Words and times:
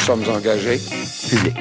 sommes 0.00 0.24
engagés 0.28 0.80
publics. 1.28 1.56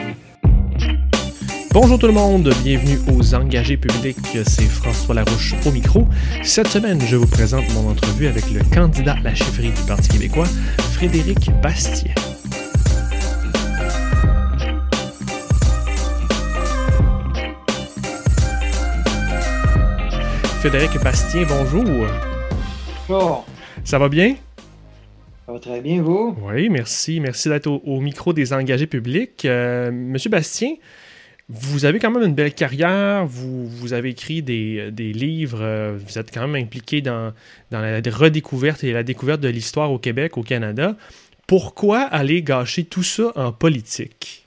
Bonjour 1.71 1.99
tout 1.99 2.07
le 2.07 2.13
monde, 2.13 2.53
bienvenue 2.63 2.97
aux 3.13 3.35
engagés 3.35 3.77
publics, 3.77 4.17
c'est 4.45 4.63
François 4.63 5.15
Larouche 5.15 5.55
au 5.65 5.71
micro. 5.71 6.07
Cette 6.41 6.67
semaine, 6.67 7.01
je 7.05 7.15
vous 7.15 7.27
présente 7.27 7.65
mon 7.73 7.89
entrevue 7.89 8.27
avec 8.27 8.49
le 8.51 8.61
candidat 8.73 9.13
à 9.13 9.21
la 9.21 9.35
chefferie 9.35 9.71
du 9.71 9.81
Parti 9.81 10.09
québécois, 10.09 10.47
Frédéric 10.93 11.51
Bastien. 11.61 12.13
Frédéric 20.59 21.01
Bastien, 21.03 21.45
bonjour. 21.47 22.07
Bonjour. 23.07 23.45
Ça 23.83 23.99
va 23.99 24.09
bien? 24.09 24.35
Ça 25.49 25.53
va 25.53 25.59
très 25.59 25.81
bien, 25.81 26.03
vous? 26.03 26.37
Oui, 26.43 26.69
merci. 26.69 27.19
Merci 27.19 27.49
d'être 27.49 27.65
au, 27.65 27.99
micro 27.99 28.33
des 28.33 28.53
engagés 28.53 28.85
publics. 28.85 29.45
Euh, 29.45 29.89
Monsieur 29.91 30.29
Bastien, 30.29 30.75
vous 31.49 31.85
avez 31.85 31.97
quand 31.97 32.11
même 32.11 32.21
une 32.21 32.35
belle 32.35 32.53
carrière, 32.53 33.25
vous, 33.25 33.65
vous 33.67 33.93
avez 33.93 34.09
écrit 34.09 34.43
des, 34.43 34.91
des, 34.91 35.11
livres, 35.11 35.63
euh, 35.63 35.97
vous 35.97 36.19
êtes 36.19 36.31
quand 36.31 36.47
même 36.47 36.63
impliqué 36.63 37.01
dans, 37.01 37.33
dans 37.71 37.81
la 37.81 37.99
redécouverte 38.11 38.83
et 38.83 38.93
la 38.93 39.01
découverte 39.01 39.41
de 39.41 39.47
l'histoire 39.47 39.91
au 39.91 39.97
Québec, 39.97 40.37
au 40.37 40.43
Canada. 40.43 40.95
Pourquoi 41.47 42.01
aller 42.01 42.43
gâcher 42.43 42.83
tout 42.83 43.01
ça 43.01 43.31
en 43.35 43.51
politique? 43.51 44.45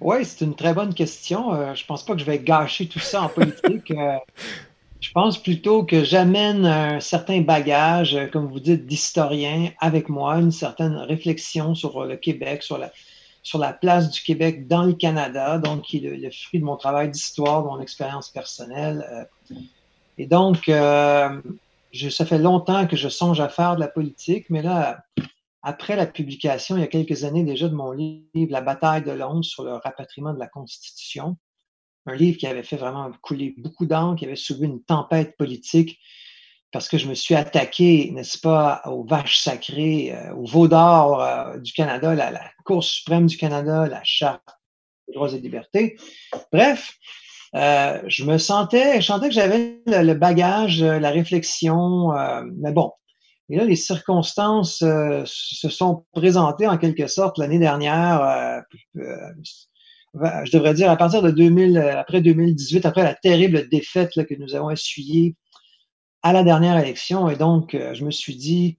Oui, 0.00 0.24
c'est 0.24 0.42
une 0.42 0.54
très 0.54 0.72
bonne 0.72 0.94
question. 0.94 1.52
Euh, 1.52 1.74
je 1.74 1.84
pense 1.84 2.02
pas 2.02 2.14
que 2.14 2.20
je 2.20 2.24
vais 2.24 2.38
gâcher 2.38 2.86
tout 2.86 2.98
ça 2.98 3.24
en 3.24 3.28
politique. 3.28 3.92
Euh, 5.04 5.08
je 5.08 5.12
pense 5.12 5.42
plutôt 5.42 5.84
que 5.84 6.04
j'amène 6.04 6.66
un 6.66 7.00
certain 7.00 7.40
bagage, 7.40 8.14
euh, 8.14 8.26
comme 8.26 8.46
vous 8.46 8.60
dites, 8.60 8.86
d'historien 8.86 9.70
avec 9.80 10.08
moi, 10.08 10.36
une 10.36 10.52
certaine 10.52 10.96
réflexion 10.96 11.74
sur 11.74 12.04
le 12.04 12.16
Québec, 12.16 12.62
sur 12.62 12.78
la, 12.78 12.92
sur 13.42 13.58
la 13.58 13.72
place 13.72 14.10
du 14.10 14.22
Québec 14.22 14.66
dans 14.66 14.84
le 14.84 14.94
Canada, 14.94 15.58
donc 15.58 15.82
qui 15.82 15.98
est 15.98 16.16
le, 16.16 16.30
fruit 16.30 16.60
de 16.60 16.64
mon 16.64 16.76
travail 16.76 17.10
d'histoire, 17.10 17.62
de 17.62 17.68
mon 17.68 17.80
expérience 17.80 18.30
personnelle. 18.30 19.28
et 20.18 20.26
donc, 20.26 20.64
je, 20.66 22.08
ça 22.08 22.24
fait 22.24 22.38
longtemps 22.38 22.86
que 22.86 22.96
je 22.96 23.08
songe 23.08 23.40
à 23.40 23.48
faire 23.48 23.76
de 23.76 23.80
la 23.80 23.88
politique, 23.88 24.46
mais 24.48 24.62
là, 24.62 25.04
après 25.62 25.96
la 25.96 26.06
publication, 26.06 26.76
il 26.76 26.80
y 26.80 26.84
a 26.84 26.88
quelques 26.88 27.24
années 27.24 27.44
déjà, 27.44 27.68
de 27.68 27.74
mon 27.74 27.92
livre 27.92 28.50
La 28.50 28.62
bataille 28.62 29.02
de 29.02 29.12
Londres 29.12 29.44
sur 29.44 29.64
le 29.64 29.74
rapatriement 29.74 30.32
de 30.32 30.38
la 30.38 30.46
Constitution, 30.46 31.36
un 32.06 32.14
livre 32.14 32.38
qui 32.38 32.46
avait 32.46 32.62
fait 32.62 32.76
vraiment 32.76 33.10
couler 33.22 33.54
beaucoup 33.56 33.86
d'encre, 33.86 34.18
qui 34.18 34.26
avait 34.26 34.36
soulevé 34.36 34.66
une 34.66 34.82
tempête 34.82 35.36
politique, 35.36 35.98
parce 36.74 36.88
que 36.88 36.98
je 36.98 37.06
me 37.06 37.14
suis 37.14 37.36
attaqué, 37.36 38.10
n'est-ce 38.10 38.36
pas, 38.36 38.82
aux 38.86 39.04
vaches 39.04 39.38
sacrées, 39.38 40.12
euh, 40.12 40.34
aux 40.34 40.44
veaux 40.44 40.66
d'or 40.66 41.22
euh, 41.22 41.56
du 41.58 41.72
Canada, 41.72 42.14
la, 42.14 42.32
Cour 42.64 42.82
suprême 42.82 43.26
du 43.26 43.36
Canada, 43.36 43.86
la 43.86 44.00
Charte 44.02 44.42
des 45.06 45.14
droits 45.14 45.32
et 45.32 45.38
libertés. 45.38 45.96
Bref, 46.52 46.94
euh, 47.54 48.02
je 48.08 48.24
me 48.24 48.38
sentais, 48.38 49.00
je 49.00 49.06
sentais 49.06 49.28
que 49.28 49.34
j'avais 49.34 49.80
le, 49.86 50.14
bagage, 50.14 50.82
la 50.82 51.10
réflexion, 51.10 52.10
mais 52.56 52.72
bon, 52.72 52.90
et 53.50 53.56
là, 53.56 53.64
les 53.64 53.76
circonstances 53.76 54.78
se 54.78 55.68
sont 55.68 56.06
présentées 56.12 56.66
en 56.66 56.78
quelque 56.78 57.06
sorte 57.06 57.36
l'année 57.36 57.58
dernière. 57.58 58.64
Euh, 60.16 60.24
euh, 60.24 60.44
je 60.44 60.52
devrais 60.52 60.74
dire 60.74 60.90
à 60.90 60.96
partir 60.96 61.22
de 61.22 61.30
2000, 61.30 61.78
après 61.78 62.20
2018, 62.20 62.86
après 62.86 63.02
la 63.02 63.14
terrible 63.14 63.68
défaite 63.68 64.10
que 64.26 64.34
nous 64.34 64.54
avons 64.54 64.70
essuyée 64.70 65.36
à 66.22 66.32
la 66.32 66.42
dernière 66.42 66.78
élection. 66.78 67.28
Et 67.28 67.36
donc, 67.36 67.76
je 67.92 68.04
me 68.04 68.10
suis 68.10 68.34
dit, 68.34 68.78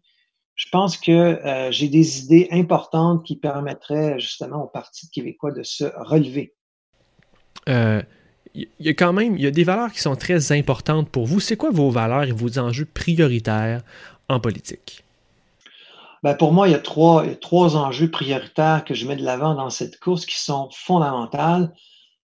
je 0.55 0.65
pense 0.71 0.97
que 0.97 1.39
j'ai 1.69 1.89
des 1.89 2.23
idées 2.23 2.47
importantes 2.49 3.23
qui 3.23 3.35
permettraient 3.35 4.19
justement 4.19 4.63
au 4.63 4.67
Parti 4.67 5.11
québécois 5.11 5.51
de 5.51 5.61
se 5.61 5.83
relever. 5.95 6.55
il 7.67 8.67
y 8.79 8.89
a 8.89 8.93
quand 8.93 9.13
même 9.13 9.37
y 9.37 9.45
a 9.45 9.51
des 9.51 9.63
valeurs 9.63 9.91
qui 9.91 9.99
sont 9.99 10.15
très 10.15 10.51
importantes 10.53 11.09
pour 11.09 11.27
vous. 11.27 11.39
C'est 11.39 11.55
quoi 11.55 11.69
vos 11.69 11.91
valeurs 11.91 12.23
et 12.23 12.31
vos 12.31 12.57
enjeux 12.57 12.87
prioritaires 12.91 13.83
en 14.27 14.39
politique? 14.39 15.04
Ben 16.25 16.33
pour 16.33 16.53
moi, 16.53 16.67
il 16.67 16.71
y, 16.71 16.73
a 16.73 16.79
trois, 16.79 17.23
trois 17.35 17.77
enjeux 17.77 18.09
prioritaires 18.09 18.83
que 18.83 18.95
je 18.95 19.07
mets 19.07 19.15
de 19.15 19.23
l'avant 19.23 19.53
dans 19.53 19.69
cette 19.69 19.99
course 19.99 20.25
qui 20.25 20.39
sont 20.39 20.69
fondamentales. 20.73 21.71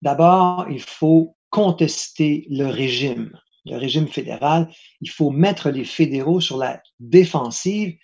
D'abord, 0.01 0.65
il 0.71 0.81
faut 0.81 1.37
contester 1.51 2.47
le 2.49 2.65
régime, 2.65 3.37
le 3.65 3.77
régime 3.77 4.07
fédéral. 4.07 4.67
Il 5.01 5.11
faut 5.11 5.29
mettre 5.29 5.69
les 5.69 5.85
fédéraux 5.85 6.41
sur 6.41 6.57
la 6.57 6.81
défensive. 6.99 7.95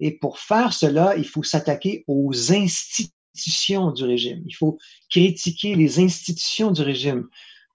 Et 0.00 0.12
pour 0.12 0.38
faire 0.38 0.72
cela, 0.72 1.14
il 1.18 1.26
faut 1.26 1.42
s'attaquer 1.42 2.04
aux 2.08 2.32
institutions 2.50 3.90
du 3.90 4.04
régime. 4.04 4.42
Il 4.46 4.54
faut 4.54 4.78
critiquer 5.10 5.74
les 5.74 6.00
institutions 6.00 6.70
du 6.70 6.80
régime. 6.80 7.28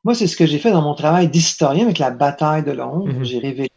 Moi, 0.04 0.16
c'est 0.16 0.26
ce 0.26 0.36
que 0.36 0.48
j'ai 0.48 0.58
fait 0.58 0.72
dans 0.72 0.82
mon 0.82 0.96
travail 0.96 1.30
d'historien 1.30 1.86
avec 1.86 2.00
la 2.00 2.10
bataille 2.10 2.64
de 2.64 2.72
Londres. 2.72 3.14
Mm-hmm. 3.14 3.26
J'ai 3.26 3.38
révélé 3.38 3.70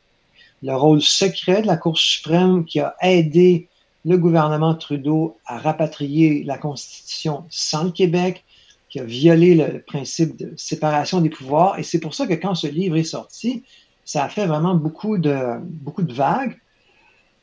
le 0.63 0.75
rôle 0.75 1.03
secret 1.03 1.61
de 1.61 1.67
la 1.67 1.77
Cour 1.77 1.99
suprême 1.99 2.65
qui 2.65 2.81
a 2.81 2.95
aidé 3.03 3.69
le 4.05 4.19
gouvernement 4.19 4.75
Trudeau 4.75 5.39
à 5.47 5.59
rapatrier 5.59 6.45
la 6.45 6.59
Constitution 6.59 7.45
sans 7.51 7.85
le 7.85 7.91
Québec, 7.91 8.45
qui 8.89 9.01
a 9.01 9.05
violé 9.05 9.55
le 9.55 9.81
principe 9.81 10.37
de 10.37 10.53
séparation 10.57 11.21
des 11.21 11.31
pouvoirs. 11.31 11.79
Et 11.79 11.83
c'est 11.83 12.01
pour 12.01 12.15
ça 12.15 12.27
que 12.27 12.35
quand 12.35 12.55
ce 12.55 12.67
livre 12.67 12.97
est 12.97 13.05
sorti, 13.05 13.63
ça 14.05 14.25
a 14.25 14.29
fait 14.29 14.47
vraiment 14.47 14.75
beaucoup 14.75 15.19
de, 15.19 15.59
beaucoup 15.63 16.03
vagues. 16.07 16.59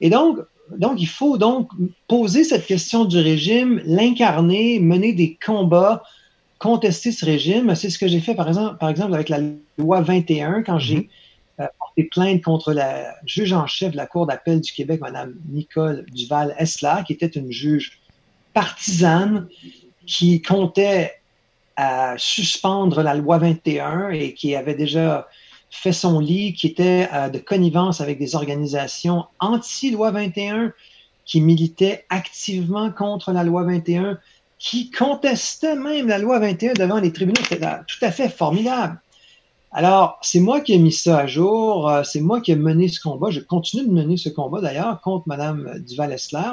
Et 0.02 0.10
donc, 0.10 0.40
donc, 0.78 1.02
il 1.02 1.08
faut 1.08 1.40
donc 1.40 1.70
poser 2.08 2.44
cette 2.44 2.68
question 2.68 3.06
du 3.06 3.18
régime, 3.18 3.82
l'incarner, 3.86 4.80
mener 4.80 5.14
des 5.14 5.40
combats, 5.44 6.04
contester 6.60 7.12
ce 7.12 7.26
régime. 7.26 7.74
C'est 7.74 7.90
ce 7.90 7.98
que 7.98 8.08
j'ai 8.08 8.20
fait, 8.20 8.36
par 8.36 8.48
exemple, 8.48 8.78
par 8.78 8.90
exemple, 8.90 9.16
avec 9.16 9.30
la 9.30 9.40
loi 9.80 10.02
21, 10.02 10.62
quand 10.62 10.78
j'ai 10.78 10.98
mm-hmm 10.98 11.10
porté 12.04 12.10
plainte 12.10 12.44
contre 12.44 12.74
la 12.74 13.16
juge 13.26 13.54
en 13.54 13.68
chef 13.68 13.92
de 13.92 13.98
la 13.98 14.06
Cour 14.06 14.28
d'appel 14.28 14.62
du 14.62 14.72
Québec, 14.72 15.02
Mme 15.02 15.36
Nicole 15.50 16.06
Duval-Essler, 16.12 17.04
qui 17.06 17.14
était 17.14 17.28
une 17.28 17.52
juge 17.52 18.00
partisane 18.54 19.48
qui 20.06 20.42
comptait 20.42 21.14
à 21.76 22.16
suspendre 22.18 23.02
la 23.04 23.14
loi 23.14 23.38
21 23.38 24.10
et 24.10 24.34
qui 24.34 24.56
avait 24.56 24.76
déjà 24.76 25.28
fait 25.72 25.94
son 25.94 26.20
lit, 26.20 26.54
qui 26.54 26.68
était 26.68 27.08
euh, 27.14 27.30
de 27.30 27.38
connivence 27.38 28.02
avec 28.02 28.18
des 28.18 28.36
organisations 28.36 29.26
anti-loi 29.40 30.12
21, 30.12 30.74
qui 31.26 31.42
militaient 31.42 32.06
activement 32.10 32.92
contre 32.92 33.32
la 33.32 33.44
loi 33.44 33.64
21, 33.64 34.18
qui 34.58 34.90
contestaient 34.92 35.76
même 35.76 36.08
la 36.08 36.18
loi 36.18 36.40
21 36.40 36.74
devant 36.74 37.00
les 37.00 37.14
tribunaux. 37.14 37.42
C'était 37.48 37.66
tout 37.88 38.04
à 38.04 38.12
fait 38.12 38.30
formidable. 38.30 39.00
Alors, 39.72 40.18
c'est 40.22 40.40
moi 40.40 40.62
qui 40.62 40.74
ai 40.74 40.80
mis 40.80 40.92
ça 40.92 41.20
à 41.20 41.28
jour, 41.28 41.88
euh, 41.88 42.04
c'est 42.04 42.22
moi 42.22 42.42
qui 42.42 42.52
ai 42.52 42.56
mené 42.56 42.88
ce 42.88 43.00
combat. 43.00 43.30
Je 43.30 43.40
continue 43.40 43.88
de 43.88 43.92
mener 43.92 44.18
ce 44.18 44.30
combat 44.30 44.62
d'ailleurs 44.62 45.00
contre 45.02 45.28
Mme 45.28 45.80
Duval-Essler. 45.80 46.52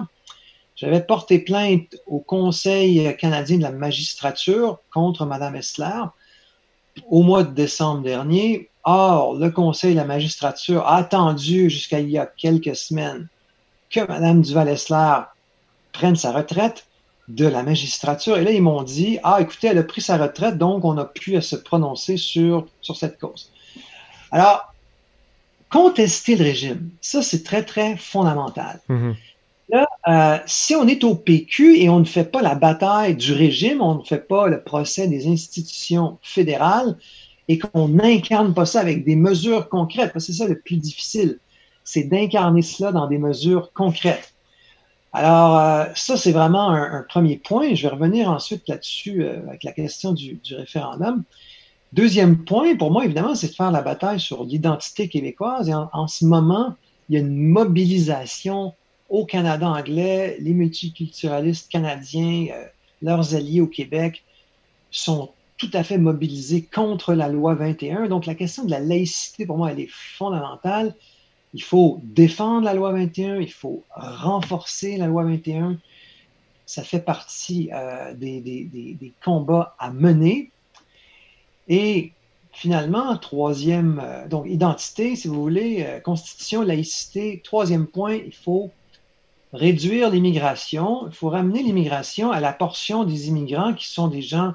J'avais 0.76 1.00
porté 1.00 1.38
plainte 1.38 1.96
au 2.06 2.18
Conseil 2.18 3.16
canadien 3.16 3.56
de 3.56 3.62
la 3.62 3.72
magistrature 3.72 4.78
contre 4.92 5.24
Mme 5.24 5.56
Essler 5.56 6.02
au 7.08 7.22
mois 7.22 7.44
de 7.44 7.54
décembre 7.54 8.02
dernier. 8.02 8.68
Or, 8.84 9.34
le 9.36 9.50
Conseil 9.50 9.94
de 9.94 10.00
la 10.00 10.04
magistrature 10.04 10.86
a 10.86 10.96
attendu 10.96 11.70
jusqu'à 11.70 12.00
il 12.00 12.10
y 12.10 12.18
a 12.18 12.26
quelques 12.26 12.76
semaines 12.76 13.28
que 13.88 14.00
Mme 14.00 14.42
Duval-Essler 14.42 15.20
prenne 15.92 16.16
sa 16.16 16.32
retraite 16.32 16.86
de 17.28 17.46
la 17.46 17.62
magistrature. 17.62 18.36
Et 18.36 18.44
là, 18.44 18.52
ils 18.52 18.62
m'ont 18.62 18.82
dit, 18.82 19.18
ah, 19.22 19.38
écoutez, 19.40 19.68
elle 19.68 19.78
a 19.78 19.82
pris 19.82 20.00
sa 20.00 20.16
retraite, 20.16 20.58
donc 20.58 20.84
on 20.84 20.94
n'a 20.94 21.04
plus 21.04 21.36
à 21.36 21.40
se 21.40 21.56
prononcer 21.56 22.16
sur, 22.16 22.66
sur 22.80 22.96
cette 22.96 23.18
cause. 23.18 23.50
Alors, 24.30 24.72
contester 25.70 26.36
le 26.36 26.44
régime, 26.44 26.90
ça, 27.00 27.22
c'est 27.22 27.42
très, 27.42 27.64
très 27.64 27.96
fondamental. 27.96 28.80
Mm-hmm. 28.88 29.14
Là, 29.68 29.86
euh, 30.06 30.38
si 30.46 30.76
on 30.76 30.86
est 30.86 31.02
au 31.02 31.16
PQ 31.16 31.78
et 31.78 31.88
on 31.88 31.98
ne 31.98 32.04
fait 32.04 32.30
pas 32.30 32.40
la 32.40 32.54
bataille 32.54 33.16
du 33.16 33.32
régime, 33.32 33.80
on 33.82 33.96
ne 33.96 34.04
fait 34.04 34.26
pas 34.26 34.46
le 34.46 34.62
procès 34.62 35.08
des 35.08 35.26
institutions 35.26 36.18
fédérales 36.22 36.96
et 37.48 37.58
qu'on 37.58 37.88
n'incarne 37.88 38.54
pas 38.54 38.66
ça 38.66 38.80
avec 38.80 39.04
des 39.04 39.16
mesures 39.16 39.68
concrètes, 39.68 40.12
parce 40.12 40.26
que 40.26 40.32
c'est 40.32 40.38
ça 40.38 40.48
le 40.48 40.58
plus 40.58 40.76
difficile, 40.76 41.40
c'est 41.82 42.04
d'incarner 42.04 42.62
cela 42.62 42.92
dans 42.92 43.08
des 43.08 43.18
mesures 43.18 43.72
concrètes. 43.72 44.34
Alors, 45.18 45.58
euh, 45.58 45.86
ça, 45.94 46.18
c'est 46.18 46.32
vraiment 46.32 46.68
un, 46.72 47.02
premier 47.08 47.38
point. 47.38 47.74
Je 47.74 47.84
vais 47.84 47.94
revenir 47.94 48.28
ensuite 48.28 48.68
là-dessus 48.68 49.24
euh, 49.24 49.40
avec 49.48 49.64
la 49.64 49.72
question 49.72 50.12
du, 50.12 50.38
référendum. 50.50 51.24
Deuxième 51.94 52.44
point, 52.44 52.76
pour 52.76 52.90
moi, 52.90 53.06
évidemment, 53.06 53.34
c'est 53.34 53.48
de 53.48 53.54
faire 53.54 53.70
la 53.70 53.80
bataille 53.80 54.20
sur 54.20 54.44
l'identité 54.44 55.08
québécoise. 55.08 55.70
Et 55.70 55.74
en, 55.74 56.06
ce 56.06 56.26
moment, 56.26 56.74
il 57.08 57.14
y 57.14 57.16
a 57.16 57.20
une 57.20 57.34
mobilisation 57.34 58.74
au 59.08 59.24
Canada 59.24 59.66
anglais. 59.66 60.36
Les 60.38 60.52
multiculturalistes 60.52 61.72
canadiens, 61.72 62.48
euh, 62.52 62.66
leurs 63.00 63.34
alliés 63.34 63.62
au 63.62 63.68
Québec, 63.68 64.22
sont 64.90 65.30
tout 65.56 65.70
à 65.72 65.82
fait 65.82 65.96
mobilisés 65.96 66.60
contre 66.60 67.14
la 67.14 67.28
loi 67.28 67.54
21. 67.54 68.08
Donc, 68.08 68.26
la 68.26 68.34
question 68.34 68.66
de 68.66 68.70
la 68.70 68.80
laïcité, 68.80 69.46
pour 69.46 69.56
moi, 69.56 69.72
elle 69.72 69.80
est 69.80 69.90
fondamentale. 69.90 70.94
Il 71.56 71.62
faut 71.62 72.00
défendre 72.02 72.66
la 72.66 72.74
loi 72.74 72.92
21, 72.92 73.40
il 73.40 73.50
faut 73.50 73.82
renforcer 73.94 74.98
la 74.98 75.06
loi 75.06 75.24
21. 75.24 75.78
ça 76.66 76.82
fait 76.82 77.00
partie 77.00 77.70
des, 78.14 78.42
des, 78.42 79.12
combats 79.24 79.74
à 79.78 79.90
mener. 79.90 80.50
Et 81.68 82.12
finalement, 82.52 83.16
troisième, 83.16 84.04
donc 84.28 84.44
identité, 84.46 85.16
si 85.16 85.28
vous 85.28 85.40
voulez, 85.40 85.98
constitution, 86.04 86.60
laïcité. 86.60 87.40
Troisième 87.42 87.86
point, 87.86 88.16
il 88.16 88.34
faut 88.34 88.70
réduire 89.54 90.10
l'immigration. 90.10 91.06
Il 91.06 91.14
faut 91.14 91.30
ramener 91.30 91.62
l'immigration 91.62 92.32
à 92.32 92.40
la 92.40 92.52
portion 92.52 93.04
des 93.04 93.28
immigrants 93.28 93.72
qui 93.72 93.86
sont 93.88 94.08
des 94.08 94.20
gens 94.20 94.52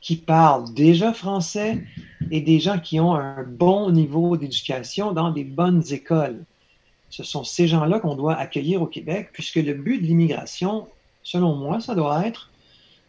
qui 0.00 0.16
parlent 0.16 0.72
déjà 0.74 1.12
français 1.12 1.84
et 2.30 2.40
des 2.40 2.60
gens 2.60 2.78
qui 2.78 3.00
ont 3.00 3.14
un 3.14 3.42
bon 3.42 3.90
niveau 3.90 4.36
d'éducation 4.36 5.12
dans 5.12 5.30
des 5.30 5.44
bonnes 5.44 5.82
écoles. 5.90 6.44
Ce 7.10 7.24
sont 7.24 7.44
ces 7.44 7.68
gens-là 7.68 8.00
qu'on 8.00 8.14
doit 8.14 8.34
accueillir 8.34 8.82
au 8.82 8.86
Québec, 8.86 9.30
puisque 9.32 9.56
le 9.56 9.74
but 9.74 10.00
de 10.00 10.06
l'immigration, 10.06 10.88
selon 11.22 11.56
moi, 11.56 11.80
ça 11.80 11.94
doit 11.94 12.26
être 12.26 12.50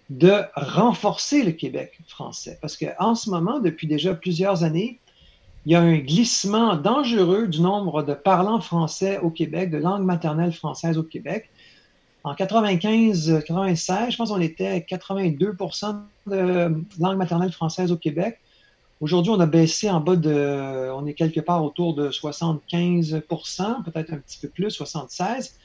de 0.09 0.41
renforcer 0.55 1.43
le 1.43 1.51
Québec 1.51 1.99
français. 2.07 2.57
Parce 2.61 2.77
qu'en 2.77 3.13
ce 3.15 3.29
moment, 3.29 3.59
depuis 3.59 3.87
déjà 3.87 4.15
plusieurs 4.15 4.63
années, 4.63 4.99
il 5.65 5.73
y 5.73 5.75
a 5.75 5.81
un 5.81 5.97
glissement 5.97 6.75
dangereux 6.75 7.47
du 7.47 7.61
nombre 7.61 8.01
de 8.01 8.13
parlants 8.13 8.61
français 8.61 9.19
au 9.19 9.29
Québec, 9.29 9.69
de 9.69 9.77
langue 9.77 10.03
maternelle 10.03 10.53
française 10.53 10.97
au 10.97 11.03
Québec. 11.03 11.49
En 12.23 12.33
95-96, 12.33 14.11
je 14.11 14.17
pense 14.17 14.29
qu'on 14.29 14.41
était 14.41 14.79
82% 14.79 15.99
de 16.27 16.83
langue 16.99 17.17
maternelle 17.17 17.51
française 17.51 17.91
au 17.91 17.97
Québec. 17.97 18.39
Aujourd'hui, 18.99 19.31
on 19.31 19.39
a 19.39 19.45
baissé 19.45 19.89
en 19.89 20.01
bas 20.01 20.17
de, 20.17 20.91
on 20.93 21.05
est 21.05 21.13
quelque 21.13 21.39
part 21.39 21.63
autour 21.63 21.95
de 21.95 22.09
75% 22.09 23.83
peut-être 23.83 24.11
un 24.13 24.17
petit 24.17 24.39
peu 24.39 24.49
plus, 24.49 24.71
76 24.71 25.55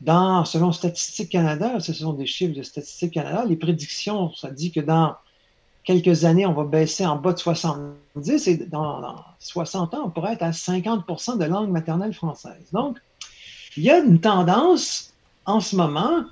dans, 0.00 0.44
selon 0.44 0.72
Statistique 0.72 1.30
Canada, 1.30 1.80
ce 1.80 1.92
sont 1.92 2.12
des 2.12 2.26
chiffres 2.26 2.54
de 2.54 2.62
Statistique 2.62 3.14
Canada, 3.14 3.44
les 3.46 3.56
prédictions, 3.56 4.32
ça 4.34 4.50
dit 4.50 4.70
que 4.70 4.80
dans 4.80 5.16
quelques 5.84 6.24
années, 6.24 6.46
on 6.46 6.52
va 6.52 6.64
baisser 6.64 7.06
en 7.06 7.16
bas 7.16 7.32
de 7.32 7.38
70 7.38 8.48
et 8.48 8.56
dans, 8.58 9.16
60 9.38 9.94
ans, 9.94 10.02
on 10.06 10.10
pourrait 10.10 10.34
être 10.34 10.42
à 10.42 10.50
50% 10.50 11.38
de 11.38 11.44
langue 11.44 11.70
maternelle 11.70 12.12
française. 12.12 12.68
Donc, 12.72 12.98
il 13.76 13.84
y 13.84 13.90
a 13.90 13.98
une 13.98 14.20
tendance 14.20 15.07
en 15.48 15.60
ce 15.60 15.74
moment 15.74 16.24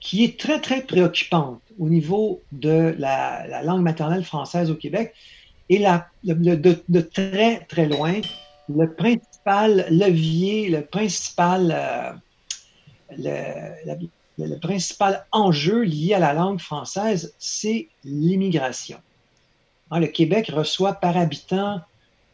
qui 0.00 0.24
est 0.24 0.38
très, 0.38 0.60
très 0.60 0.82
préoccupante 0.82 1.62
au 1.78 1.88
niveau 1.88 2.42
de 2.52 2.94
la, 2.98 3.62
langue 3.62 3.80
maternelle 3.80 4.24
française 4.24 4.70
au 4.70 4.74
Québec. 4.74 5.14
Et 5.70 5.78
la, 5.78 6.10
de, 6.24 7.00
très, 7.00 7.60
très 7.60 7.86
loin, 7.86 8.20
le 8.68 8.92
principal 8.92 9.86
levier, 9.88 10.68
le 10.68 10.84
principal, 10.84 11.72
euh, 11.74 12.12
le, 14.36 14.58
principal 14.58 15.24
enjeu 15.32 15.82
lié 15.82 16.14
à 16.14 16.18
la 16.18 16.34
langue 16.34 16.60
française, 16.60 17.34
c'est 17.38 17.88
l'immigration. 18.04 18.98
Hein, 19.90 20.00
le 20.00 20.08
Québec 20.08 20.50
reçoit 20.52 20.94
par 20.94 21.16
habitant 21.16 21.80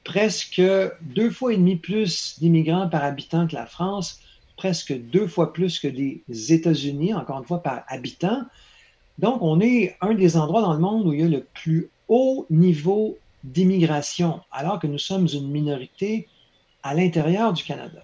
presque 0.03 0.63
deux 1.03 1.31
fois 1.31 1.53
et 1.53 1.57
demi 1.57 1.77
plus 1.77 2.37
d'immigrants 2.41 2.89
par 2.89 3.05
habitant 3.05 3.47
que 3.47 3.55
la 3.55 3.67
France, 3.67 4.19
presque 4.61 4.93
deux 4.93 5.27
fois 5.27 5.55
plus 5.55 5.79
que 5.79 5.89
des 5.89 6.23
États-Unis, 6.29 7.15
encore 7.15 7.39
une 7.39 7.47
fois 7.47 7.63
par 7.63 7.83
habitant. 7.89 8.43
Donc, 9.19 9.41
on 9.41 9.59
est 9.59 9.97
un 10.03 10.13
des 10.13 10.37
endroits 10.37 10.61
dans 10.61 10.75
le 10.75 10.79
monde 10.79 11.07
où 11.07 11.15
il 11.15 11.21
y 11.21 11.23
a 11.23 11.29
le 11.29 11.47
plus 11.55 11.89
haut 12.09 12.47
niveau 12.51 13.17
d'immigration, 13.43 14.41
alors 14.53 14.79
que 14.79 14.87
nous 14.87 14.99
sommes 14.99 15.27
une 15.33 15.51
minorité 15.51 16.29
à 16.83 16.95
l'intérieur 16.95 17.55
du 17.55 17.65
Canada. 17.65 18.03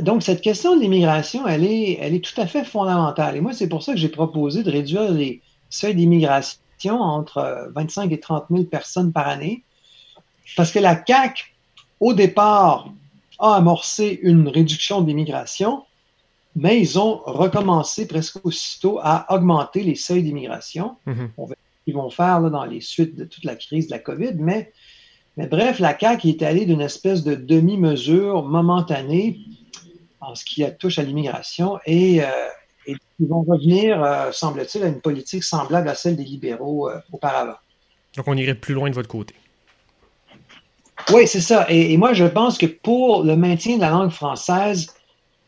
Donc, 0.00 0.22
cette 0.22 0.40
question 0.40 0.74
de 0.74 0.80
l'immigration, 0.80 1.46
elle 1.46 1.64
est, 1.64 1.98
elle 2.00 2.14
est 2.14 2.24
tout 2.24 2.40
à 2.40 2.46
fait 2.46 2.64
fondamentale. 2.64 3.36
Et 3.36 3.40
moi, 3.42 3.52
c'est 3.52 3.68
pour 3.68 3.82
ça 3.82 3.92
que 3.92 3.98
j'ai 3.98 4.08
proposé 4.08 4.62
de 4.62 4.70
réduire 4.70 5.10
les 5.12 5.42
seuils 5.68 5.94
d'immigration 5.94 6.60
entre 6.86 7.70
25 7.74 8.10
et 8.10 8.20
30 8.20 8.46
000 8.50 8.64
personnes 8.64 9.12
par 9.12 9.28
année. 9.28 9.64
Parce 10.56 10.72
que 10.72 10.78
la 10.78 10.96
CAC, 10.96 11.54
au 12.00 12.14
départ, 12.14 12.88
a 13.42 13.56
amorcé 13.56 14.18
une 14.22 14.48
réduction 14.48 15.02
d'immigration, 15.02 15.84
mais 16.56 16.80
ils 16.80 16.98
ont 16.98 17.20
recommencé 17.26 18.06
presque 18.06 18.38
aussitôt 18.44 18.98
à 19.02 19.26
augmenter 19.34 19.82
les 19.82 19.94
seuils 19.94 20.22
d'immigration. 20.22 20.96
Mm-hmm. 21.06 21.28
On 21.36 21.46
va 21.46 21.54
qu'ils 21.84 21.94
vont 21.94 22.10
faire 22.10 22.40
dans 22.42 22.64
les 22.64 22.80
suites 22.80 23.16
de 23.16 23.24
toute 23.24 23.44
la 23.44 23.56
crise 23.56 23.86
de 23.86 23.92
la 23.92 23.98
COVID, 23.98 24.34
mais, 24.36 24.72
mais 25.36 25.46
bref, 25.46 25.78
la 25.78 25.98
CAQ 25.98 26.28
est 26.28 26.42
allée 26.42 26.66
d'une 26.66 26.80
espèce 26.80 27.24
de 27.24 27.34
demi-mesure 27.34 28.42
momentanée 28.44 29.38
en 30.20 30.34
ce 30.34 30.44
qui 30.44 30.64
touche 30.78 30.98
à 30.98 31.02
l'immigration 31.02 31.78
et, 31.86 32.22
euh, 32.22 32.28
ils 32.86 33.28
vont 33.28 33.42
revenir, 33.42 34.02
euh, 34.02 34.32
semble-t-il, 34.32 34.82
à 34.82 34.88
une 34.88 35.00
politique 35.00 35.44
semblable 35.44 35.88
à 35.88 35.94
celle 35.94 36.16
des 36.16 36.24
libéraux 36.24 36.88
euh, 36.88 36.98
auparavant. 37.12 37.54
Donc 38.16 38.26
on 38.26 38.36
irait 38.36 38.56
plus 38.56 38.74
loin 38.74 38.90
de 38.90 38.94
votre 38.94 39.08
côté. 39.08 39.34
Oui, 41.12 41.26
c'est 41.26 41.40
ça. 41.40 41.66
Et, 41.68 41.96
moi, 41.96 42.12
je 42.12 42.24
pense 42.24 42.58
que 42.58 42.66
pour 42.66 43.24
le 43.24 43.36
maintien 43.36 43.76
de 43.76 43.80
la 43.82 43.90
langue 43.90 44.10
française, 44.10 44.92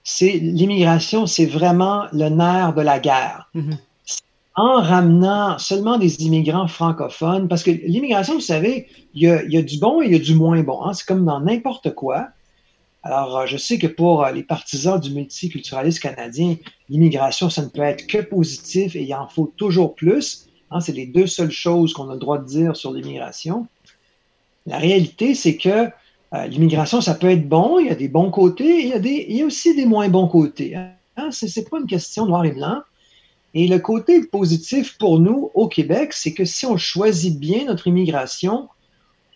c'est 0.02 0.32
l'immigration, 0.32 1.26
c'est 1.26 1.46
vraiment 1.46 2.04
le 2.12 2.28
nerf 2.28 2.74
de 2.74 2.82
la 2.82 2.98
guerre. 2.98 3.48
Mm-hmm. 3.54 3.76
En 4.56 4.80
ramenant 4.82 5.58
seulement 5.58 5.98
des 5.98 6.22
immigrants 6.22 6.68
francophones, 6.68 7.48
parce 7.48 7.64
que 7.64 7.72
l'immigration, 7.72 8.34
vous 8.34 8.40
savez, 8.40 8.86
il 9.14 9.22
y, 9.22 9.56
a, 9.56 9.62
du 9.62 9.78
bon 9.78 10.00
et 10.00 10.06
il 10.06 10.12
y 10.12 10.16
a 10.16 10.20
du 10.20 10.34
moins 10.34 10.62
bon. 10.62 10.84
Hein. 10.84 10.92
C'est 10.92 11.06
comme 11.06 11.24
dans 11.24 11.40
n'importe 11.40 11.94
quoi. 11.94 12.28
Alors, 13.02 13.38
euh, 13.38 13.46
je 13.46 13.56
sais 13.56 13.78
que 13.78 13.86
pour 13.86 14.24
euh, 14.24 14.32
les 14.32 14.42
partisans 14.42 14.98
du 14.98 15.10
multiculturalisme 15.10 16.00
canadien, 16.00 16.56
l'immigration, 16.88 17.50
ça 17.50 17.62
ne 17.62 17.68
peut 17.68 17.82
être 17.82 18.06
que 18.06 18.18
positif 18.18 18.96
et 18.96 19.02
il 19.02 19.14
en 19.14 19.28
faut 19.28 19.52
toujours 19.56 19.94
plus. 19.94 20.46
Hein, 20.70 20.80
c'est 20.80 20.92
les 20.92 21.06
deux 21.06 21.26
seules 21.26 21.50
choses 21.50 21.92
qu'on 21.92 22.08
a 22.10 22.14
le 22.14 22.20
droit 22.20 22.38
de 22.38 22.46
dire 22.46 22.76
sur 22.76 22.92
l'immigration. 22.92 23.66
La 24.66 24.78
réalité, 24.78 25.34
c'est 25.34 25.56
que 25.56 25.88
euh, 26.34 26.46
l'immigration, 26.46 27.00
ça 27.00 27.14
peut 27.14 27.30
être 27.30 27.48
bon, 27.48 27.78
il 27.78 27.86
y 27.86 27.90
a 27.90 27.94
des 27.94 28.08
bons 28.08 28.30
côtés, 28.30 28.82
il 28.82 29.34
y 29.34 29.42
a, 29.42 29.46
aussi 29.46 29.74
des 29.74 29.86
moins 29.86 30.08
bons 30.08 30.28
côtés. 30.28 30.74
Hein. 30.74 31.30
Ce 31.30 31.46
n'est 31.46 31.66
pas 31.66 31.78
une 31.78 31.86
question 31.86 32.26
noir 32.26 32.44
et 32.44 32.52
blanc. 32.52 32.82
Et 33.52 33.68
le 33.68 33.78
côté 33.78 34.20
positif 34.26 34.98
pour 34.98 35.20
nous 35.20 35.50
au 35.54 35.68
Québec, 35.68 36.12
c'est 36.12 36.34
que 36.34 36.44
si 36.44 36.66
on 36.66 36.76
choisit 36.76 37.38
bien 37.38 37.66
notre 37.66 37.86
immigration, 37.86 38.68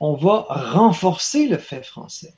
on 0.00 0.14
va 0.14 0.46
renforcer 0.48 1.46
le 1.46 1.56
fait 1.56 1.84
français 1.84 2.34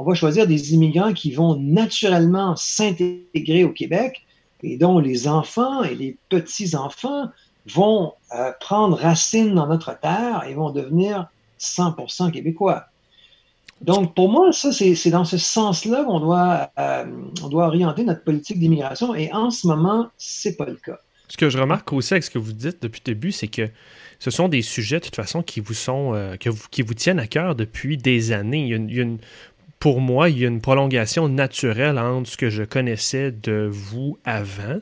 on 0.00 0.02
va 0.02 0.14
choisir 0.14 0.46
des 0.46 0.72
immigrants 0.72 1.12
qui 1.12 1.30
vont 1.30 1.56
naturellement 1.56 2.56
s'intégrer 2.56 3.64
au 3.64 3.70
Québec 3.70 4.22
et 4.62 4.78
dont 4.78 4.98
les 4.98 5.28
enfants 5.28 5.82
et 5.82 5.94
les 5.94 6.16
petits-enfants 6.30 7.28
vont 7.66 8.14
euh, 8.34 8.50
prendre 8.60 8.96
racine 8.96 9.54
dans 9.54 9.66
notre 9.66 9.98
terre 10.00 10.44
et 10.48 10.54
vont 10.54 10.70
devenir 10.70 11.28
100% 11.60 12.30
québécois. 12.30 12.86
Donc, 13.80 14.14
pour 14.14 14.28
moi, 14.28 14.52
ça, 14.52 14.72
c'est 14.72 15.10
dans 15.10 15.24
ce 15.24 15.38
sens-là 15.38 16.04
qu'on 16.04 16.20
doit, 16.20 16.70
euh, 16.78 17.04
doit 17.48 17.66
orienter 17.66 18.04
notre 18.04 18.22
politique 18.22 18.58
d'immigration 18.58 19.14
et 19.14 19.32
en 19.32 19.50
ce 19.50 19.66
moment, 19.66 20.08
c'est 20.18 20.56
pas 20.56 20.66
le 20.66 20.76
cas. 20.76 20.98
Ce 21.28 21.36
que 21.36 21.48
je 21.48 21.58
remarque 21.58 21.92
aussi 21.92 22.12
avec 22.12 22.24
ce 22.24 22.30
que 22.30 22.38
vous 22.38 22.52
dites 22.52 22.82
depuis 22.82 23.00
le 23.06 23.14
début, 23.14 23.32
c'est 23.32 23.48
que 23.48 23.70
ce 24.18 24.30
sont 24.30 24.48
des 24.48 24.60
sujets, 24.60 24.98
de 24.98 25.04
toute 25.04 25.16
façon, 25.16 25.42
qui 25.42 25.60
vous 25.60 25.72
sont, 25.74 26.12
euh, 26.14 26.36
qui 26.36 26.82
vous 26.82 26.94
tiennent 26.94 27.20
à 27.20 27.26
cœur 27.26 27.54
depuis 27.54 27.96
des 27.96 28.32
années. 28.32 28.64
il 28.64 28.68
y 28.68 28.98
a 28.98 29.02
une, 29.02 29.18
pour 29.78 30.02
moi, 30.02 30.28
il 30.28 30.38
y 30.38 30.44
a 30.44 30.48
une 30.48 30.60
prolongation 30.60 31.28
naturelle 31.28 31.98
entre 31.98 32.28
ce 32.28 32.36
que 32.36 32.50
je 32.50 32.64
connaissais 32.64 33.30
de 33.30 33.66
vous 33.72 34.18
avant 34.26 34.80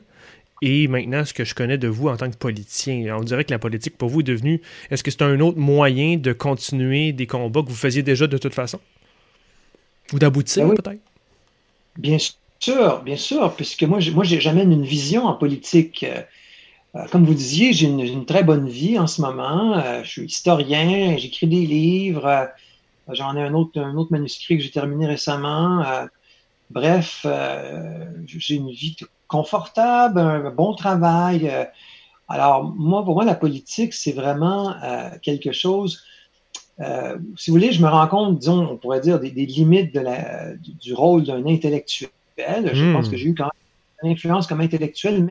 et 0.61 0.87
maintenant 0.87 1.25
ce 1.25 1.33
que 1.33 1.45
je 1.45 1.55
connais 1.55 1.77
de 1.77 1.87
vous 1.87 2.07
en 2.07 2.17
tant 2.17 2.29
que 2.29 2.37
politicien. 2.37 3.15
On 3.17 3.23
dirait 3.23 3.45
que 3.45 3.51
la 3.51 3.59
politique 3.59 3.97
pour 3.97 4.09
vous 4.09 4.21
est 4.21 4.23
devenue, 4.23 4.61
est-ce 4.91 5.03
que 5.03 5.11
c'est 5.11 5.21
un 5.21 5.39
autre 5.39 5.57
moyen 5.57 6.17
de 6.17 6.33
continuer 6.33 7.11
des 7.11 7.27
combats 7.27 7.61
que 7.61 7.69
vous 7.69 7.75
faisiez 7.75 8.03
déjà 8.03 8.27
de 8.27 8.37
toute 8.37 8.53
façon? 8.53 8.79
Ou 10.13 10.19
d'aboutir 10.19 10.67
ben 10.67 10.75
peut-être? 10.75 11.01
Bien 11.97 12.17
sûr, 12.59 13.01
bien 13.01 13.15
sûr, 13.15 13.53
puisque 13.55 13.83
moi, 13.83 13.99
moi 14.13 14.23
j'amène 14.23 14.71
une 14.71 14.83
vision 14.83 15.25
en 15.25 15.33
politique. 15.33 16.03
Euh, 16.03 16.21
euh, 16.95 17.05
comme 17.11 17.23
vous 17.23 17.35
disiez, 17.35 17.71
j'ai 17.73 17.87
une, 17.87 18.25
très 18.25 18.43
bonne 18.43 18.67
vie 18.67 18.97
en 18.97 19.05
ce 19.05 19.21
moment. 19.21 19.77
Euh, 19.77 20.03
je 20.03 20.09
suis 20.09 20.23
historien, 20.23 21.17
j'écris 21.17 21.47
des 21.47 21.65
livres. 21.65 22.49
J'en 23.11 23.35
ai 23.35 23.43
un 23.43 23.53
autre, 23.53 23.79
un 23.79 23.95
autre 23.95 24.11
manuscrit 24.11 24.57
que 24.57 24.63
j'ai 24.63 24.71
terminé 24.71 25.07
récemment. 25.07 25.83
Bref, 26.69 27.25
j'ai 28.27 28.55
une 28.55 28.69
vie 28.69 28.95
confortable, 29.29 30.19
un 30.19 30.51
bon 30.51 30.73
travail. 30.73 31.47
Euh. 31.47 31.63
alors, 32.27 32.63
moi, 32.63 33.05
pour 33.05 33.15
moi, 33.15 33.23
la 33.23 33.35
politique, 33.35 33.93
c'est 33.93 34.11
vraiment 34.11 34.75
quelque 35.21 35.53
chose. 35.53 36.03
si 37.37 37.51
vous 37.51 37.55
voulez, 37.55 37.71
je 37.71 37.81
me 37.81 37.87
rends 37.87 38.07
compte, 38.07 38.39
disons, 38.39 38.67
on 38.71 38.77
pourrait 38.77 38.99
dire, 38.99 39.19
des, 39.19 39.29
limites 39.29 39.93
de 39.93 40.01
la, 40.01 40.53
du, 40.55 40.93
rôle 40.93 41.23
d'un 41.23 41.45
intellectuel. 41.45 42.11
Je 42.37 42.93
pense 42.93 43.07
hmm. 43.07 43.11
que 43.11 43.17
j'ai 43.17 43.27
eu 43.29 43.35
quand 43.35 43.45
même 43.45 44.03
une 44.03 44.11
influence 44.11 44.47
comme 44.47 44.61
intellectuel. 44.61 45.29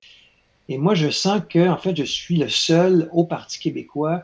Et 0.71 0.78
moi, 0.78 0.95
je 0.95 1.11
sens 1.11 1.43
que, 1.49 1.69
en 1.69 1.76
fait, 1.76 1.95
je 1.95 2.05
suis 2.05 2.37
le 2.37 2.49
seul 2.49 3.11
au 3.12 3.25
Parti 3.25 3.59
québécois 3.59 4.23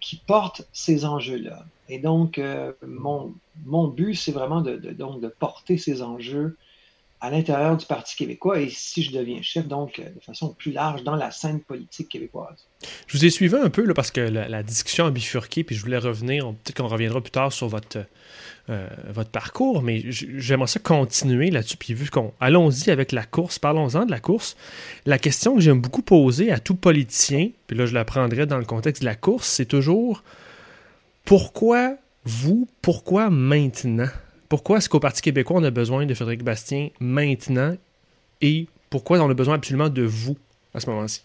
qui 0.00 0.16
porte 0.26 0.66
ces 0.72 1.04
enjeux-là. 1.04 1.64
Et 1.88 1.98
donc, 1.98 2.38
euh, 2.38 2.72
mon, 2.86 3.34
mon, 3.64 3.88
but, 3.88 4.14
c'est 4.14 4.32
vraiment 4.32 4.60
de, 4.60 4.76
donc, 4.92 5.20
de 5.20 5.28
porter 5.28 5.78
ces 5.78 6.02
enjeux 6.02 6.56
à 7.20 7.30
l'intérieur 7.30 7.76
du 7.76 7.84
Parti 7.84 8.16
québécois 8.16 8.60
et 8.60 8.68
si 8.68 9.02
je 9.02 9.10
deviens 9.10 9.42
chef, 9.42 9.66
donc 9.66 10.00
de 10.00 10.20
façon 10.20 10.54
plus 10.54 10.70
large 10.70 11.02
dans 11.02 11.16
la 11.16 11.30
scène 11.30 11.60
politique 11.60 12.08
québécoise. 12.08 12.68
Je 13.08 13.16
vous 13.18 13.24
ai 13.24 13.30
suivi 13.30 13.56
un 13.56 13.70
peu 13.70 13.84
là, 13.84 13.94
parce 13.94 14.12
que 14.12 14.20
la, 14.20 14.62
discussion 14.62 15.06
a 15.06 15.10
bifurqué, 15.10 15.64
puis 15.64 15.74
je 15.74 15.80
voulais 15.80 15.98
revenir, 15.98 16.46
peut-être 16.46 16.76
qu'on 16.76 16.86
reviendra 16.86 17.20
plus 17.20 17.32
tard 17.32 17.52
sur 17.52 17.66
votre, 17.66 17.98
euh, 18.70 18.88
votre 19.08 19.30
parcours, 19.30 19.82
mais 19.82 20.04
j'aimerais 20.08 20.68
ça 20.68 20.78
continuer 20.78 21.50
là-dessus, 21.50 21.76
puis 21.76 21.92
vu 21.92 22.08
qu'on... 22.08 22.32
Allons-y 22.38 22.90
avec 22.90 23.10
la 23.10 23.24
course, 23.24 23.58
parlons-en 23.58 24.06
de 24.06 24.10
la 24.12 24.20
course. 24.20 24.56
La 25.04 25.18
question 25.18 25.56
que 25.56 25.60
j'aime 25.60 25.80
beaucoup 25.80 26.02
poser 26.02 26.52
à 26.52 26.60
tout 26.60 26.76
politicien, 26.76 27.50
puis 27.66 27.76
là 27.76 27.86
je 27.86 27.94
la 27.94 28.04
prendrai 28.04 28.46
dans 28.46 28.58
le 28.58 28.64
contexte 28.64 29.02
de 29.02 29.06
la 29.06 29.16
course, 29.16 29.48
c'est 29.48 29.66
toujours 29.66 30.22
pourquoi 31.24 31.96
vous, 32.24 32.68
pourquoi 32.80 33.28
maintenant? 33.28 34.08
Pourquoi 34.48 34.78
est-ce 34.78 34.88
qu'au 34.88 35.00
Parti 35.00 35.20
québécois, 35.20 35.60
on 35.60 35.64
a 35.64 35.70
besoin 35.70 36.06
de 36.06 36.14
Frédéric 36.14 36.42
Bastien 36.42 36.88
maintenant 37.00 37.74
et 38.40 38.66
pourquoi 38.90 39.18
on 39.18 39.30
a 39.30 39.34
besoin 39.34 39.54
absolument 39.54 39.88
de 39.88 40.02
vous 40.02 40.36
à 40.74 40.80
ce 40.80 40.88
moment-ci? 40.88 41.22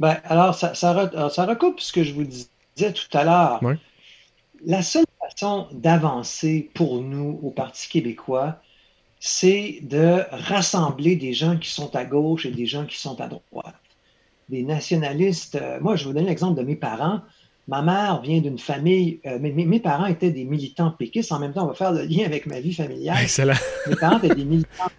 Ben, 0.00 0.18
alors, 0.24 0.54
ça, 0.54 0.74
ça, 0.74 0.92
recoupe 0.92 1.80
ce 1.80 1.92
que 1.92 2.02
je 2.02 2.12
vous 2.12 2.24
disais 2.24 2.92
tout 2.92 3.16
à 3.16 3.24
l'heure. 3.24 3.60
La 4.66 4.82
seule 4.82 5.04
façon 5.20 5.68
d'avancer 5.72 6.70
pour 6.74 7.02
nous 7.02 7.38
au 7.42 7.50
Parti 7.50 7.88
québécois, 7.88 8.60
c'est 9.20 9.78
de 9.82 10.22
rassembler 10.30 11.16
des 11.16 11.32
gens 11.32 11.58
qui 11.58 11.70
sont 11.70 11.94
à 11.94 12.04
gauche 12.04 12.46
et 12.46 12.50
des 12.50 12.66
gens 12.66 12.86
qui 12.86 12.98
sont 12.98 13.20
à 13.20 13.28
droite. 13.28 13.74
Des 14.48 14.62
nationalistes, 14.62 15.54
euh, 15.54 15.80
moi 15.80 15.96
je 15.96 16.04
vais 16.04 16.08
vous 16.08 16.14
donner 16.14 16.28
l'exemple 16.28 16.58
de 16.58 16.66
mes 16.66 16.76
parents. 16.76 17.22
Ma 17.66 17.80
mère 17.80 18.20
vient 18.20 18.40
d'une 18.40 18.58
famille, 18.58 19.20
euh, 19.24 19.38
mes, 19.38 19.80
parents 19.80 20.04
étaient 20.04 20.30
des 20.30 20.44
militants 20.44 20.90
péquistes. 20.90 21.32
En 21.32 21.38
même 21.38 21.54
temps, 21.54 21.64
on 21.64 21.68
va 21.68 21.74
faire 21.74 21.92
le 21.92 22.02
lien 22.02 22.26
avec 22.26 22.46
ma 22.46 22.60
vie 22.60 22.74
familiale. 22.74 23.22
Excellent. 23.22 23.54
Mes 23.88 23.96
parents 23.96 24.18
étaient 24.18 24.34
des 24.34 24.44
militants. 24.44 24.90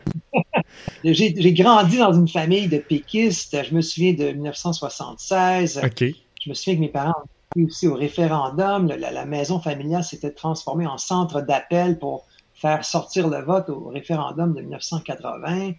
j'ai, 1.03 1.53
grandi 1.53 1.97
dans 1.97 2.13
une 2.13 2.27
famille 2.27 2.67
de 2.67 2.79
péquistes. 2.79 3.55
Je 3.63 3.75
me 3.75 3.81
souviens 3.81 4.13
de 4.13 4.31
1976. 4.31 5.79
Je 5.99 6.49
me 6.49 6.55
souviens 6.55 6.75
que 6.75 6.81
mes 6.81 6.89
parents 6.89 7.13
ont 7.19 7.61
été 7.61 7.65
aussi 7.65 7.87
au 7.87 7.93
référendum. 7.93 8.87
La, 8.87 9.25
maison 9.25 9.59
familiale 9.59 10.03
s'était 10.03 10.31
transformée 10.31 10.87
en 10.87 10.97
centre 10.97 11.41
d'appel 11.41 11.99
pour 11.99 12.25
faire 12.55 12.83
sortir 12.83 13.27
le 13.27 13.43
vote 13.43 13.69
au 13.69 13.89
référendum 13.89 14.55
de 14.55 14.61
1980. 14.61 15.57
il 15.67 15.75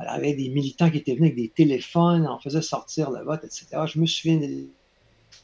y 0.00 0.06
avait 0.06 0.32
des 0.32 0.48
militants 0.48 0.88
qui 0.88 0.98
étaient 0.98 1.16
venus 1.16 1.32
avec 1.32 1.36
des 1.36 1.50
téléphones, 1.50 2.26
on 2.26 2.38
faisait 2.38 2.62
sortir 2.62 3.10
le 3.10 3.24
vote, 3.24 3.44
etc. 3.44 3.66
Je 3.86 3.98
me 3.98 4.06
souviens 4.06 4.38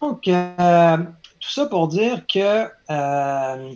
donc, 0.00 0.28
euh, 0.28 0.96
tout 1.40 1.50
ça 1.50 1.66
pour 1.66 1.88
dire 1.88 2.22
que 2.32 2.66
euh, 2.90 3.72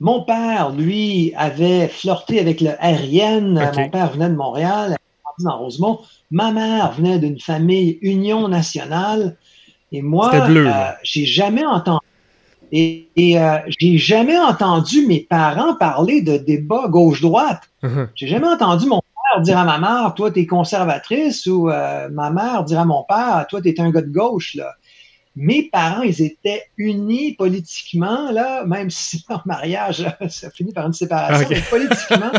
mon 0.00 0.24
père, 0.24 0.70
lui, 0.70 1.32
avait 1.36 1.88
flirté 1.88 2.38
avec 2.40 2.60
le 2.60 2.70
RN. 2.70 3.54
Mon 3.76 3.88
père 3.88 4.12
venait 4.12 4.28
de 4.28 4.34
Montréal, 4.34 4.96
dans 5.38 5.58
Rosemont. 5.58 6.00
Ma 6.30 6.50
mère 6.50 6.92
venait 6.92 7.18
d'une 7.18 7.40
famille 7.40 7.98
Union 8.02 8.48
nationale. 8.48 9.36
Et 9.90 10.02
moi, 10.02 10.30
euh, 10.34 10.90
j'ai 11.02 11.24
jamais 11.24 11.64
entendu. 11.64 12.00
Et, 12.74 13.08
j'ai 13.16 13.98
jamais 13.98 14.38
entendu 14.38 15.06
mes 15.06 15.20
parents 15.20 15.74
parler 15.76 16.22
de 16.22 16.38
débat 16.38 16.88
gauche-droite. 16.88 17.62
Uh-huh. 17.82 18.08
J'ai 18.14 18.28
jamais 18.28 18.48
entendu 18.48 18.86
mon 18.86 19.00
père 19.00 19.42
dire 19.42 19.58
à 19.58 19.64
ma 19.64 19.78
mère, 19.78 20.14
toi, 20.14 20.30
tu 20.30 20.40
es 20.40 20.46
conservatrice, 20.46 21.46
ou 21.46 21.66
ma 21.66 22.30
mère 22.30 22.64
dire 22.64 22.80
à 22.80 22.84
mon 22.86 23.04
père, 23.04 23.46
toi, 23.48 23.60
tu 23.60 23.68
es 23.68 23.80
un 23.80 23.90
gars 23.90 24.02
de 24.02 24.12
gauche. 24.12 24.54
Là 24.54 24.74
mes 25.36 25.64
parents, 25.64 26.02
ils 26.02 26.22
étaient 26.22 26.64
unis 26.76 27.34
politiquement, 27.34 28.30
là, 28.30 28.64
même 28.64 28.90
si 28.90 29.24
leur 29.28 29.46
mariage, 29.46 30.04
ça 30.28 30.50
finit 30.50 30.72
par 30.72 30.86
une 30.86 30.92
séparation, 30.92 31.48
mais 31.50 31.62
politiquement, 31.62 32.32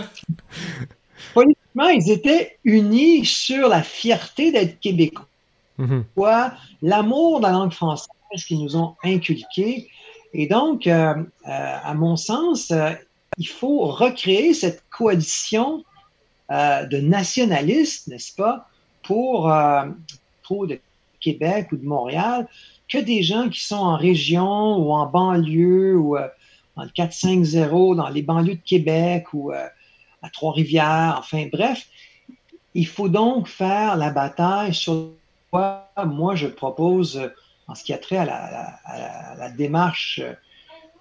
politiquement, 1.33 1.89
ils 1.89 2.12
étaient 2.12 2.57
unis 2.63 3.25
sur 3.25 3.67
la 3.67 3.83
fierté 3.83 4.51
d'être 4.51 4.79
québécois, 4.79 5.25
mm-hmm. 5.79 6.51
l'amour 6.81 7.39
de 7.39 7.45
la 7.45 7.51
langue 7.51 7.73
française 7.73 8.07
qu'ils 8.47 8.63
nous 8.63 8.75
ont 8.75 8.95
inculqué. 9.03 9.89
Et 10.33 10.47
donc, 10.47 10.88
euh, 10.88 11.13
euh, 11.13 11.77
à 11.83 11.93
mon 11.93 12.15
sens, 12.15 12.71
euh, 12.71 12.91
il 13.38 13.47
faut 13.47 13.85
recréer 13.85 14.53
cette 14.53 14.83
coalition 14.89 15.83
de 16.50 16.97
nationalistes, 16.97 18.07
n'est-ce 18.09 18.35
pas, 18.35 18.69
pour, 19.01 19.51
pour 20.43 20.67
de 20.67 20.79
Québec 21.23 21.71
ou 21.71 21.77
de 21.77 21.85
Montréal, 21.85 22.47
que 22.89 22.97
des 22.97 23.23
gens 23.23 23.49
qui 23.49 23.63
sont 23.63 23.75
en 23.75 23.95
région 23.95 24.77
ou 24.77 24.91
en 24.91 25.05
banlieue 25.05 25.97
ou 25.97 26.17
euh, 26.17 26.27
dans 26.75 26.83
le 26.83 26.89
4-5-0, 26.89 27.95
dans 27.95 28.09
les 28.09 28.21
banlieues 28.21 28.55
de 28.55 28.61
Québec 28.65 29.33
ou 29.33 29.51
euh, 29.51 29.67
à 30.21 30.29
Trois-Rivières, 30.29 31.15
enfin 31.17 31.47
bref. 31.51 31.87
Il 32.75 32.87
faut 32.87 33.09
donc 33.09 33.47
faire 33.47 33.95
la 33.97 34.09
bataille 34.09 34.73
sur 34.73 35.09
quoi 35.51 35.91
moi 36.05 36.35
je 36.35 36.47
propose 36.47 37.17
euh, 37.17 37.27
en 37.67 37.75
ce 37.75 37.83
qui 37.83 37.93
a 37.93 37.97
trait 37.97 38.17
à 38.17 38.25
la, 38.25 39.49
démarche 39.49 40.21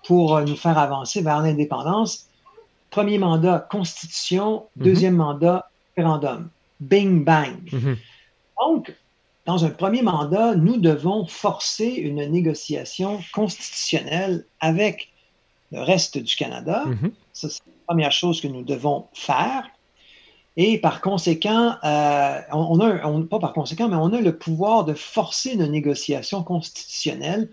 pour 0.07 0.41
nous 0.43 0.57
faire 0.57 0.79
avancer 0.79 1.21
vers 1.21 1.41
l'indépendance. 1.41 2.29
Premier 2.91 3.19
mandat, 3.19 3.67
constitution. 3.71 4.67
Mm-hmm. 4.79 4.83
Deuxième 4.83 5.17
mandat, 5.17 5.69
référendum. 5.97 6.51
Bing, 6.79 7.25
bang. 7.25 7.65
Mm-hmm. 7.65 7.97
Donc, 8.61 8.95
dans 9.45 9.65
un 9.65 9.71
premier 9.71 10.03
mandat, 10.03 10.55
nous 10.55 10.77
devons 10.77 11.27
forcer 11.27 11.87
une 11.87 12.25
négociation 12.27 13.21
constitutionnelle 13.33 14.45
avec 14.61 15.13
le 15.73 15.81
reste 15.81 16.19
du 16.19 16.37
Canada. 16.37 16.85
Mhm. 16.87 17.13
c'est 17.33 17.49
la 17.49 17.73
première 17.87 18.13
chose 18.13 18.41
que 18.41 18.49
nous 18.49 18.63
devons 18.63 19.07
faire. 19.15 19.69
Et 20.57 20.79
par 20.79 21.01
conséquent, 21.01 21.77
euh, 21.83 22.41
on, 22.53 22.79
a, 22.81 23.27
pas 23.29 23.39
par 23.39 23.55
conséquent, 23.55 23.89
mais 23.89 23.97
on 23.97 24.13
a 24.13 24.21
le 24.21 24.37
pouvoir 24.37 24.85
de 24.85 24.93
forcer 24.93 25.53
une 25.53 25.67
négociation 25.67 26.43
constitutionnelle. 26.45 27.51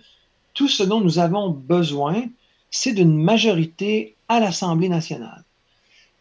Tout 0.53 0.67
ce 0.67 0.84
dont 0.84 1.00
nous 1.00 1.17
avons 1.17 1.50
besoin, 1.50 2.25
c'est 2.72 2.91
d'une 2.91 3.17
majorité 3.17 4.15
à 4.27 4.41
l'Assemblée 4.41 4.89
nationale. 4.89 5.43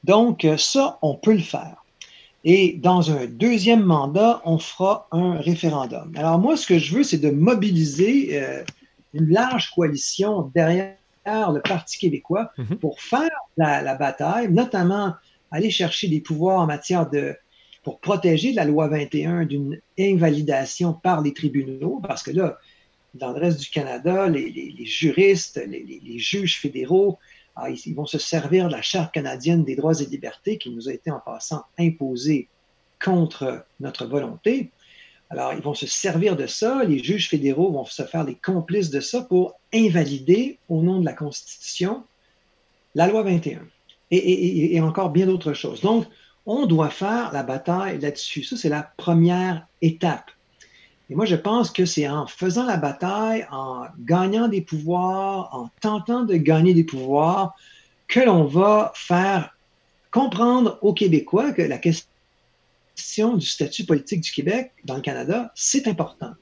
Donc, 0.05 0.47
ça, 0.57 0.99
on 1.03 1.15
peut 1.15 1.33
le 1.33 1.41
faire. 1.41 1.85
Et 2.45 2.75
dans 2.75 3.11
un 3.11 3.27
deuxième 3.27 3.83
mandat, 3.83 4.41
on 4.45 4.59
fera 4.59 5.09
un 5.11 5.39
référendum. 5.39 6.13
Alors 6.17 6.39
moi, 6.39 6.57
ce 6.57 6.67
que 6.67 6.79
je 6.79 6.97
veux, 6.97 7.03
c'est 7.03 7.19
de 7.19 7.31
mobiliser 7.31 8.41
euh, 8.41 8.63
une 9.13 9.29
large 9.29 9.71
coalition 9.75 10.51
derrière 10.55 10.97
le 11.27 11.61
Parti 11.61 11.99
québécois 11.99 12.51
mhm. 12.57 12.79
pour 12.79 13.01
faire 13.01 13.31
la, 13.57 13.95
bataille, 13.95 14.51
notamment 14.51 15.15
aller 15.51 15.71
chercher 15.71 16.09
des 16.09 16.21
pouvoirs 16.21 16.61
en 16.61 16.67
matière 16.67 17.09
de 17.11 17.37
pour 17.85 18.01
protéger 18.01 18.53
la 18.53 18.65
loi 18.65 18.89
21 18.89 19.47
d'une 19.47 19.81
invalidation 19.99 20.93
par 20.93 21.23
les 21.23 21.33
tribunaux, 21.33 22.01
parce 22.07 22.23
que 22.23 22.31
là, 22.31 22.59
dans 23.15 23.33
le 23.33 23.41
reste 23.41 23.61
du 23.61 23.71
Canada, 23.71 24.29
les, 24.29 24.85
juristes, 24.85 25.61
les, 25.67 26.19
juges 26.19 26.61
fédéraux 26.61 27.19
ah, 27.61 27.71
ils 27.71 27.95
vont 27.95 28.07
se 28.07 28.19
servir 28.19 28.69
de 28.69 28.73
la 28.73 28.83
Charte 28.83 29.13
canadienne 29.13 29.65
des 29.65 29.75
droits 29.75 30.01
et 30.01 30.07
libertés 30.07 30.59
qui 30.59 30.71
nous 30.71 30.89
a 30.89 30.93
été 30.93 31.11
en 31.11 31.19
passant 31.19 31.65
imposée 31.79 32.49
contre 33.03 33.65
notre 33.81 34.07
volonté. 34.07 34.71
Alors, 35.31 35.53
ils 35.53 35.61
vont 35.61 35.75
se 35.75 35.87
servir 35.87 36.37
de 36.37 36.47
ça, 36.47 36.85
les 36.85 37.03
juges 37.03 37.29
fédéraux 37.29 37.73
vont 37.73 37.85
se 37.85 38.05
faire 38.05 38.25
les 38.25 38.37
complices 38.37 38.91
de 38.91 39.01
ça 39.01 39.23
pour 39.23 39.59
invalider, 39.75 40.59
au 40.69 40.83
nom 40.83 41.01
de 41.01 41.05
la 41.05 41.13
Constitution, 41.13 42.05
la 42.95 43.09
loi 43.09 43.23
21 43.25 43.61
et, 44.11 44.75
et 44.75 44.81
encore 44.81 45.11
bien 45.11 45.27
d'autres 45.27 45.53
choses. 45.53 45.81
Donc, 45.81 46.07
on 46.47 46.65
doit 46.65 46.91
faire 46.91 47.31
la 47.33 47.43
bataille 47.43 48.01
là-dessus. 48.01 48.45
Ça, 48.45 48.57
c'est 48.57 48.71
la 48.71 48.91
première 48.97 49.67
étape. 49.83 50.31
Et 51.11 51.15
moi, 51.15 51.25
je 51.25 51.37
pense 51.37 51.71
que 51.71 51.87
c'est 51.87 52.09
en 52.09 52.27
faisant 52.27 52.67
la 52.67 52.77
bataille, 52.77 53.47
en 53.51 53.87
gagnant 54.01 54.49
des 54.49 54.61
pouvoirs, 54.61 55.49
en 55.53 55.71
tentant 55.81 56.23
de 56.25 56.35
gagner 56.35 56.75
des 56.75 56.85
pouvoirs, 56.85 57.57
que 58.09 58.21
l'on 58.21 58.45
va 58.45 58.93
faire 58.95 59.57
comprendre 60.11 60.79
aux 60.83 60.93
Québécois 60.93 61.53
que 61.53 61.63
la 61.63 61.79
question 61.79 63.37
du 63.37 63.47
statut 63.47 63.85
politique 63.85 64.21
du 64.21 64.33
Québec 64.33 64.73
dans 64.85 64.97
le 64.97 65.01
Canada, 65.01 65.51
c'est 65.55 65.89
important. 65.89 66.33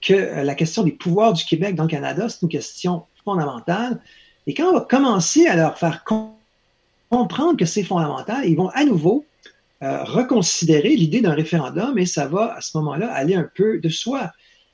Que 0.00 0.14
euh, 0.14 0.44
la 0.44 0.54
question 0.54 0.82
des 0.82 0.92
pouvoirs 0.92 1.32
du 1.32 1.44
Québec 1.44 1.74
dans 1.74 1.84
le 1.84 1.88
Canada, 1.88 2.28
c'est 2.28 2.42
une 2.42 2.48
question 2.48 3.04
fondamentale. 3.24 4.00
Et 4.46 4.54
quand 4.54 4.70
on 4.70 4.72
va 4.72 4.80
commencer 4.80 5.46
à 5.46 5.54
leur 5.54 5.78
faire 5.78 6.04
comprendre 7.08 7.56
que 7.56 7.64
c'est 7.66 7.82
fondamental, 7.82 8.46
ils 8.46 8.56
vont 8.56 8.70
à 8.70 8.84
nouveau 8.84 9.24
euh, 9.80 10.02
reconsidérer 10.02 10.96
l'idée 10.96 11.20
d'un 11.20 11.34
référendum 11.34 11.96
et 11.98 12.06
ça 12.06 12.26
va 12.26 12.52
à 12.56 12.60
ce 12.60 12.76
moment-là 12.78 13.12
aller 13.12 13.36
un 13.36 13.48
peu 13.54 13.78
de 13.78 13.88
soi. 13.88 14.32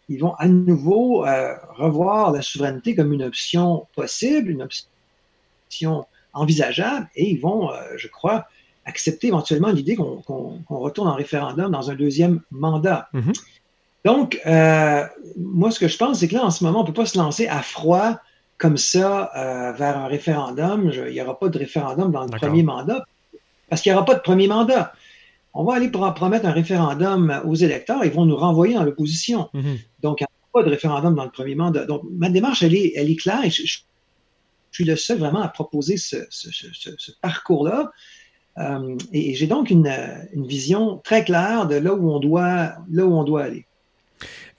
Ils 0.09 0.19
vont 0.19 0.33
à 0.37 0.49
nouveau 0.49 1.27
euh, 1.27 1.55
revoir 1.77 2.33
la 2.33 2.41
souveraineté 2.41 2.95
comme 2.95 3.13
une 3.13 3.23
option 3.23 3.87
possible, 3.95 4.51
une 4.51 4.63
option 4.63 6.07
envisageable 6.33 7.07
et 7.17 7.29
ils 7.29 7.39
vont, 7.39 7.71
euh, 7.71 7.75
je 7.99 8.09
crois, 8.09 8.47
accepter 8.87 9.27
éventuellement 9.27 9.69
l'idée 9.69 9.95
qu'on 9.95 10.63
retourne 10.71 11.09
en 11.09 11.17
référendum 11.17 11.71
dans 11.71 11.91
un 11.91 11.97
deuxième 11.97 12.41
mandat. 12.51 13.11
Mm-hmm. 13.13 13.43
Donc, 14.07 14.41
moi, 15.37 15.71
ce 15.71 15.81
que 15.81 15.89
je 15.89 15.97
pense, 15.99 16.21
c'est 16.21 16.29
que 16.29 16.35
là, 16.35 16.45
en 16.45 16.51
ce 16.51 16.65
moment, 16.65 16.81
on 16.81 16.83
ne 16.83 16.87
peut 16.87 16.95
pas 16.95 17.07
se 17.07 17.19
lancer 17.19 17.47
à 17.47 17.61
froid 17.63 18.19
comme 18.59 18.77
ça 18.77 19.31
vers 19.79 19.97
un 19.97 20.07
référendum. 20.07 20.91
il 20.93 21.13
n'y 21.13 21.21
aura 21.23 21.39
pas 21.39 21.49
de 21.49 21.59
référendum 21.59 22.13
dans 22.13 22.25
le 22.25 22.31
premier 22.31 22.63
mandat 22.63 23.05
parce 23.75 23.83
qu'il 23.83 23.91
n'y 23.91 23.97
aura 23.97 24.05
pas 24.05 24.15
de 24.15 24.21
premier 24.21 24.47
mandat. 24.47 24.93
On 25.53 25.65
va 25.65 25.75
aller 25.75 25.89
pour 25.89 26.15
promettre 26.15 26.47
un 26.47 26.53
référendum 26.53 27.43
aux 27.45 27.57
électeurs, 27.57 28.05
ils 28.05 28.13
vont 28.13 28.25
nous 28.25 28.37
renvoyer 28.37 28.75
dans 28.75 28.85
l'opposition. 28.85 29.49
Mhm. 29.53 29.79
Donc, 30.01 30.21
il 30.21 30.23
n'y 30.23 30.27
aura 30.27 30.63
pas 30.63 30.63
de 30.63 30.71
référendum 30.73 31.17
dans 31.17 31.25
le 31.25 31.33
premier 31.33 31.57
mandat. 31.57 31.85
Donc, 31.85 32.03
ma 32.09 32.31
démarche, 32.31 32.63
elle 32.63 32.77
est, 32.77 32.93
elle 32.95 33.11
est 33.11 33.17
claire 33.17 33.45
et 33.45 33.51
je, 33.51 33.81
suis 34.71 34.85
le 34.85 34.95
seul 34.95 35.19
vraiment 35.19 35.43
à 35.43 35.49
proposer 35.49 35.97
ce, 35.97 36.19
parcours-là. 37.21 37.91
Euh, 38.59 38.97
et, 39.13 39.35
j'ai 39.35 39.49
donc 39.49 39.71
une, 39.71 39.93
une, 40.33 40.47
vision 40.47 40.99
très 40.99 41.25
claire 41.25 41.67
de 41.67 41.75
là 41.75 41.95
où 41.95 42.13
on 42.13 42.21
doit, 42.21 42.75
là 42.89 43.05
où 43.05 43.13
on 43.13 43.25
doit 43.25 43.43
aller. 43.43 43.67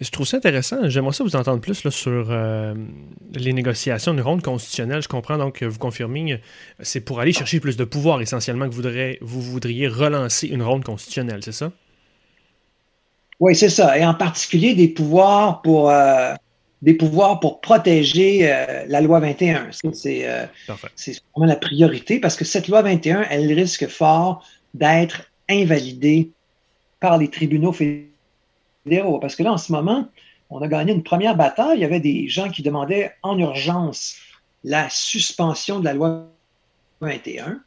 Je 0.02 0.10
trouve 0.10 0.28
ça 0.28 0.38
intéressant. 0.38 0.90
J'aimerais 0.90 1.14
ça 1.14 1.24
vous 1.24 1.38
entendre 1.38 1.62
plus 1.62 1.86
là, 1.86 1.92
sur 1.92 2.28
euh, 2.30 2.74
les 3.34 3.54
négociations 3.54 4.14
d'une 4.14 4.24
ronde 4.24 4.42
constitutionnelle. 4.42 5.02
Je 5.02 5.08
comprends 5.08 5.38
donc 5.38 5.60
que 5.60 5.66
vous 5.66 5.80
confirmez, 5.80 6.42
c'est 6.82 7.00
pour 7.00 7.22
aller 7.22 7.32
chercher 7.32 7.62
plus 7.62 7.78
de 7.78 7.86
pouvoir 7.86 8.22
essentiellement 8.22 8.66
que 8.66 8.72
vous 8.72 8.82
voudriez, 8.82 9.18
vous 9.22 9.42
voudriez 9.42 9.88
relancer 9.88 10.48
une 10.48 10.64
ronde 10.64 10.84
constitutionnelle, 10.84 11.42
c'est 11.44 11.54
ça? 11.54 11.72
Oui, 13.40 13.56
c'est 13.56 13.70
ça. 13.70 13.98
Et 13.98 14.06
en 14.06 14.14
particulier 14.14 14.76
des 14.76 14.90
pouvoirs 14.90 15.62
pour, 15.62 15.90
euh, 15.90 16.34
des 16.82 16.94
pouvoirs 16.94 17.40
pour 17.40 17.62
protéger 17.62 18.52
euh, 18.52 18.86
la 18.88 19.00
loi 19.00 19.22
21. 19.22 19.70
C'est 19.96 20.26
vraiment 21.36 21.48
la 21.48 21.56
priorité 21.56 22.20
parce 22.20 22.36
que 22.36 22.44
cette 22.44 22.68
loi 22.68 22.82
21, 22.82 23.28
elle 23.30 23.52
risque 23.54 23.88
fort 23.88 24.46
d'être 24.74 25.32
invalidée 25.50 26.32
par 27.00 27.18
les 27.18 27.30
tribunaux 27.30 27.72
fédéraux 27.72 28.15
parce 29.20 29.36
que 29.36 29.44
là, 29.44 29.54
en 29.54 29.58
ce 29.58 29.72
moment, 29.72 30.08
on 30.50 30.62
a 30.62 30.68
gagné 30.68 30.94
une 30.94 31.04
première 31.04 31.36
bataille. 31.36 31.78
Il 31.78 31.82
y 31.82 31.86
avait 31.86 32.00
des 32.00 32.28
gens 32.28 32.50
qui 32.50 32.62
demandaient 32.62 33.14
en 33.24 33.38
urgence 33.38 34.18
la 34.64 34.90
suspension 34.90 35.80
de 35.80 35.86
la 35.86 35.94
loi 35.94 36.28
21. 37.02 37.62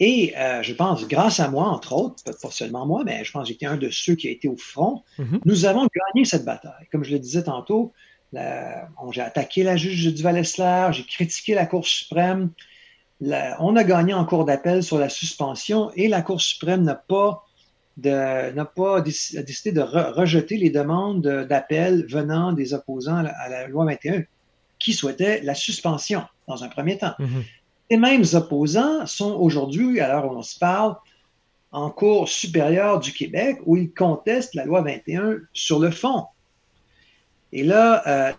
Et 0.00 0.34
euh, 0.36 0.62
je 0.62 0.74
pense, 0.74 1.06
grâce 1.06 1.38
à 1.38 1.48
moi, 1.48 1.68
entre 1.68 1.92
autres, 1.92 2.16
pas 2.24 2.50
seulement 2.50 2.84
moi, 2.84 3.02
mais 3.04 3.24
je 3.24 3.30
pense 3.30 3.44
que 3.44 3.48
j'étais 3.52 3.66
un 3.66 3.76
de 3.76 3.90
ceux 3.90 4.16
qui 4.16 4.26
a 4.26 4.30
été 4.30 4.48
au 4.48 4.56
front, 4.56 5.04
mm-hmm. 5.18 5.40
nous 5.44 5.66
avons 5.66 5.86
gagné 5.94 6.24
cette 6.24 6.44
bataille. 6.44 6.86
Comme 6.90 7.04
je 7.04 7.12
le 7.12 7.20
disais 7.20 7.44
tantôt, 7.44 7.92
j'ai 8.32 9.20
attaqué 9.20 9.62
la 9.62 9.76
juge 9.76 10.12
du 10.12 10.22
val 10.22 10.42
j'ai 10.44 11.04
critiqué 11.04 11.54
la 11.54 11.66
Cour 11.66 11.86
suprême. 11.86 12.50
on 13.20 13.76
a 13.76 13.84
gagné 13.84 14.14
en 14.14 14.24
cours 14.24 14.44
d'appel 14.44 14.82
sur 14.82 14.98
la 14.98 15.08
suspension 15.08 15.92
et 15.94 16.08
la 16.08 16.22
Cour 16.22 16.40
suprême 16.40 16.82
n'a 16.82 16.96
pas 16.96 17.43
n'a 18.02 18.64
pas 18.64 19.00
décidé 19.00 19.72
de 19.72 19.80
rejeter 19.80 20.56
les 20.56 20.70
demandes 20.70 21.22
d'appel 21.22 22.06
venant 22.08 22.52
des 22.52 22.74
opposants 22.74 23.24
à 23.24 23.48
la, 23.48 23.68
loi 23.68 23.84
21 23.84 24.24
qui 24.78 24.92
souhaitaient 24.92 25.40
la 25.42 25.54
suspension 25.54 26.24
dans 26.48 26.64
un 26.64 26.68
premier 26.68 26.98
temps. 26.98 27.14
Mm-hmm. 27.18 27.44
Les 27.90 27.96
mêmes 27.96 28.24
opposants 28.32 29.06
sont 29.06 29.32
aujourd'hui, 29.32 30.00
à 30.00 30.08
l'heure 30.08 30.30
où 30.30 30.36
on 30.36 30.42
se 30.42 30.58
parle, 30.58 30.96
en 31.70 31.90
cours 31.90 32.28
supérieur 32.28 33.00
du 33.00 33.12
Québec 33.12 33.58
où 33.66 33.76
ils 33.76 33.92
contestent 33.92 34.54
la 34.54 34.64
loi 34.64 34.82
21 34.82 35.38
sur 35.52 35.80
le 35.80 35.90
fond. 35.90 36.26
Et 37.52 37.64
là, 37.64 38.32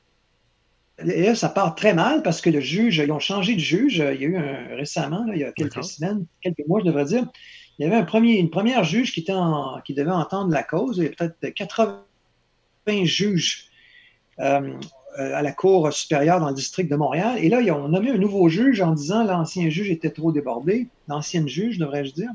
euh, 0.99 1.35
ça 1.35 1.49
part 1.49 1.75
très 1.75 1.93
mal 1.93 2.23
parce 2.23 2.41
que 2.41 2.49
le 2.49 2.61
juge, 2.61 2.97
ils 2.97 3.11
ont 3.11 3.19
changé 3.19 3.55
de 3.55 3.59
juge. 3.59 3.97
Il 3.97 4.21
y 4.21 4.25
a 4.25 4.27
eu 4.27 4.37
un, 4.37 4.75
récemment, 4.75 5.25
il 5.33 5.39
y 5.39 5.43
a 5.43 5.51
quelques 5.51 5.83
semaines, 5.83 6.25
quelques 6.41 6.65
mois, 6.67 6.79
je 6.79 6.85
devrais 6.85 7.05
dire, 7.05 7.27
il 7.77 7.83
y 7.83 7.85
avait 7.85 7.97
un 7.97 8.03
premier, 8.03 8.37
une 8.37 8.49
première 8.49 8.83
juge 8.83 9.13
qui, 9.13 9.21
était 9.21 9.33
qui 9.85 9.93
devait 9.93 10.11
entendre 10.11 10.51
la 10.51 10.63
cause. 10.63 10.97
Il 10.97 11.03
y 11.03 11.05
avait 11.07 11.15
peut-être 11.15 11.53
80 11.53 12.03
juges 13.03 13.65
euh, 14.39 14.79
à 15.17 15.41
la 15.41 15.51
Cour 15.51 15.91
supérieure 15.91 16.39
dans 16.39 16.49
le 16.49 16.55
district 16.55 16.89
de 16.89 16.95
Montréal. 16.95 17.37
Et 17.39 17.49
là, 17.49 17.59
on 17.75 17.85
a 17.85 17.87
nommé 17.87 18.11
un 18.11 18.17
nouveau 18.17 18.47
juge 18.47 18.81
en 18.81 18.91
disant 18.91 19.23
l'ancien 19.23 19.69
juge 19.69 19.89
était 19.89 20.09
trop 20.09 20.31
débordé. 20.31 20.87
L'ancienne 21.07 21.47
juge, 21.47 21.77
devrais-je 21.77 22.13
dire. 22.13 22.29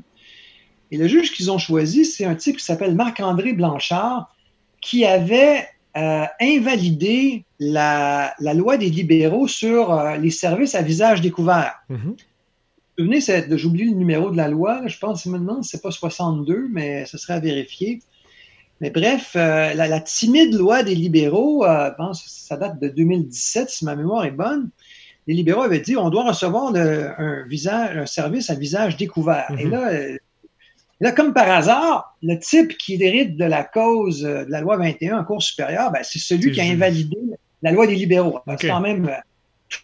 Et 0.91 0.97
le 0.97 1.07
juge 1.07 1.31
qu'ils 1.31 1.49
ont 1.51 1.57
choisi, 1.57 2.05
c'est 2.05 2.25
un 2.25 2.35
type 2.35 2.57
qui 2.57 2.65
s'appelle 2.65 2.95
Marc-André 2.95 3.53
Blanchard, 3.53 4.35
qui 4.81 5.05
avait 5.05 5.67
euh, 5.95 6.25
invalidé 6.39 7.45
la, 7.59 8.35
loi 8.39 8.77
des 8.77 8.89
libéraux 8.89 9.47
sur 9.47 9.91
euh, 9.91 10.17
les 10.17 10.31
services 10.31 10.75
à 10.75 10.81
visage 10.81 11.21
découvert. 11.21 11.81
Mm-hmm 11.89 12.15
souvenez, 13.01 13.21
j'ai 13.21 13.65
oublié 13.65 13.85
le 13.85 13.95
numéro 13.95 14.31
de 14.31 14.37
la 14.37 14.47
loi, 14.47 14.81
je 14.87 14.97
pense 14.97 15.25
maintenant, 15.25 15.61
c'est 15.63 15.81
pas 15.81 15.91
62, 15.91 16.67
mais 16.71 17.05
ce 17.05 17.17
serait 17.17 17.33
à 17.33 17.39
vérifier. 17.39 17.99
Mais 18.81 18.89
bref, 18.89 19.33
euh, 19.35 19.73
la, 19.75 19.99
timide 19.99 20.55
loi 20.55 20.81
des 20.81 20.95
libéraux, 20.95 21.63
euh, 21.63 21.91
ça 22.13 22.57
date 22.57 22.79
de 22.79 22.87
2017, 22.87 23.69
si 23.69 23.85
ma 23.85 23.95
mémoire 23.95 24.25
est 24.25 24.31
bonne. 24.31 24.69
Les 25.27 25.35
libéraux 25.35 25.61
avaient 25.61 25.79
dit 25.79 25.95
on 25.95 26.09
doit 26.09 26.27
recevoir 26.27 26.73
un, 26.75 27.43
visage, 27.47 27.95
un 27.95 28.07
service 28.07 28.49
à 28.49 28.55
visage 28.55 28.97
découvert. 28.97 29.53
Et 29.59 29.65
mhm. 29.65 29.73
euh, 29.73 30.17
là, 30.99 31.11
comme 31.11 31.31
par 31.31 31.47
hasard, 31.47 32.17
le 32.23 32.39
type 32.39 32.75
qui 32.75 33.01
hérite 33.01 33.37
de 33.37 33.45
la 33.45 33.63
cause 33.63 34.23
de 34.23 34.47
la 34.49 34.61
loi 34.61 34.77
21 34.77 35.19
en 35.19 35.23
cours 35.23 35.43
supérieur, 35.43 35.91
ben, 35.91 36.01
c'est 36.01 36.17
celui 36.17 36.51
qui 36.51 36.59
a 36.59 36.63
invalidé 36.63 37.19
la 37.61 37.71
loi 37.71 37.85
des 37.85 37.95
libéraux. 37.95 38.39
C'est 38.57 38.67
quand 38.67 38.81
même 38.81 39.11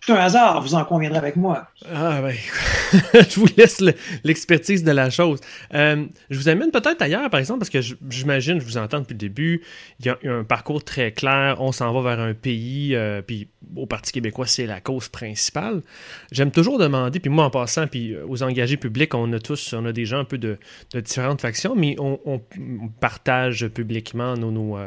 tout 0.02 0.13
un 0.13 0.17
hasard, 0.17 0.62
vous 0.62 0.76
en 0.76 0.84
conviendrez 0.84 1.17
avec 1.17 1.36
moi. 1.36 1.67
Ah 1.93 2.21
ben, 2.21 2.36
je 3.30 3.39
vous 3.39 3.47
laisse 3.58 3.82
l'expertise 4.23 4.84
de 4.84 4.91
la 4.91 5.10
chose. 5.10 5.39
Euh, 5.73 6.06
je 6.30 6.38
vous 6.38 6.50
amène 6.50 6.71
peut-être 6.71 7.02
ailleurs, 7.02 7.30
par 7.30 7.39
exemple, 7.39 7.60
parce 7.60 7.69
que 7.69 7.80
j'imagine, 8.10 8.60
je 8.60 8.65
vous 8.65 8.78
entends 8.78 9.00
depuis 9.00 9.13
le 9.13 9.19
début, 9.19 9.62
il 10.00 10.06
y 10.06 10.10
a 10.10 10.17
un 10.26 10.43
parcours 10.43 10.84
très 10.84 11.12
clair, 11.12 11.58
on 11.60 11.71
s'en 11.71 11.93
va 11.93 12.15
vers 12.15 12.23
un 12.23 12.34
pays, 12.34 12.95
euh, 12.95 13.21
puis 13.21 13.47
au 13.76 13.86
Parti 13.86 14.12
québécois, 14.12 14.45
c'est 14.45 14.65
la 14.65 14.82
cause 14.82 15.08
principale. 15.10 15.82
J'aime 16.32 16.52
toujours 16.52 16.78
demander, 16.78 17.19
puis 17.19 17.30
moi 17.30 17.45
en 17.45 17.50
passant, 17.50 17.88
puis 17.88 18.13
euh, 18.13 18.26
aux 18.28 18.43
engagés 18.43 18.78
publics, 18.78 19.13
on 19.13 19.32
a 19.34 19.39
tous, 19.39 19.73
on 19.73 19.86
a 19.86 19.93
des 19.93 20.06
gens 20.06 20.19
un 20.19 20.26
peu 20.26 20.38
de, 20.38 20.58
différentes 20.95 21.41
factions, 21.41 21.76
mais 21.76 21.95
on, 22.00 22.41
partage 23.00 23.67
publiquement 23.67 24.36
nos, 24.36 24.78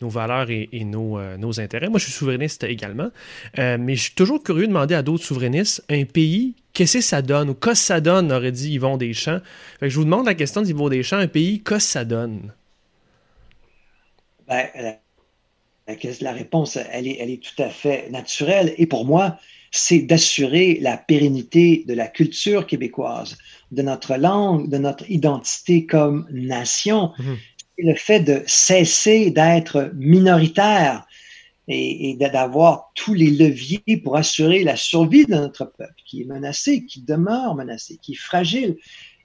valeurs 0.00 0.50
et, 0.50 0.84
nos, 0.84 1.20
nos, 1.36 1.60
intérêts. 1.60 1.88
Moi, 1.88 1.98
je 1.98 2.04
suis 2.04 2.12
souverainiste 2.12 2.64
également, 2.64 3.10
mais 3.56 3.94
je 3.94 4.02
suis 4.02 4.14
toujours 4.14 4.42
curieux 4.50 4.66
de 4.66 4.72
demander 4.72 4.96
à 4.96 5.02
d'autres 5.02 5.22
souverainistes, 5.22 5.84
un 5.88 6.04
pays, 6.04 6.56
qu'est-ce 6.72 6.98
que 6.98 7.04
ça 7.04 7.22
donne, 7.22 7.50
ou 7.50 7.54
qu'est-ce 7.54 7.82
que 7.82 7.86
ça 7.86 8.00
donne, 8.00 8.32
aurait 8.32 8.50
dit 8.50 8.72
Yvon 8.72 8.96
Deschamps. 8.96 9.38
Fait 9.78 9.86
que 9.86 9.90
je 9.90 9.96
vous 9.96 10.04
demande 10.04 10.26
la 10.26 10.34
question 10.34 10.60
d'Yvon 10.60 10.88
Deschamps, 10.88 11.18
un 11.18 11.28
pays, 11.28 11.60
qu'est-ce 11.60 11.86
que 11.86 11.92
ça 11.92 12.04
donne? 12.04 12.52
Ben, 14.48 14.66
la, 16.20 16.32
réponse, 16.32 16.76
elle 16.90 17.06
est, 17.06 17.18
elle 17.20 17.30
est 17.30 17.40
tout 17.40 17.62
à 17.62 17.68
fait 17.68 18.10
naturelle. 18.10 18.74
Et 18.76 18.86
pour 18.86 19.04
moi, 19.04 19.38
c'est 19.70 20.00
d'assurer 20.00 20.78
la 20.80 20.96
pérennité 20.96 21.84
de 21.86 21.94
la 21.94 22.08
culture 22.08 22.66
québécoise, 22.66 23.38
de 23.70 23.82
notre 23.82 24.16
langue, 24.16 24.68
de 24.68 24.78
notre 24.78 25.08
identité 25.08 25.86
comme 25.86 26.26
nation. 26.32 27.12
Mhm. 27.20 27.36
Le 27.78 27.94
fait 27.94 28.20
de 28.20 28.42
cesser 28.48 29.30
d'être 29.30 29.92
minoritaire, 29.94 31.06
et, 31.72 32.16
d'avoir 32.16 32.90
tous 32.94 33.14
les 33.14 33.30
leviers 33.30 33.96
pour 34.02 34.16
assurer 34.16 34.64
la 34.64 34.76
survie 34.76 35.24
de 35.24 35.34
notre 35.34 35.64
peuple 35.64 35.94
qui 36.04 36.22
est 36.22 36.24
menacé, 36.24 36.84
qui 36.84 37.00
demeure 37.00 37.54
menacé, 37.54 37.96
qui 38.02 38.12
est 38.12 38.16
fragile. 38.16 38.76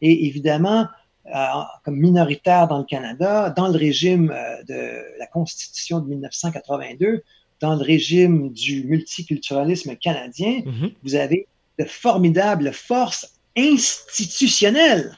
Et 0.01 0.27
évidemment, 0.27 0.88
euh, 1.34 1.45
comme 1.84 1.97
minoritaire 1.97 2.67
dans 2.67 2.77
le 2.77 2.84
Canada, 2.84 3.49
dans 3.49 3.67
le 3.67 3.77
régime 3.77 4.31
euh, 4.31 4.63
de 4.63 5.01
la 5.17 5.25
Constitution 5.25 5.99
de 5.99 6.08
1982, 6.08 7.23
dans 7.62 7.75
le 7.75 7.84
régime 7.84 8.51
du 8.51 8.84
multiculturalisme 8.84 9.95
canadien, 9.95 10.60
mm-hmm. 10.60 10.93
vous 11.03 11.15
avez 11.15 11.47
de 11.79 11.86
formidables 11.86 12.71
forces 12.73 13.39
institutionnelles 13.58 15.15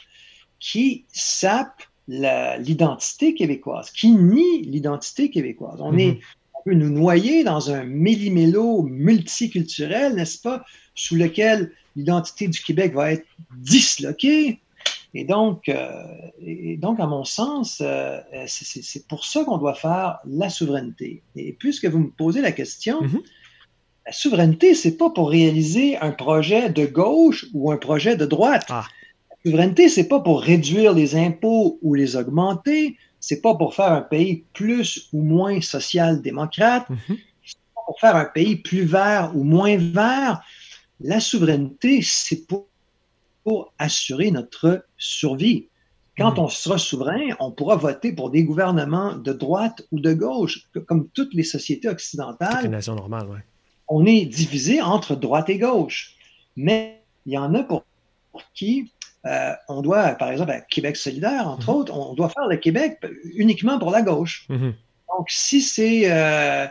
qui 0.60 1.04
sapent 1.12 1.84
l'identité 2.08 3.34
québécoise, 3.34 3.92
qui 3.92 4.12
nient 4.12 4.62
l'identité 4.62 5.30
québécoise. 5.30 5.82
On 5.82 5.92
mm-hmm. 5.92 6.12
est 6.12 6.20
nous 6.74 6.90
noyer 6.90 7.44
dans 7.44 7.72
un 7.72 7.84
méli-mélo 7.84 8.84
multiculturel, 8.84 10.16
n'est-ce 10.16 10.42
pas, 10.42 10.64
sous 10.96 11.16
lequel 11.16 11.72
l'identité 11.96 12.48
du 12.48 12.62
Québec 12.62 12.94
va 12.94 13.14
être 13.14 13.26
disloquée. 13.58 14.60
Et 15.14 15.24
donc, 15.24 15.70
euh, 15.70 16.04
et 16.42 16.78
donc 16.78 17.00
à 17.00 17.08
mon 17.08 17.24
sens, 17.24 17.82
euh, 17.82 18.20
c'est 18.46 19.08
pour 19.08 19.26
ça 19.26 19.44
qu'on 19.44 19.58
doit 19.58 19.74
faire 19.74 20.20
la 20.26 20.50
souveraineté. 20.50 21.24
Et 21.36 21.54
puisque 21.54 21.86
vous 21.86 22.00
me 22.00 22.10
posez 22.10 22.42
la 22.42 22.52
question, 22.52 23.02
mm-hmm. 23.02 23.22
la 24.06 24.12
souveraineté, 24.12 24.76
c'est 24.76 24.98
pas 24.98 25.10
pour 25.10 25.30
réaliser 25.30 25.98
un 25.98 26.12
projet 26.12 26.70
de 26.70 26.86
gauche 26.86 27.48
ou 27.54 27.72
un 27.72 27.78
projet 27.78 28.16
de 28.16 28.26
droite. 28.26 28.66
Ah. 28.70 28.86
La 29.32 29.52
souveraineté, 29.52 29.90
c'est 29.90 30.08
pas 30.08 30.20
pour 30.20 30.42
réduire 30.42 30.94
les 30.94 31.16
impôts 31.16 31.80
ou 31.82 31.96
les 31.96 32.16
augmenter 32.16 32.98
c'est 33.28 33.42
pas 33.42 33.56
pour 33.56 33.76
faire 33.76 33.92
un 33.92 34.02
pays 34.02 34.46
plus 34.54 35.10
ou 35.12 35.22
moins 35.22 35.60
social-démocrate, 35.60 36.90
mhm. 36.90 37.18
c'est 37.46 37.58
pas 37.76 37.82
pour 37.86 38.00
faire 38.00 38.16
un 38.16 38.26
pays 38.26 38.56
plus 38.56 38.86
vert 38.86 39.34
ou 39.36 39.44
moins 39.44 39.76
vert. 39.76 40.42
La 41.02 41.20
souveraineté, 41.20 42.02
c'est 42.02 42.48
pour, 42.48 42.68
assurer 43.80 44.30
notre 44.30 44.86
survie. 44.98 45.68
Quand 46.18 46.34
mhm. 46.34 46.40
on 46.40 46.48
sera 46.50 46.78
souverain, 46.78 47.30
on 47.40 47.52
pourra 47.52 47.76
voter 47.76 48.12
pour 48.14 48.30
des 48.30 48.44
gouvernements 48.44 49.16
de 49.16 49.32
droite 49.32 49.86
ou 49.92 50.00
de 50.00 50.14
gauche, 50.14 50.68
comme 50.86 51.08
toutes 51.10 51.34
les 51.34 51.44
sociétés 51.44 51.88
occidentales. 51.88 52.50
Toutes 52.52 52.64
les 52.64 52.70
nations 52.70 52.96
normales, 52.96 53.28
oui. 53.30 53.40
on 53.88 54.06
est 54.06 54.26
divisé 54.26 54.82
entre 54.82 55.16
droite 55.16 55.50
et 55.50 55.58
gauche. 55.58 56.14
Mais 56.58 57.02
il 57.26 57.34
y 57.34 57.38
en 57.38 57.54
a 57.56 57.64
pour, 57.64 57.84
qui 58.54 58.92
euh, 59.26 59.54
on 59.68 59.82
doit, 59.82 60.10
par 60.12 60.32
exemple, 60.32 60.52
à 60.52 60.62
Québec 60.62 60.96
solidaire, 60.96 61.48
entre 61.48 61.72
mhm. 61.72 61.78
autres, 61.78 61.94
on 61.94 62.14
doit 62.14 62.30
faire 62.30 62.48
le 62.48 62.58
Québec 62.58 63.00
uniquement 63.34 63.80
pour 63.80 63.92
la 63.92 64.02
gauche. 64.02 64.46
Mhm. 64.50 64.74
Donc, 65.18 65.30
si 65.30 65.62
c'est, 65.62 66.12
euh, 66.12 66.68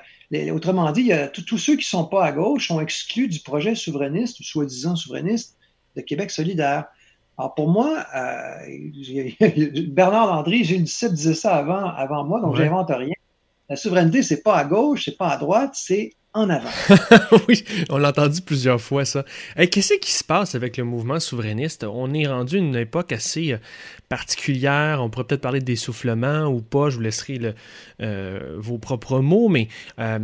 autrement 0.52 0.90
dit, 0.92 1.10
tous 1.32 1.58
ceux 1.58 1.74
qui 1.74 1.80
ne 1.80 2.00
sont 2.00 2.04
pas 2.04 2.24
à 2.24 2.32
gauche 2.32 2.68
sont 2.68 2.80
exclus 2.80 3.28
du 3.28 3.40
projet 3.40 3.74
souverainiste 3.74 4.40
ou 4.40 4.42
soi-disant 4.44 4.96
souverainiste 4.96 5.56
de 5.96 6.02
Québec 6.02 6.30
solidaire. 6.30 6.84
Alors 7.38 7.54
pour 7.54 7.68
moi, 7.68 8.06
euh, 8.14 8.54
Bernard 9.88 10.26
Landry, 10.26 10.64
j'ai 10.64 10.76
une 10.76 10.84
disait 10.84 11.34
ça 11.34 11.56
avant, 11.56 11.90
avant 11.90 12.24
moi, 12.24 12.40
donc 12.40 12.56
j'invente 12.56 12.90
rien. 12.90 13.14
La 13.68 13.76
souveraineté, 13.76 14.22
c'est 14.22 14.42
pas 14.42 14.56
à 14.56 14.64
gauche, 14.64 15.04
c'est 15.04 15.18
pas 15.18 15.30
à 15.30 15.36
droite, 15.36 15.72
c'est 15.74 16.12
oui, 17.48 17.64
on 17.88 17.96
l'a 17.96 18.10
entendu 18.10 18.42
plusieurs 18.42 18.80
fois, 18.80 19.06
ça. 19.06 19.24
Qu'est-ce 19.56 19.94
qui 19.94 20.12
se 20.12 20.22
passe 20.22 20.54
avec 20.54 20.76
le 20.76 20.84
mouvement 20.84 21.18
souverainiste? 21.18 21.84
On 21.84 22.12
est 22.12 22.26
rendu 22.26 22.56
à 22.56 22.58
une 22.58 22.76
époque 22.76 23.12
assez 23.12 23.54
euh, 23.54 23.58
particulière. 24.10 25.00
On 25.02 25.08
pourrait 25.08 25.24
peut-être 25.24 25.40
parler 25.40 25.60
d'essoufflement 25.60 26.44
ou 26.44 26.60
pas. 26.60 26.90
Je 26.90 26.96
vous 26.96 27.02
laisserai 27.02 27.54
euh, 28.02 28.56
vos 28.58 28.76
propres 28.76 29.20
mots, 29.20 29.48
mais 29.48 29.68
euh, 29.98 30.18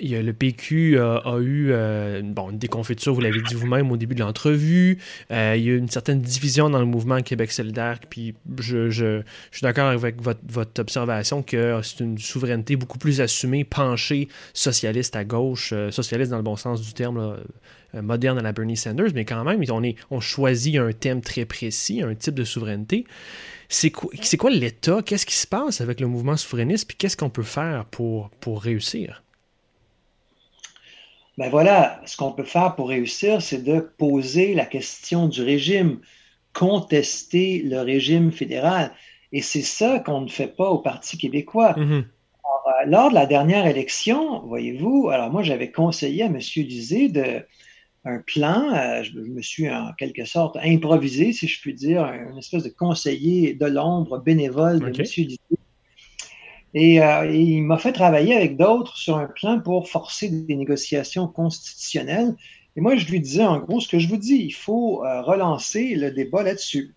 le 0.00 0.32
PQ 0.32 0.98
a, 0.98 1.38
eu 1.40 1.72
une 1.72 2.34
déconfiture, 2.52 3.12
vous 3.12 3.20
l'avez 3.20 3.42
dit 3.42 3.54
vous-même 3.54 3.92
au 3.92 3.96
début 3.96 4.14
de 4.14 4.20
l'entrevue. 4.20 4.98
il 5.30 5.36
y 5.36 5.38
a 5.38 5.56
eu 5.56 5.78
une 5.78 5.90
certaine 5.90 6.20
division 6.20 6.70
dans 6.70 6.80
le 6.80 6.86
mouvement 6.86 7.20
Québec 7.20 7.52
solidaire. 7.52 7.98
Puis 8.08 8.34
je, 8.58 9.22
suis 9.52 9.62
d'accord 9.62 9.88
avec 9.88 10.16
votre 10.22 10.80
observation 10.80 11.42
que 11.42 11.80
c'est 11.82 12.00
une 12.00 12.18
souveraineté 12.18 12.76
beaucoup 12.76 12.98
plus 12.98 13.20
assumée, 13.20 13.64
penchée, 13.64 14.28
socialiste 14.54 15.14
à 15.14 15.24
gauche 15.24 15.57
euh, 15.72 15.90
socialiste 15.90 16.30
dans 16.30 16.36
le 16.36 16.42
bon 16.42 16.56
sens 16.56 16.80
du 16.82 16.92
terme, 16.92 17.18
euh, 17.94 18.02
moderne 18.02 18.38
à 18.38 18.42
la 18.42 18.52
Bernie 18.52 18.76
Sanders, 18.76 19.10
mais 19.14 19.24
quand 19.24 19.44
même, 19.44 19.62
on, 19.70 19.82
est, 19.82 19.96
on 20.10 20.20
choisit 20.20 20.76
un 20.76 20.92
thème 20.92 21.20
très 21.20 21.44
précis, 21.44 22.02
un 22.02 22.14
type 22.14 22.34
de 22.34 22.44
souveraineté. 22.44 23.04
C'est 23.68 23.90
quoi, 23.90 24.10
quoi 24.38 24.50
l'État? 24.50 25.02
Qu'est-ce 25.04 25.26
qui 25.26 25.34
se 25.34 25.46
passe 25.46 25.80
avec 25.80 26.00
le 26.00 26.06
mouvement 26.06 26.36
souverainiste? 26.36 26.88
Puis 26.88 26.96
qu'est-ce 26.96 27.16
qu'on 27.16 27.30
peut 27.30 27.42
faire 27.42 27.84
pour, 27.86 28.30
pour 28.40 28.62
réussir? 28.62 29.22
Ben 31.38 31.50
voilà, 31.50 32.00
ce 32.04 32.16
qu'on 32.16 32.32
peut 32.32 32.44
faire 32.44 32.74
pour 32.74 32.88
réussir, 32.88 33.42
c'est 33.42 33.62
de 33.62 33.78
poser 33.78 34.54
la 34.54 34.66
question 34.66 35.28
du 35.28 35.42
régime, 35.42 36.00
contester 36.52 37.62
le 37.62 37.80
régime 37.80 38.32
fédéral. 38.32 38.92
Et 39.30 39.40
c'est 39.40 39.62
ça 39.62 40.00
qu'on 40.00 40.22
ne 40.22 40.28
fait 40.28 40.48
pas 40.48 40.68
au 40.68 40.78
Parti 40.78 41.16
québécois. 41.16 41.74
Mm-hmm. 41.74 42.04
Lors 42.86 43.10
de 43.10 43.14
la 43.14 43.26
dernière 43.26 43.66
élection, 43.66 44.46
voyez-vous, 44.46 45.08
alors 45.10 45.30
moi 45.30 45.42
j'avais 45.42 45.70
conseillé 45.70 46.22
à 46.22 46.26
M. 46.26 46.38
Lisée 46.38 47.08
de, 47.08 47.42
un 48.04 48.18
plan, 48.18 48.74
euh, 48.74 49.02
je, 49.02 49.18
me 49.18 49.42
suis 49.42 49.70
en 49.70 49.92
quelque 49.98 50.24
sorte 50.24 50.56
improvisé, 50.62 51.32
si 51.32 51.46
je 51.46 51.60
puis 51.60 51.74
dire, 51.74 52.04
une 52.30 52.38
espèce 52.38 52.62
de 52.62 52.68
conseiller 52.68 53.54
de 53.54 53.66
l'ombre 53.66 54.18
bénévole 54.18 54.80
de 54.80 54.86
M. 54.86 54.92
Lisée. 54.94 55.38
Et, 56.74 57.02
euh, 57.02 57.30
et 57.30 57.40
il 57.40 57.62
m'a 57.62 57.78
fait 57.78 57.92
travailler 57.92 58.34
avec 58.34 58.56
d'autres 58.56 58.96
sur 58.96 59.16
un 59.16 59.26
plan 59.26 59.60
pour 59.60 59.88
forcer 59.88 60.28
des 60.28 60.54
négociations 60.54 61.26
constitutionnelles. 61.26 62.34
Et 62.76 62.80
moi, 62.80 62.94
je 62.96 63.06
lui 63.06 63.20
disais 63.20 63.44
en 63.44 63.58
gros 63.58 63.80
ce 63.80 63.88
que 63.88 63.98
je 63.98 64.08
vous 64.08 64.18
dis, 64.18 64.36
il 64.36 64.52
faut 64.52 64.98
relancer 64.98 65.94
le 65.96 66.10
débat 66.10 66.42
là-dessus. 66.42 66.94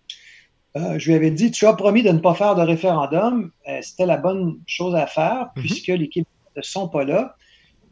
Euh, 0.76 0.98
je 0.98 1.08
lui 1.08 1.14
avais 1.14 1.30
dit, 1.30 1.50
tu 1.50 1.66
as 1.66 1.74
promis 1.74 2.02
de 2.02 2.10
ne 2.10 2.18
pas 2.18 2.34
faire 2.34 2.54
de 2.54 2.62
référendum. 2.62 3.50
Euh, 3.68 3.78
c'était 3.82 4.06
la 4.06 4.16
bonne 4.16 4.58
chose 4.66 4.94
à 4.94 5.06
faire 5.06 5.50
mhm. 5.56 5.62
puisque 5.62 5.88
les 5.88 6.08
Québécois 6.08 6.50
ne 6.56 6.62
sont 6.62 6.88
pas 6.88 7.04
là. 7.04 7.36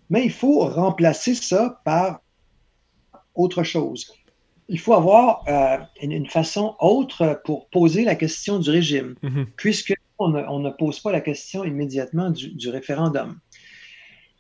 Mais 0.09 0.25
il 0.25 0.33
faut 0.33 0.61
remplacer 0.67 1.35
ça 1.35 1.81
par 1.85 2.21
autre 3.35 3.63
chose. 3.63 4.13
Il 4.69 4.79
faut 4.79 4.95
avoir 4.95 5.45
euh, 5.49 5.79
une, 6.01 6.27
façon 6.27 6.75
autre 6.81 7.41
pour 7.45 7.69
poser 7.71 8.05
la 8.05 8.15
question 8.15 8.59
du 8.59 8.71
régime, 8.71 9.15
mhm. 9.23 9.47
puisque 9.57 9.95
puisqu'on 10.21 10.59
ne, 10.59 10.71
pose 10.71 11.01
pas 11.01 11.13
la 11.13 11.21
question 11.21 11.65
immédiatement 11.65 12.31
du, 12.31 12.69
référendum. 12.69 13.39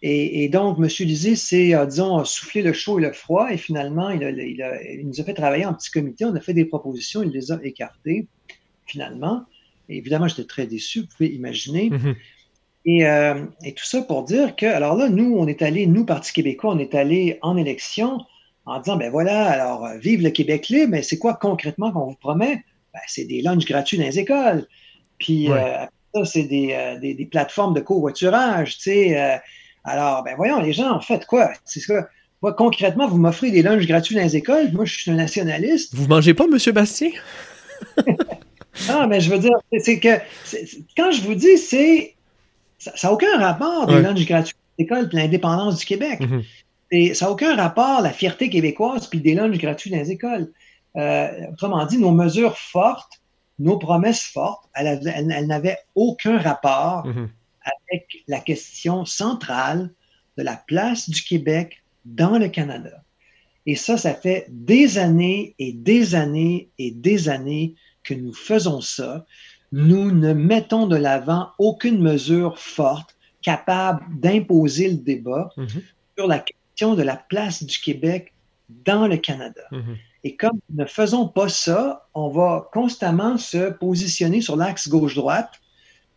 Et, 0.02 0.48
donc, 0.48 0.78
M. 0.78 0.86
Lisée 1.06 1.36
s'est, 1.36 1.74
disons, 1.86 2.24
soufflé 2.24 2.62
le 2.62 2.72
chaud 2.72 2.98
et 2.98 3.02
le 3.02 3.12
froid, 3.12 3.52
et 3.52 3.58
finalement, 3.58 4.08
il, 4.08 4.22
il, 4.22 5.06
nous 5.06 5.20
a 5.20 5.24
fait 5.24 5.34
travailler 5.34 5.66
en 5.66 5.74
petit 5.74 5.90
comité, 5.90 6.24
on 6.24 6.34
a 6.34 6.40
fait 6.40 6.54
des 6.54 6.64
propositions, 6.64 7.22
il 7.22 7.30
les 7.30 7.52
a 7.52 7.58
écartées, 7.62 8.26
finalement. 8.86 9.44
évidemment, 9.90 10.26
j'étais 10.26 10.44
très 10.44 10.66
déçu, 10.66 11.00
vous 11.00 11.06
pouvez 11.06 11.28
imaginer. 11.28 11.90
Mhm. 11.90 12.16
Euh, 12.88 13.44
et, 13.62 13.74
tout 13.74 13.84
ça 13.84 14.02
pour 14.02 14.24
dire 14.24 14.56
que, 14.56 14.66
alors 14.66 14.96
là, 14.96 15.08
nous, 15.08 15.36
on 15.36 15.46
est 15.46 15.62
allé, 15.62 15.86
nous, 15.86 16.04
Parti 16.06 16.32
québécois, 16.32 16.72
on 16.72 16.78
est 16.78 16.94
allé 16.94 17.38
en 17.42 17.56
élection 17.56 18.20
en 18.64 18.80
disant, 18.80 18.96
ben 18.96 19.10
voilà, 19.10 19.48
alors, 19.50 19.86
vive 20.00 20.22
le 20.22 20.30
Québec 20.30 20.68
libre, 20.68 20.92
mais 20.92 21.02
c'est 21.02 21.18
quoi 21.18 21.34
concrètement 21.34 21.92
qu'on 21.92 22.06
vous 22.06 22.16
promet? 22.16 22.64
Ben, 22.92 23.00
c'est 23.06 23.24
des 23.24 23.42
lunchs 23.42 23.66
gratuits 23.66 23.98
dans 23.98 24.04
les 24.04 24.18
écoles. 24.18 24.66
Puis, 25.18 25.50
euh, 25.50 25.84
ça, 26.14 26.24
c'est 26.24 26.48
euh, 26.50 26.98
des, 26.98 27.14
des, 27.14 27.26
plateformes 27.26 27.74
de 27.74 27.80
covoiturage, 27.80 28.78
tu 28.78 28.84
sais. 28.84 29.40
Alors, 29.84 30.22
ben 30.22 30.34
voyons, 30.36 30.60
les 30.60 30.72
gens, 30.72 30.90
en 30.90 31.00
fait, 31.00 31.26
quoi? 31.26 31.50
C'est 31.64 31.80
ça. 31.80 32.08
Moi, 32.42 32.54
concrètement, 32.54 33.06
vous 33.06 33.18
m'offrez 33.18 33.50
des 33.50 33.62
lunchs 33.62 33.86
gratuits 33.86 34.14
dans 34.14 34.22
les 34.22 34.36
écoles. 34.36 34.72
Moi, 34.72 34.84
je 34.84 34.98
suis 34.98 35.10
un 35.10 35.14
nationaliste. 35.14 35.94
Vous 35.94 36.06
mangez 36.06 36.34
pas, 36.34 36.44
M. 36.44 36.72
Bastien? 36.72 37.10
ah, 38.88 39.06
mais 39.06 39.20
je 39.20 39.30
veux 39.30 39.38
dire, 39.38 39.56
c'est 39.78 39.98
que 39.98 40.18
quand 40.96 41.12
je 41.12 41.22
vous 41.22 41.34
dis, 41.34 41.58
c'est 41.58 42.14
ça 42.78 42.92
n'a 43.02 43.12
aucun 43.12 43.38
rapport 43.38 43.86
des 43.86 44.00
lunchs 44.00 44.24
gratuits 44.24 44.56
à 44.56 44.82
l'école 44.82 45.10
et 45.12 45.16
l'indépendance 45.16 45.78
du 45.78 45.84
Québec. 45.84 46.20
Mm-hmm. 46.20 46.44
Et 46.92 47.14
ça 47.14 47.26
n'a 47.26 47.32
aucun 47.32 47.54
rapport 47.56 48.00
la 48.00 48.10
fierté 48.10 48.48
québécoise 48.48 49.06
puis 49.06 49.20
des 49.20 49.34
lunchs 49.34 49.58
gratuits 49.58 49.90
dans 49.90 49.98
les 49.98 50.10
écoles. 50.10 50.50
Euh, 50.96 51.28
autrement 51.52 51.84
dit, 51.84 51.98
nos 51.98 52.10
mesures 52.10 52.56
fortes, 52.56 53.20
nos 53.58 53.76
promesses 53.76 54.22
fortes, 54.22 54.64
elles, 54.74 55.46
n'avaient 55.46 55.78
aucun 55.94 56.38
rapport 56.38 57.06
mm-hmm 57.06 57.28
avec 57.64 58.24
la 58.28 58.40
question 58.40 59.04
centrale 59.04 59.90
de 60.36 60.42
la 60.42 60.56
place 60.56 61.08
du 61.10 61.22
Québec 61.22 61.82
dans 62.04 62.38
le 62.38 62.48
Canada. 62.48 63.02
Et 63.66 63.76
ça, 63.76 63.96
ça 63.96 64.14
fait 64.14 64.46
des 64.48 64.98
années 64.98 65.54
et 65.58 65.72
des 65.72 66.14
années 66.14 66.70
et 66.78 66.90
des 66.90 67.28
années 67.28 67.74
que 68.02 68.14
nous 68.14 68.32
faisons 68.32 68.80
ça. 68.80 69.26
Nous 69.72 70.10
ne 70.10 70.32
mettons 70.32 70.86
de 70.86 70.96
l'avant 70.96 71.50
aucune 71.58 72.00
mesure 72.00 72.58
forte 72.58 73.16
capable 73.42 74.02
d'imposer 74.18 74.88
le 74.88 74.96
débat 74.96 75.50
mhm. 75.56 75.82
sur 76.16 76.26
la 76.26 76.40
question 76.40 76.94
de 76.94 77.02
la 77.02 77.16
place 77.16 77.62
du 77.62 77.78
Québec 77.78 78.32
dans 78.84 79.06
le 79.06 79.16
Canada. 79.16 79.62
Mhm. 79.70 79.96
Et 80.24 80.36
comme 80.36 80.58
nous 80.68 80.82
ne 80.82 80.86
faisons 80.86 81.28
pas 81.28 81.48
ça, 81.48 82.08
on 82.14 82.28
va 82.28 82.68
constamment 82.72 83.38
se 83.38 83.70
positionner 83.70 84.40
sur 84.40 84.56
l'axe 84.56 84.88
gauche-droite 84.88 85.60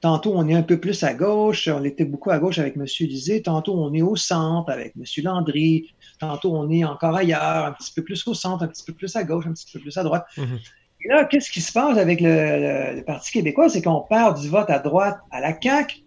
Tantôt, 0.04 0.34
on 0.36 0.50
est 0.50 0.54
un 0.54 0.64
peu 0.64 0.82
plus 0.82 1.02
à 1.04 1.14
gauche. 1.14 1.70
On 1.70 1.82
était 1.86 2.04
beaucoup 2.04 2.30
à 2.30 2.38
gauche 2.38 2.60
avec 2.60 2.76
M. 2.76 2.86
Lisée. 3.00 3.42
Tantôt, 3.42 3.74
on 3.76 3.94
est 3.94 4.02
au 4.02 4.18
centre 4.18 4.70
avec 4.70 4.92
M. 4.98 5.06
Landry. 5.24 5.94
Tantôt, 6.20 6.54
on 6.54 6.70
est 6.70 6.84
encore 6.84 7.16
ailleurs, 7.16 7.68
un 7.68 7.72
petit 7.72 7.94
peu 7.94 8.02
plus 8.02 8.28
au 8.28 8.34
centre, 8.34 8.66
un 8.66 8.68
petit 8.68 8.84
peu 8.84 8.92
plus 8.92 9.16
à 9.16 9.24
gauche, 9.24 9.48
un 9.48 9.54
petit 9.54 9.66
peu 9.72 9.80
plus 9.80 9.98
à 9.98 10.04
droite. 10.04 10.26
Mhm. 10.38 10.60
Et 11.06 11.08
là, 11.08 11.24
qu'est-ce 11.24 11.50
qui 11.50 11.62
se 11.62 11.72
passe 11.72 11.98
avec 11.98 12.20
le, 12.20 13.02
Parti 13.04 13.32
québécois? 13.32 13.70
C'est 13.70 13.82
qu'on 13.82 14.02
perd 14.02 14.42
du 14.42 14.50
vote 14.50 14.70
à 14.70 14.80
droite 14.80 15.20
à 15.32 15.40
la 15.40 15.58
CAQ 15.58 16.04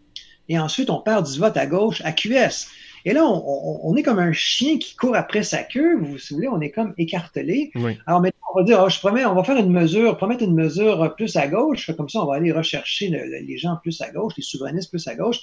et 0.51 0.59
ensuite, 0.59 0.91
on 0.91 1.01
perd 1.01 1.27
du 1.27 1.39
vote 1.39 1.57
à 1.57 1.67
gauche 1.67 2.03
à 2.05 2.13
QS. 2.13 2.69
Et 3.07 3.13
là, 3.13 3.25
on, 3.25 3.95
est 3.95 4.03
comme 4.03 4.19
un 4.19 4.33
chien 4.33 4.79
qui 4.79 4.97
court 4.97 5.15
après 5.15 5.45
sa 5.45 5.63
queue, 5.63 5.97
vous, 5.97 6.15
vous 6.15 6.19
voulez, 6.33 6.49
on 6.49 6.61
est 6.61 6.73
comme 6.73 6.93
écartelé. 6.99 7.71
Alors 8.05 8.21
maintenant, 8.21 8.47
on 8.53 8.59
va 8.59 8.65
dire, 8.65 8.83
oh, 8.85 8.89
je 8.89 8.99
promets, 8.99 9.25
on 9.25 9.33
va 9.33 9.45
faire 9.45 9.57
une 9.59 9.71
mesure, 9.71 10.17
promettre 10.17 10.43
une 10.43 10.57
mesure 10.57 11.15
plus 11.15 11.37
à 11.37 11.47
gauche, 11.47 11.93
comme 11.97 12.09
ça, 12.09 12.21
on 12.21 12.27
va 12.27 12.35
aller 12.35 12.51
rechercher 12.51 13.09
les 13.09 13.59
gens 13.59 13.77
plus 13.81 14.01
à 14.01 14.11
gauche, 14.11 14.33
les 14.37 14.43
souverainistes 14.43 14.91
plus 14.91 15.07
à 15.07 15.15
gauche. 15.15 15.39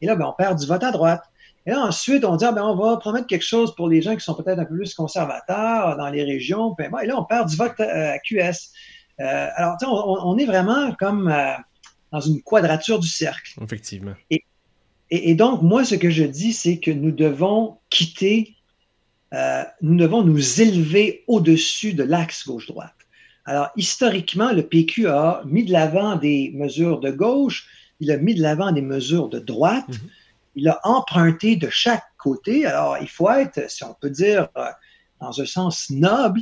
Et 0.00 0.06
là, 0.06 0.14
ben, 0.14 0.26
on 0.26 0.32
perd 0.32 0.60
du 0.60 0.66
vote 0.68 0.84
à 0.84 0.92
droite. 0.92 1.24
Et 1.66 1.70
là, 1.72 1.80
ensuite, 1.80 2.24
on 2.24 2.36
dit, 2.36 2.44
ah, 2.44 2.52
ben, 2.52 2.62
on 2.62 2.76
va 2.76 2.96
promettre 2.98 3.26
quelque 3.26 3.44
chose 3.44 3.74
pour 3.74 3.88
les 3.88 4.00
gens 4.00 4.14
qui 4.14 4.20
sont 4.24 4.34
peut-être 4.34 4.60
un 4.60 4.64
peu 4.64 4.76
plus 4.76 4.94
conservateurs 4.94 5.96
dans 5.96 6.10
les 6.10 6.22
régions. 6.22 6.76
Ben, 6.78 6.88
et 7.02 7.06
là, 7.06 7.18
on 7.18 7.24
perd 7.24 7.48
du 7.48 7.56
vote 7.56 7.80
euh, 7.80 8.12
à, 8.12 8.18
QS. 8.20 8.70
Euh, 9.18 9.48
alors, 9.56 9.76
on, 9.82 10.34
on, 10.34 10.38
est 10.38 10.46
vraiment 10.46 10.92
comme 10.92 11.26
euh, 11.26 11.50
dans 12.12 12.20
une 12.20 12.40
quadrature 12.42 13.00
du 13.00 13.08
cercle. 13.08 13.58
Effectivement. 13.60 14.14
Et, 14.30 14.44
et, 15.10 15.34
donc, 15.34 15.62
moi, 15.62 15.84
ce 15.84 15.94
que 15.94 16.10
je 16.10 16.24
dis, 16.24 16.52
c'est 16.52 16.78
que 16.78 16.90
nous 16.90 17.12
devons 17.12 17.78
quitter, 17.88 18.56
euh, 19.32 19.62
nous 19.80 19.96
devons 19.96 20.22
nous 20.22 20.60
élever 20.60 21.24
au-dessus 21.26 21.94
de 21.94 22.02
l'axe 22.02 22.46
gauche-droite. 22.46 22.94
Alors, 23.46 23.70
historiquement, 23.76 24.52
le 24.52 24.62
PQ 24.62 25.08
a 25.08 25.42
mis 25.46 25.64
de 25.64 25.72
l'avant 25.72 26.16
des 26.16 26.52
mesures 26.54 27.00
de 27.00 27.10
gauche, 27.10 27.66
il 28.00 28.10
a 28.10 28.18
mis 28.18 28.34
de 28.34 28.42
l'avant 28.42 28.70
des 28.70 28.82
mesures 28.82 29.30
de 29.30 29.38
droite, 29.38 29.88
mm-hmm. 29.88 30.10
il 30.56 30.68
a 30.68 30.80
emprunté 30.84 31.56
de 31.56 31.70
chaque 31.70 32.04
côté. 32.18 32.66
Alors, 32.66 32.98
il 33.00 33.08
faut 33.08 33.30
être, 33.30 33.70
si 33.70 33.84
on 33.84 33.94
peut 33.94 34.10
dire, 34.10 34.48
euh, 34.58 34.66
dans 35.20 35.40
un 35.40 35.46
sens 35.46 35.88
noble, 35.88 36.40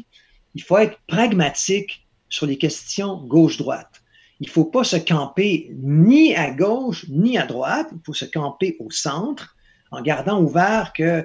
il 0.56 0.62
faut 0.62 0.78
être 0.78 0.98
pragmatique 1.06 2.06
sur 2.28 2.46
les 2.46 2.58
questions 2.58 3.22
gauche-droite 3.24 3.95
il 4.40 4.48
ne 4.48 4.52
faut 4.52 4.64
pas 4.64 4.84
se 4.84 4.96
camper 4.96 5.70
ni 5.82 6.34
à 6.34 6.50
gauche 6.50 7.06
ni 7.08 7.38
à 7.38 7.46
droite, 7.46 7.88
il 7.92 8.00
faut 8.04 8.14
se 8.14 8.26
camper 8.26 8.76
au 8.80 8.90
centre 8.90 9.56
en 9.90 10.02
gardant 10.02 10.42
ouvert 10.42 10.92
que 10.92 11.24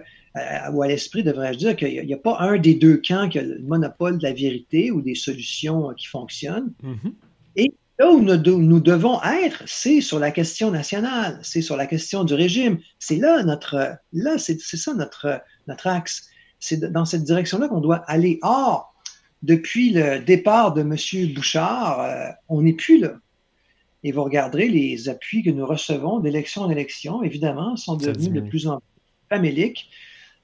ou 0.71 0.82
à 0.82 0.88
l'esprit, 0.88 1.24
devrais-je 1.24 1.58
dire, 1.58 1.76
qu'il 1.76 2.06
n'y 2.06 2.13
a, 2.13 2.17
pas 2.17 2.38
un 2.39 2.58
des 2.58 2.74
deux 2.74 2.97
camps 2.97 3.28
qui 3.28 3.39
a 3.39 3.41
le 3.41 3.60
monopole 3.60 4.17
de 4.17 4.24
la 4.24 4.34
vérité 4.34 4.91
ou 4.91 5.02
des 5.02 5.15
solutions 5.15 5.93
qui 5.97 6.08
fonctionnent. 6.08 6.71
Mm-hmm. 6.84 7.13
Et 7.58 7.74
là 8.00 8.12
où 8.12 8.21
nous, 8.21 8.80
devons 8.80 9.21
être, 9.24 9.63
c'est 9.65 10.00
sur 10.00 10.19
la 10.19 10.32
question 10.32 10.71
nationale, 10.71 11.39
c'est 11.43 11.62
sur 11.62 11.76
la 11.76 11.86
question 11.86 12.24
du 12.24 12.34
régime. 12.34 12.80
C'est 12.97 13.17
là 13.17 13.43
notre, 13.43 13.97
là, 14.13 14.38
c'est 14.38 14.60
ça 14.60 14.93
notre, 14.93 15.41
notre 15.67 15.88
axe. 15.88 16.30
C'est 16.60 16.80
dans 16.80 17.06
cette 17.06 17.24
direction-là 17.24 17.67
qu'on 17.67 17.82
doit 17.82 18.04
aller. 18.08 18.39
Or, 18.41 18.91
depuis 19.44 19.92
le 19.92 20.20
départ 20.20 20.74
de 20.74 20.82
M. 20.82 21.34
Bouchard, 21.34 22.02
euh, 22.02 22.30
on 22.48 22.62
n'est 22.62 22.74
plus 22.74 23.00
là. 23.00 23.14
Et 24.04 24.12
vous 24.12 24.24
regarderez 24.24 24.68
les 24.68 25.10
appuis 25.10 25.44
que 25.44 25.50
nous 25.50 25.66
recevons 25.66 26.20
d'élection 26.20 26.64
en 26.64 26.70
élection, 26.70 27.22
évidemment, 27.24 27.76
sont 27.76 27.98
devenus 27.98 28.32
de 28.32 28.42
plus 28.42 28.68
en 28.68 28.78
plus 28.78 28.86
faméliques 29.30 29.90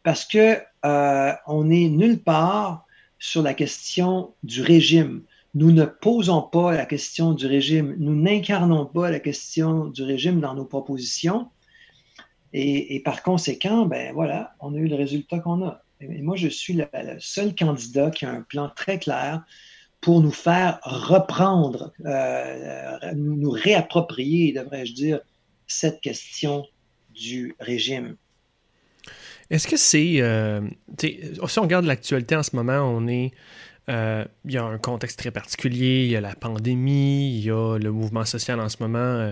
parce 0.08 0.24
que 0.24 0.58
euh, 0.86 1.34
on 1.48 1.66
n'est 1.66 1.90
nulle 1.90 2.20
part 2.24 2.86
sur 3.20 3.42
la 3.42 3.54
question 3.54 4.34
du 4.44 4.62
régime. 4.62 5.24
Nous 5.54 5.72
ne 5.72 5.84
posons 5.84 6.44
pas 6.44 6.74
la 6.74 6.86
question 6.86 7.34
du 7.34 7.46
régime, 7.46 7.96
nous 7.98 8.16
n'incarnons 8.16 8.86
pas 8.86 9.12
la 9.12 9.20
question 9.20 9.88
du 9.88 10.04
régime 10.04 10.40
dans 10.40 10.54
nos 10.54 10.66
propositions. 10.66 11.50
Et, 12.54 12.96
et, 12.96 13.02
par 13.02 13.22
conséquent, 13.22 13.86
ben 13.86 14.14
voilà, 14.14 14.56
on 14.62 14.74
a 14.76 14.78
eu 14.78 14.88
le 14.88 14.96
résultat 14.96 15.40
qu'on 15.40 15.66
a. 15.66 15.84
Moi, 16.02 16.36
je 16.36 16.48
suis 16.48 16.74
le, 16.74 16.86
seul 17.20 17.56
candidat 17.56 18.12
qui 18.12 18.26
a 18.26 18.32
un 18.32 18.42
plan 18.42 18.70
très 18.76 19.00
clair 19.00 19.44
pour 20.02 20.22
nous 20.22 20.32
faire 20.32 20.80
reprendre, 20.84 21.92
euh, 22.06 22.98
nous 23.16 23.50
réapproprier, 23.50 24.54
devrais-je 24.54 24.94
dire, 24.94 25.20
cette 25.66 26.02
question 26.02 26.66
du 27.16 27.56
régime. 27.60 28.16
Est-ce 29.50 29.68
que 29.68 29.78
c'est... 29.78 30.22
Euh, 30.22 30.62
si 31.00 31.60
on 31.60 31.62
regarde 31.64 31.86
l'actualité 31.86 32.36
en 32.36 32.44
ce 32.44 32.56
moment, 32.56 32.84
on 32.84 33.08
est... 33.08 33.32
Euh, 33.90 34.26
il 34.46 34.52
y 34.52 34.58
a 34.58 34.64
un 34.64 34.78
contexte 34.78 35.20
très 35.20 35.32
particulier, 35.32 36.04
il 36.04 36.12
y 36.12 36.16
a 36.16 36.22
la 36.22 36.36
pandémie, 36.36 37.38
il 37.38 37.46
y 37.46 37.52
a 37.52 37.78
le 37.78 37.92
mouvement 37.92 38.26
social 38.26 38.60
en 38.60 38.70
ce 38.70 38.78
moment 38.82 39.32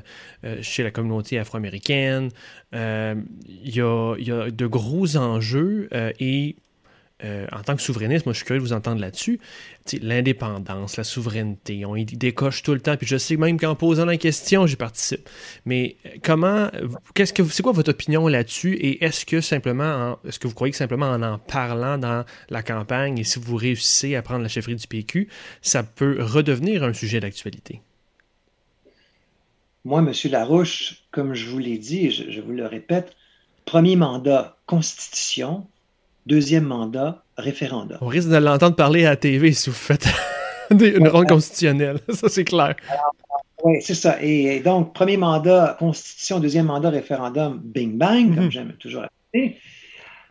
chez 0.62 0.84
la 0.84 0.92
communauté 0.92 1.38
afro-américaine, 1.40 2.30
il, 2.72 2.80
il, 3.48 3.76
y 3.76 3.82
a, 3.82 4.52
de 4.52 4.66
gros 4.68 5.18
enjeux 5.18 5.90
et 6.20 6.56
euh, 7.24 7.48
en 7.54 7.64
tant 7.64 7.78
que 7.78 7.82
souverainiste, 7.82 8.26
moi 8.26 8.34
je 8.34 8.38
suis 8.38 8.46
curieux 8.46 8.60
de 8.60 8.66
vous 8.66 8.74
entendre 8.74 9.00
là-dessus. 9.00 9.40
L'indépendance, 10.02 10.98
la 10.98 11.06
souveraineté, 11.06 11.86
on 11.86 11.96
y 11.96 12.04
décoche 12.04 12.62
tout 12.62 12.74
le 12.74 12.82
temps. 12.82 12.98
Puis 12.98 13.08
je 13.08 13.18
sais 13.18 13.38
même 13.38 13.58
qu'en 13.58 13.76
posant 13.76 14.04
la 14.04 14.18
question, 14.18 14.68
j'y 14.68 14.76
participe. 14.76 15.30
Mais 15.66 15.96
euh, 16.06 16.10
comment, 16.22 16.70
qu'est-ce 17.14 17.32
que, 17.32 17.44
c'est 17.46 17.64
quoi 17.64 17.72
votre 17.72 17.92
opinion 17.92 18.28
là-dessus? 18.28 18.74
Et 18.74 19.04
est-ce 19.06 19.26
que 19.26 19.40
simplement, 19.40 20.20
est-ce 20.28 20.40
que 20.40 20.48
vous 20.48 20.54
croyez 20.54 20.72
que 20.72 20.78
simplement 20.78 21.08
en 21.08 21.24
en 21.24 21.40
parlant 21.40 21.98
dans 21.98 22.26
la 22.50 22.64
campagne 22.64 23.18
et 23.18 23.24
si 23.24 23.40
vous 23.40 23.56
réussissez 23.56 24.16
à 24.16 24.22
prendre 24.22 24.42
la 24.42 24.50
chefferie 24.50 24.76
du 24.76 24.88
PQ, 24.88 25.30
ça 25.62 25.84
peut 25.84 26.18
redevenir 26.22 26.84
un 26.84 26.94
sujet 26.94 27.22
d'actualité? 27.22 27.82
Moi, 29.86 30.00
M. 30.00 30.12
Larouche, 30.32 31.04
comme 31.12 31.34
je 31.34 31.48
vous 31.48 31.60
l'ai 31.60 31.78
dit, 31.78 32.12
je 32.12 32.42
vous 32.42 32.52
le 32.52 32.66
répète, 32.66 33.16
premier 33.66 33.96
mandat, 33.96 34.58
constitution, 34.66 35.68
Deuxième 36.26 36.64
mandat, 36.66 37.24
référendum. 37.38 37.98
On 38.02 38.08
risque 38.08 38.30
de 38.30 38.38
l'entendre 38.38 38.76
parler 38.76 39.06
à 39.06 39.12
la 39.12 39.16
TV 39.16 39.54
si 39.54 39.70
vous 39.70 39.76
faites 39.76 40.08
une 40.72 41.08
ronde 41.08 41.28
constitutionnelle. 41.28 42.00
Ça, 42.10 42.30
c'est 42.30 42.46
clair. 42.46 42.76
Oui, 43.64 43.78
c'est 43.82 43.96
ça. 43.96 44.22
Et, 44.22 44.60
donc, 44.60 44.94
premier 44.94 45.18
mandat, 45.18 45.76
constitution, 45.80 46.40
deuxième 46.40 46.68
mandat, 46.68 46.92
référendum, 46.92 47.60
bing 47.64 47.98
bang, 47.98 48.36
comme 48.36 48.46
mhm. 48.46 48.52
j'aime 48.52 48.74
toujours 48.74 49.04
répéter. 49.34 49.60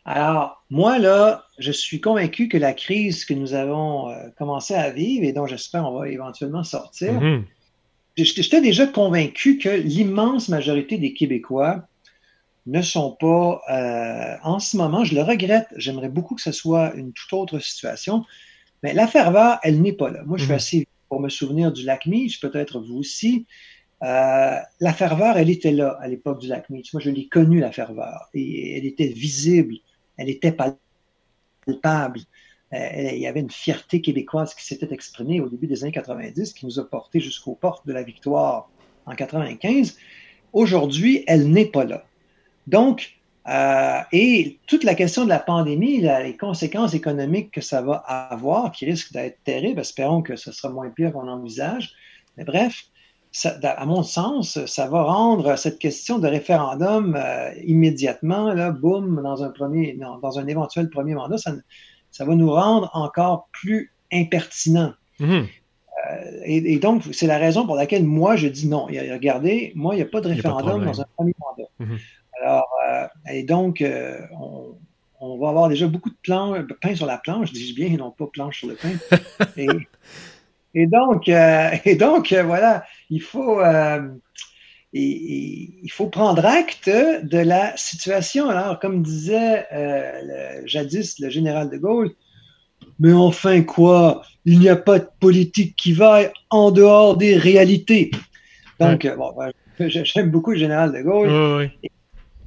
Alors, 0.05 0.65
moi, 0.71 0.99
là, 0.99 1.45
je 1.59 1.73
suis 1.73 2.01
convaincu 2.01 2.49
que 2.49 2.59
la 2.59 2.75
crise 2.75 3.25
que 3.25 3.35
nous 3.35 3.55
avons 3.55 4.11
euh, 4.11 4.15
commencé 4.39 4.75
à 4.75 4.91
vivre 4.91 5.25
et 5.25 5.33
dont 5.33 5.47
j'espère 5.47 5.85
on 5.85 5.99
va 5.99 6.09
éventuellement 6.09 6.63
sortir, 6.63 7.15
mhm. 7.15 7.45
j'étais 8.17 8.61
déjà 8.61 8.87
convaincu 8.87 9.59
que 9.59 9.71
l'immense 9.71 10.49
majorité 10.49 10.99
des 10.99 11.13
Québécois 11.15 11.89
ne 12.67 12.83
sont 12.83 13.13
pas, 13.13 13.61
euh, 13.71 14.37
en 14.43 14.59
ce 14.59 14.77
moment, 14.77 15.05
je 15.05 15.15
le 15.15 15.23
regrette, 15.23 15.69
j'aimerais 15.77 16.09
beaucoup 16.09 16.35
que 16.35 16.43
ce 16.43 16.53
soit 16.53 16.95
une 16.95 17.13
toute 17.13 17.33
autre 17.33 17.59
situation, 17.59 18.25
mais 18.83 18.95
la 18.95 19.07
ferveur, 19.07 19.59
elle 19.63 19.81
n'est 19.83 19.93
pas 19.93 20.11
là. 20.11 20.23
Moi, 20.25 20.39
je 20.39 20.45
suis 20.45 20.53
mhm. 20.53 20.57
assez 20.57 20.89
pour 21.09 21.21
me 21.21 21.29
souvenir 21.29 21.73
du 21.73 21.85
lac 21.85 22.07
Meach, 22.07 22.41
peut-être 22.41 22.81
vous 22.81 22.97
aussi. 22.97 23.47
Euh, 24.03 24.59
la 24.81 24.93
ferveur, 24.93 25.37
elle 25.37 25.51
était 25.51 25.73
là 25.73 25.97
à 26.01 26.09
l'époque 26.09 26.41
du 26.41 26.49
lac 26.49 26.69
Meach. 26.71 26.93
Moi, 26.93 27.01
je 27.01 27.11
l'ai 27.11 27.29
connue, 27.29 27.61
la 27.61 27.73
ferveur, 27.73 28.29
et 28.35 28.79
elle 28.79 28.87
était 28.87 29.07
visible, 29.09 29.77
elle 30.17 30.29
était 30.29 30.53
palpable. 30.53 32.21
Euh, 32.73 33.11
il 33.13 33.19
y 33.19 33.27
avait 33.27 33.41
une 33.41 33.51
fierté 33.51 34.01
québécoise 34.01 34.55
qui 34.55 34.65
s'était 34.65 34.93
exprimée 34.93 35.41
au 35.41 35.49
début 35.49 35.67
des 35.67 35.85
années 35.85 35.93
90, 35.93 36.55
qui 36.55 36.67
nous 36.67 36.81
a 36.81 36.89
porté 36.89 37.21
jusqu'aux 37.21 37.55
portes 37.55 37.87
de 37.87 37.93
la 37.93 38.03
victoire 38.03 38.69
en 39.07 39.15
95. 39.15 39.97
Aujourd'hui, 40.53 41.25
elle 41.27 41.51
n'est 41.51 41.67
pas 41.67 41.85
là. 41.85 42.05
Donc, 42.67 43.15
euh, 43.47 43.99
et 44.13 44.59
toute 44.67 44.85
la 44.85 44.95
question 44.95 45.25
de 45.25 45.29
la 45.29 45.39
pandémie, 45.39 46.01
les 46.01 46.37
conséquences 46.37 46.95
économiques 46.95 47.51
que 47.51 47.61
ça 47.61 47.83
va 47.83 47.97
avoir, 47.97 48.73
qui 48.73 48.87
risquent 48.87 49.13
d'être 49.13 49.39
terribles, 49.45 49.81
espérons 49.81 50.23
que 50.23 50.37
ce 50.37 50.51
sera 50.51 50.73
moins 50.73 50.89
pire 50.89 51.13
qu'on 51.13 51.29
envisage. 51.29 51.93
Mais 52.37 52.45
bref, 52.45 52.85
à 53.63 53.87
mon 53.87 54.03
sens, 54.03 54.65
ça 54.67 54.89
va 54.89 55.03
rendre 55.03 55.57
cette 55.57 55.79
question 55.79 56.19
de 56.19 56.29
référendum 56.29 57.17
euh, 57.17 57.51
immédiatement, 57.65 58.55
là, 58.55 58.71
boum, 58.71 59.21
dans 59.23 59.43
un, 59.43 59.51
premier, 59.51 59.99
dans 59.99 60.39
un 60.39 60.47
éventuel 60.47 60.89
premier 60.89 61.15
mandat, 61.15 61.37
ça, 61.37 61.53
ça, 62.13 62.25
va 62.25 62.35
nous 62.35 62.51
rendre 62.51 62.91
encore 62.95 63.49
plus 63.53 63.93
impertinents. 64.13 64.95
Mm-hmm. 65.21 65.47
Euh, 66.11 66.41
et, 66.45 66.79
donc, 66.79 67.03
c'est 67.13 67.27
la 67.27 67.39
raison 67.39 67.67
pour 67.67 67.77
laquelle 67.77 68.05
moi, 68.05 68.37
je 68.37 68.47
dis 68.47 68.69
non. 68.69 68.87
Regardez, 68.87 69.73
moi, 69.75 69.95
il 69.95 69.99
n'y 69.99 70.03
a 70.03 70.07
pas 70.07 70.21
de 70.21 70.29
référendum 70.29 70.85
dans 70.85 71.01
un 71.01 71.07
premier 71.17 71.35
mandat. 71.39 71.69
Mm-hmm. 71.81 71.99
Alors, 72.41 72.69
euh, 72.89 73.07
et 73.33 73.43
donc, 73.43 73.81
euh, 73.81 74.19
on, 75.21 75.39
va 75.39 75.49
avoir 75.49 75.69
déjà 75.69 75.87
beaucoup 75.87 76.11
de 76.11 76.17
pain 76.75 76.95
sur 76.95 77.07
la 77.07 77.19
planche, 77.19 77.53
dis-je 77.53 77.75
bien, 77.75 77.87
et 77.87 77.97
non 77.97 78.11
pas 78.11 78.27
planche 78.27 78.59
sur 78.59 78.69
le 78.69 78.75
pain. 78.75 78.93
et, 80.75 80.87
donc, 80.87 81.29
euh, 81.29 81.71
et 81.85 81.95
donc 81.97 82.33
voilà, 82.33 82.85
il 83.11 83.23
faut, 83.23 83.61
il 84.93 85.91
faut 85.91 86.09
prendre 86.09 86.45
acte 86.45 86.89
de 86.89 87.39
la 87.39 87.77
situation. 87.77 88.49
Alors, 88.49 88.79
comme 88.81 89.03
disait 89.03 89.67
jadis 90.67 91.19
le 91.21 91.31
général 91.31 91.71
de 91.71 91.79
Gaulle, 91.79 92.11
mais 92.99 93.13
enfin 93.13 93.63
quoi, 93.63 94.23
il 94.45 94.59
n'y 94.59 94.69
a 94.69 94.77
pas 94.77 94.99
de 94.99 95.09
politique 95.21 95.75
qui 95.77 95.93
vaille 95.93 96.31
en 96.51 96.71
dehors 96.71 97.17
des 97.17 97.37
réalités. 97.37 98.11
Donc, 98.79 99.07
bon, 99.17 99.33
j'aime 99.79 100.31
beaucoup 100.31 100.51
le 100.51 100.59
général 100.59 100.93
de 100.93 101.01
Gaulle. 101.01 101.71
Et 101.83 101.91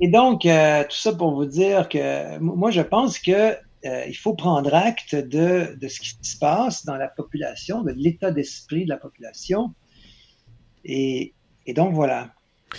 donc, 0.01 0.45
euh, 0.45 0.83
tout 0.83 0.95
ça 0.95 1.13
pour 1.13 1.33
vous 1.33 1.45
dire 1.45 1.89
que 1.89 2.37
moi, 2.37 2.69
je 2.69 2.81
pense 2.81 3.17
qu'il 3.17 3.33
euh, 3.33 4.13
faut 4.13 4.35
prendre 4.35 4.73
acte 4.73 5.15
de, 5.15 5.75
de, 5.79 5.87
ce 5.87 5.99
qui 5.99 6.15
se 6.21 6.37
passe 6.37 6.85
dans 6.85 6.97
la 6.97 7.07
population, 7.07 7.81
de 7.81 7.91
l'état 7.91 8.31
d'esprit 8.31 8.83
de 8.85 8.89
la 8.89 8.97
population. 8.97 9.73
Et, 10.85 11.33
et 11.65 11.73
donc, 11.73 11.93
voilà. 11.93 12.31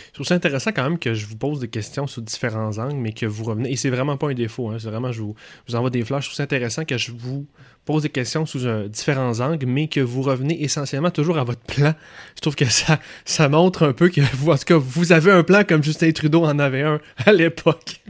Je 0.09 0.13
trouve 0.13 0.27
ça 0.27 0.35
intéressant 0.35 0.71
quand 0.73 0.83
même 0.83 0.99
que 0.99 1.15
je 1.15 1.27
vous 1.27 1.37
pose 1.37 1.61
des 1.61 1.69
questions 1.69 2.07
sous 2.07 2.21
différents 2.21 2.77
angles, 2.79 2.97
mais 2.97 3.13
que 3.13 3.25
vous 3.25 3.45
revenez. 3.45 3.73
Et 3.73 3.77
c'est 3.77 3.91
vraiment 3.91 4.17
pas 4.17 4.29
un 4.29 4.35
défaut, 4.35 4.69
hein, 4.69 4.77
c'est 4.79 4.89
vraiment, 4.89 5.13
je 5.13 5.23
vous, 5.23 5.35
je 5.67 5.73
vous 5.73 5.79
envoie 5.79 5.91
des 5.91 6.05
flashs. 6.05 6.25
Je 6.25 6.29
trouve 6.29 6.37
ça 6.37 6.43
intéressant 6.43 6.85
que 6.85 6.99
je 6.99 7.13
vous 7.13 7.47
pose 7.85 8.03
des 8.03 8.11
questions 8.11 8.45
sous 8.45 8.59
différents 8.89 9.41
angles, 9.41 9.67
mais 9.67 9.89
que 9.89 10.01
vous 10.01 10.21
revenez 10.23 10.63
essentiellement 10.63 11.11
toujours 11.11 11.39
à 11.39 11.45
votre 11.45 11.61
plan. 11.61 11.95
Je 12.37 12.41
trouve 12.43 12.55
que 12.55 12.67
ça, 12.67 12.99
ça 13.25 13.49
montre 13.49 13.87
un 13.87 13.93
peu 13.93 14.11
que 14.11 14.21
vous, 14.35 14.51
en 14.51 14.57
tout 14.57 14.65
cas, 14.67 14.77
vous 14.77 15.13
avez 15.13 15.33
un 15.33 15.43
plan 15.43 15.63
comme 15.67 15.83
Justin 15.83 16.13
Trudeau 16.13 16.45
en 16.45 16.59
avait 16.59 16.83
un 16.83 17.01
à 17.25 17.33
l'époque. 17.33 18.03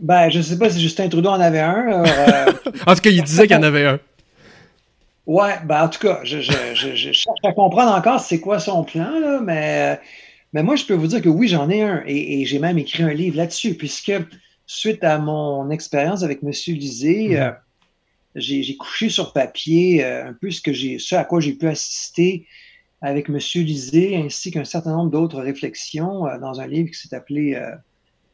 Ben, 0.00 0.30
je 0.30 0.40
sais 0.40 0.58
pas 0.58 0.70
si 0.70 0.80
Justin 0.80 1.08
Trudeau 1.08 1.28
en 1.28 1.40
avait 1.40 1.60
un. 1.60 2.04
Euh, 2.04 2.52
en 2.86 2.94
tout 2.94 3.00
cas, 3.02 3.10
il 3.10 3.22
disait 3.22 3.46
qu'il 3.46 3.56
en 3.56 3.62
avait 3.62 3.86
un. 3.86 4.00
Ouais, 5.26 5.54
ben 5.64 5.84
en 5.84 5.88
tout 5.88 6.00
cas, 6.00 6.20
je, 6.24 6.40
je, 6.40 6.52
je, 6.74 6.96
je 6.96 7.12
cherche 7.12 7.38
à 7.44 7.52
comprendre 7.52 7.92
encore 7.92 8.18
c'est 8.18 8.40
quoi 8.40 8.58
son 8.58 8.82
plan, 8.82 9.10
là, 9.20 9.38
mais 9.40 10.00
mais 10.52 10.62
moi, 10.62 10.76
je 10.76 10.84
peux 10.84 10.94
vous 10.94 11.06
dire 11.06 11.22
que 11.22 11.28
oui, 11.28 11.48
j'en 11.48 11.70
ai 11.70 11.82
un 11.82 12.02
et, 12.06 12.44
j'ai 12.44 12.58
même 12.58 12.78
écrit 12.78 13.02
un 13.02 13.12
livre 13.12 13.36
là-dessus, 13.36 13.74
puisque 13.74 14.12
suite 14.66 15.04
à 15.04 15.18
mon 15.18 15.70
expérience 15.70 16.22
avec 16.22 16.42
M. 16.42 16.50
Lisée, 16.50 17.28
mhm. 17.28 17.36
euh, 17.36 17.52
j'ai 18.34 18.76
couché 18.76 19.08
sur 19.08 19.32
papier 19.32 20.04
euh, 20.04 20.28
un 20.28 20.32
peu 20.32 20.50
ce, 20.50 20.60
que 20.60 20.72
ce 20.72 21.14
à 21.14 21.24
quoi 21.24 21.40
j'ai 21.40 21.52
pu 21.52 21.68
assister 21.68 22.46
avec 23.00 23.28
M. 23.28 23.38
Lisée, 23.54 24.16
ainsi 24.16 24.50
qu'un 24.50 24.64
certain 24.64 24.96
nombre 24.96 25.10
d'autres 25.10 25.40
réflexions 25.40 26.26
euh, 26.26 26.38
dans 26.38 26.60
un 26.60 26.66
livre 26.66 26.90
qui 26.90 26.98
s'est 26.98 27.14
appelé 27.14 27.60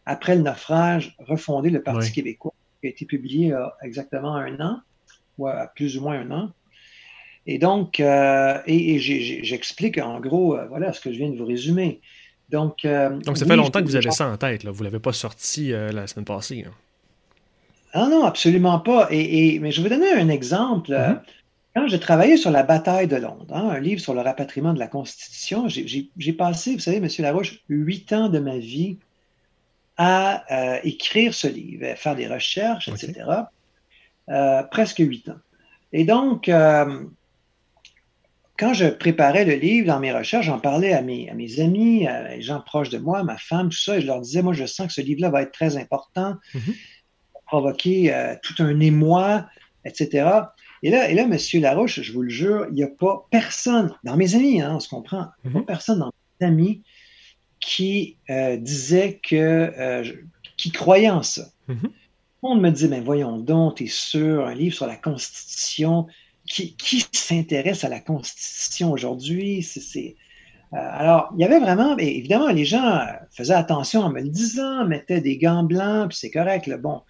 Après 0.07 0.37
le 0.37 0.43
naufrage, 0.43 1.17
refonder 1.19 1.69
le 1.69 1.83
Parti 1.83 2.13
québécois, 2.13 2.55
qui 2.81 2.87
a 2.87 2.91
été 2.91 3.05
publié 3.05 3.47
il 3.47 3.51
y 3.51 3.53
a 3.53 3.75
exactement 3.83 4.37
un 4.37 4.59
an, 4.61 4.81
ou 5.37 5.49
à 5.49 5.67
plus 5.67 5.99
ou 5.99 6.03
moins 6.03 6.19
un 6.19 6.31
an. 6.31 6.51
Et 7.47 7.59
donc, 7.59 8.01
euh, 8.01 8.59
et, 8.67 8.99
j'explique 8.99 9.99
en 9.99 10.21
gros, 10.21 10.57
euh, 10.57 10.67
voilà 10.69 10.93
ce 10.93 11.01
que 11.01 11.13
je 11.13 11.19
viens 11.19 11.31
de 11.31 11.39
vous 11.39 11.47
résumer. 11.47 12.01
Donc, 12.51 12.85
euh, 12.85 13.11
donc 13.21 13.39
ça 13.39 13.47
fait 13.47 13.57
longtemps 13.57 13.81
que 13.81 13.87
vous 13.87 13.97
avez 13.97 14.11
ça 14.11 14.29
en 14.29 14.37
tête, 14.37 14.65
là. 14.65 14.71
vous 14.71 14.81
ne 14.81 14.85
l'avez 14.85 15.01
pas 15.01 15.13
sorti 15.13 15.71
la 15.71 16.07
semaine 16.07 16.25
passée. 16.25 16.65
Ah 17.93 18.09
non, 18.11 18.25
absolument 18.25 18.79
pas. 18.81 19.09
Et, 19.11 19.59
mais 19.61 19.71
je 19.71 19.81
vais 19.81 19.89
vous 19.89 19.95
donner 19.95 20.13
un 20.13 20.29
exemple. 20.29 20.91
Mm-hmm. 20.91 21.21
Quand 21.75 21.89
j'ai 21.89 22.01
travaillé 22.01 22.37
sur 22.37 22.51
la 22.51 22.63
bataille 22.63 23.07
de 23.07 23.17
Londres, 23.17 23.55
hein, 23.55 23.69
un 23.71 23.81
livre 23.81 24.01
sur 24.01 24.15
le 24.15 24.21
rapatriement 24.21 24.73
de 24.73 24.79
la 24.79 24.87
Constitution, 24.87 25.69
j'ai 25.69 26.33
passé, 26.33 26.75
vous 26.75 26.81
savez, 26.81 26.97
M. 26.99 27.09
Larouche, 27.19 27.61
huit 27.69 28.13
ans 28.13 28.29
de 28.29 28.39
ma 28.39 28.59
vie 28.59 28.99
à 29.99 30.81
écrire 30.85 31.33
ce 31.33 31.49
livre, 31.49 31.87
à 31.87 31.97
faire 31.97 32.17
des 32.17 32.29
recherches, 32.29 32.89
etc. 32.89 33.25
Presque 34.71 34.99
huit 34.99 35.29
ans. 35.29 35.39
Et 35.93 36.05
donc, 36.05 36.51
quand 38.59 38.75
je 38.75 38.87
préparais 38.87 39.45
le 39.45 39.55
livre 39.55 39.87
dans 39.89 40.01
mes 40.01 40.13
recherches, 40.13 40.47
j'en 40.47 40.59
parlais 40.59 40.93
à 40.93 41.03
mes, 41.03 41.29
à 41.31 41.35
mes 41.35 41.61
amis, 41.61 42.07
à 42.07 42.37
les 42.37 42.43
gens 42.43 42.61
proches 42.61 42.89
de 42.89 42.99
moi, 42.99 43.23
ma 43.23 43.37
femme, 43.37 43.69
tout 43.69 43.77
ça, 43.77 43.99
et 43.99 44.01
je 44.01 44.07
leur 44.07 44.21
disais, 44.21 44.43
moi, 44.43 44.53
je 44.53 44.67
sens 44.67 44.87
que 44.87 44.93
ce 44.93 45.01
livre-là 45.01 45.31
va 45.31 45.43
être 45.43 45.53
très 45.53 45.77
important, 45.77 46.37
mm-hmm. 46.55 46.75
provoquer 47.47 48.35
tout 48.43 48.55
un 48.63 48.81
émoi, 48.81 49.47
etc. 49.85 50.29
Et 50.83 50.91
là, 50.91 51.11
et 51.11 51.15
là, 51.15 51.23
M. 51.23 51.37
Larouche, 51.61 52.01
je 52.01 52.13
vous 52.13 52.23
le 52.23 52.29
jure, 52.29 52.67
il 52.71 52.75
n'y 52.75 52.83
a 52.83 52.89
pas 52.89 53.27
personne, 53.31 53.95
dans 54.05 54.17
mes 54.17 54.35
amis, 54.35 54.61
hein, 54.61 54.75
on 54.77 54.81
se 54.81 54.89
comprend, 54.89 55.27
il 55.45 55.51
n'y 55.51 55.57
a 55.57 55.61
pas 55.61 55.61
mm-hmm. 55.61 55.67
personne 55.67 55.99
dans 55.99 56.13
mes 56.41 56.47
amis 56.47 56.83
qui 57.61 58.19
euh, 58.31 58.57
disait 58.57 59.21
que, 59.23 59.35
euh, 59.37 60.05
qui 60.57 60.71
croyait 60.71 61.11
en 61.11 61.23
ça. 61.23 61.47
On 62.43 62.55
me 62.55 62.71
dit, 62.71 62.89
mais 62.89 63.01
voyons 63.01 63.39
donc, 63.39 63.81
es 63.81 63.87
sûr, 63.87 64.47
un 64.47 64.55
livre 64.55 64.75
sur 64.75 64.87
la 64.87 64.97
Constitution, 64.97 66.07
qui, 66.47 67.07
s'intéresse 67.13 67.85
à 67.85 67.89
la 67.89 68.01
Constitution 68.01 68.93
aujourd'hui? 68.93 69.67
Euh, 69.77 70.11
alors, 70.73 71.33
il 71.37 71.43
y 71.43 71.45
avait 71.45 71.61
vraiment, 71.61 71.97
évidemment, 71.99 72.49
les 72.49 72.65
gens 72.65 73.05
faisaient 73.31 73.55
attention 73.55 74.01
en 74.01 74.11
me 74.11 74.21
le 74.21 74.29
disant, 74.29 74.85
mettaient 74.87 75.21
des 75.21 75.39
gants 75.39 75.63
blancs, 75.63 76.09
puis 76.11 76.19
c'est 76.19 76.31
correct, 76.31 76.67
le 76.67 76.77
bon. 76.77 77.03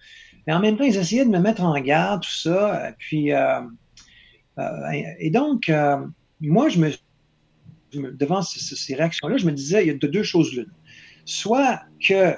Mais 0.45 0.53
en 0.53 0.59
même 0.59 0.77
temps, 0.77 0.83
ils 0.83 0.97
essayaient 0.97 1.25
de 1.25 1.29
me 1.29 1.39
mettre 1.39 1.63
en 1.63 1.79
garde, 1.79 2.21
tout 2.23 2.29
ça. 2.29 2.93
Puis, 2.99 3.31
et 5.19 5.29
donc, 5.29 5.71
moi, 6.39 6.69
je 6.69 6.79
me 6.79 6.91
devant 7.93 8.41
ces, 8.41 8.95
réactions-là, 8.95 9.37
je 9.37 9.45
me 9.45 9.51
disais, 9.51 9.83
il 9.83 9.87
y 9.87 9.91
a 9.91 9.93
deux 9.93 10.23
choses 10.23 10.53
l'une. 10.53 10.71
Soit 11.25 11.81
que 12.05 12.35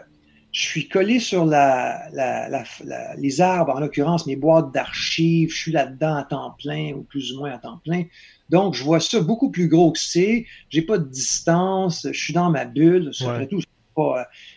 je 0.52 0.62
suis 0.62 0.88
collé 0.88 1.20
sur 1.20 1.46
les 1.46 3.42
arbres, 3.42 3.76
en 3.76 3.80
l'occurrence 3.80 4.26
mes 4.26 4.36
boîtes 4.36 4.72
d'archives, 4.72 5.52
je 5.52 5.58
suis 5.58 5.72
là-dedans 5.72 6.16
à 6.16 6.24
temps 6.24 6.56
plein 6.58 6.94
ou 6.94 7.04
plus 7.04 7.34
ou 7.34 7.40
moins 7.40 7.52
à 7.52 7.58
temps 7.60 7.80
plein. 7.84 8.06
Donc, 8.50 8.74
je 8.74 8.84
vois 8.84 9.00
ça 9.00 9.22
beaucoup 9.22 9.52
plus 9.52 9.68
gros 9.68 9.92
que 9.92 10.00
c'est. 10.00 10.48
J'ai 10.70 10.82
pas 10.82 10.98
de 10.98 11.08
distance, 11.08 12.08
je 12.12 12.20
suis 12.20 12.34
dans 12.34 12.50
ma 12.50 12.66
bulle. 12.66 13.12
Après 13.22 13.48
tout, 13.48 13.62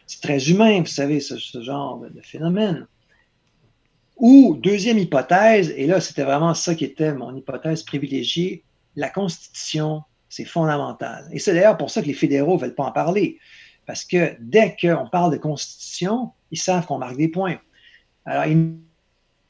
c'est 0.06 0.20
très 0.22 0.50
humain, 0.50 0.80
vous 0.80 0.86
savez, 0.86 1.20
ce, 1.20 1.36
genre 1.62 2.00
de, 2.00 2.20
phénomène. 2.22 2.86
Ou, 4.16 4.56
deuxième 4.62 4.98
hypothèse, 4.98 5.74
et 5.76 5.86
là, 5.86 6.00
c'était 6.00 6.22
vraiment 6.22 6.54
ça 6.54 6.74
qui 6.74 6.84
était 6.84 7.12
mon 7.12 7.34
hypothèse 7.36 7.82
privilégiée, 7.82 8.62
la 8.96 9.08
Constitution 9.08 10.02
c'est 10.28 10.46
fondamental. 10.46 11.28
Et 11.30 11.38
c'est 11.38 11.52
d'ailleurs 11.52 11.76
pour 11.76 11.90
ça 11.90 12.00
que 12.00 12.06
les 12.06 12.14
fédéraux 12.14 12.54
ne 12.54 12.62
veulent 12.62 12.74
pas 12.74 12.84
en 12.84 12.92
parler. 12.92 13.38
Parce 13.86 14.04
que 14.04 14.36
dès 14.40 14.76
qu'on 14.80 15.08
parle 15.08 15.32
de 15.32 15.36
constitution, 15.36 16.30
ils 16.50 16.58
savent 16.58 16.86
qu'on 16.86 16.98
marque 16.98 17.16
des 17.16 17.28
points. 17.28 17.58
Alors, 18.24 18.46
ils 18.46 18.76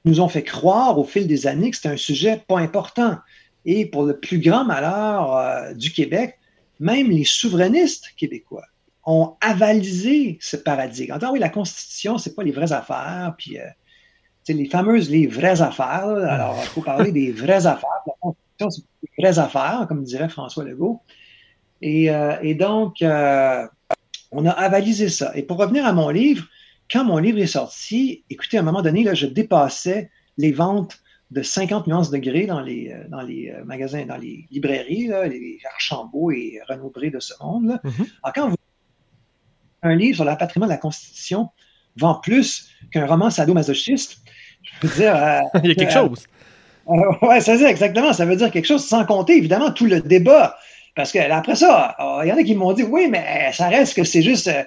nous 0.05 0.21
ont 0.21 0.29
fait 0.29 0.43
croire 0.43 0.99
au 0.99 1.05
fil 1.05 1.27
des 1.27 1.47
années 1.47 1.71
que 1.71 1.77
c'était 1.77 1.91
un 1.91 1.97
sujet 1.97 2.43
pas 2.47 2.59
important. 2.59 3.19
Et 3.65 3.87
pour 3.87 4.05
le 4.05 4.19
plus 4.19 4.39
grand 4.39 4.65
malheur 4.65 5.37
euh, 5.37 5.75
du 5.75 5.93
Québec, 5.93 6.39
même 6.81 7.11
les 7.11 7.25
souverainistes 7.25 8.09
québécois 8.17 8.65
ont 9.05 9.37
avalisé 9.41 10.39
ce 10.41 10.57
paradigme. 10.57 11.13
En 11.13 11.33
oui, 11.33 11.39
la 11.39 11.49
Constitution, 11.49 12.19
c'est 12.19 12.35
pas 12.35 12.43
les 12.43 12.53
vraies 12.53 12.73
affaires, 12.73 13.35
puis 13.37 13.59
euh, 13.59 13.67
les 14.49 14.69
fameuses 14.69 15.11
les 15.11 15.27
vraies 15.27 15.61
affaires. 15.61 16.09
Alors, 16.09 16.57
il 16.61 16.69
faut 16.69 16.83
parler 16.83 17.13
des 17.13 17.33
vraies 17.33 17.67
affaires. 17.67 17.91
La 18.07 18.13
Constitution, 18.21 18.71
c'est 18.71 18.83
vraies 19.19 19.39
affaires, 19.39 19.87
comme 19.89 20.05
dirait 20.05 20.29
François 20.29 20.65
Legault. 20.65 21.03
Et, 21.81 22.11
euh, 22.11 22.55
donc, 22.55 23.03
euh, 23.03 23.67
on 24.33 24.45
a 24.47 24.51
avalisé 24.51 25.09
ça. 25.09 25.33
Et 25.37 25.43
pour 25.43 25.59
revenir 25.59 25.87
à 25.87 25.93
mon 25.93 26.09
livre, 26.09 26.47
quand 26.91 27.05
mon 27.05 27.19
livre 27.19 27.39
est 27.39 27.47
sorti, 27.47 28.25
écoutez, 28.29 28.57
à 28.57 28.61
un 28.61 28.65
moment 28.65 28.83
donné, 28.83 29.05
là, 29.05 29.15
je 29.15 29.27
dépassais 29.27 30.11
les 30.37 30.53
ventes 30.53 30.99
de 31.31 31.43
50 31.43 31.87
nuances 31.87 32.11
de 32.11 32.19
gris 32.19 32.47
dans 32.47 32.61
les, 32.61 32.93
euh, 32.93 33.09
dans 33.09 33.23
les 33.23 33.55
magasins, 33.65 34.05
dans 34.05 34.19
les 34.19 34.47
librairies, 34.51 35.09
les 35.31 35.59
Archambault 35.73 36.31
et 36.31 36.61
Renaud 36.69 36.91
Bré 36.91 37.11
de 37.11 37.21
ce 37.21 37.33
monde. 37.41 37.69
Là. 37.69 37.81
Mm-hmm. 37.85 38.07
Alors, 38.23 38.35
quand 38.35 38.49
vous 38.51 38.57
un 39.83 39.95
livre 39.95 40.17
sur 40.17 40.25
le 40.25 40.37
patrimoine 40.37 40.69
de 40.69 40.75
la 40.75 40.79
Constitution 40.79 41.51
vend 41.97 42.15
plus 42.15 42.71
qu'un 42.91 43.07
roman 43.07 43.31
sadomasochiste, 43.31 44.19
je 44.63 44.87
veux 44.87 44.95
dire. 44.95 45.15
Il 45.63 45.69
y 45.69 45.73
a 45.73 45.75
quelque 45.75 45.93
chose. 45.93 46.25
Euh, 46.89 46.95
oui, 47.23 47.41
c'est 47.41 47.59
ça, 47.59 47.71
exactement. 47.71 48.13
Ça 48.13 48.25
veut 48.25 48.37
dire 48.37 48.51
quelque 48.51 48.67
chose, 48.67 48.85
sans 48.85 49.05
compter 49.05 49.37
évidemment 49.37 49.71
tout 49.71 49.87
le 49.87 50.01
débat. 50.01 50.57
Parce 50.95 51.13
que 51.13 51.19
après 51.19 51.57
ça, 51.57 51.97
il 52.23 52.29
y 52.29 52.33
en 52.33 52.37
a 52.37 52.43
qui 52.43 52.55
m'ont 52.55 52.73
dit 52.73 52.83
oui, 52.83 53.09
mais 53.11 53.51
ça 53.53 53.69
reste 53.69 53.95
que 53.95 54.05
c'est 54.05 54.23
juste 54.23 54.49
euh, 54.49 54.63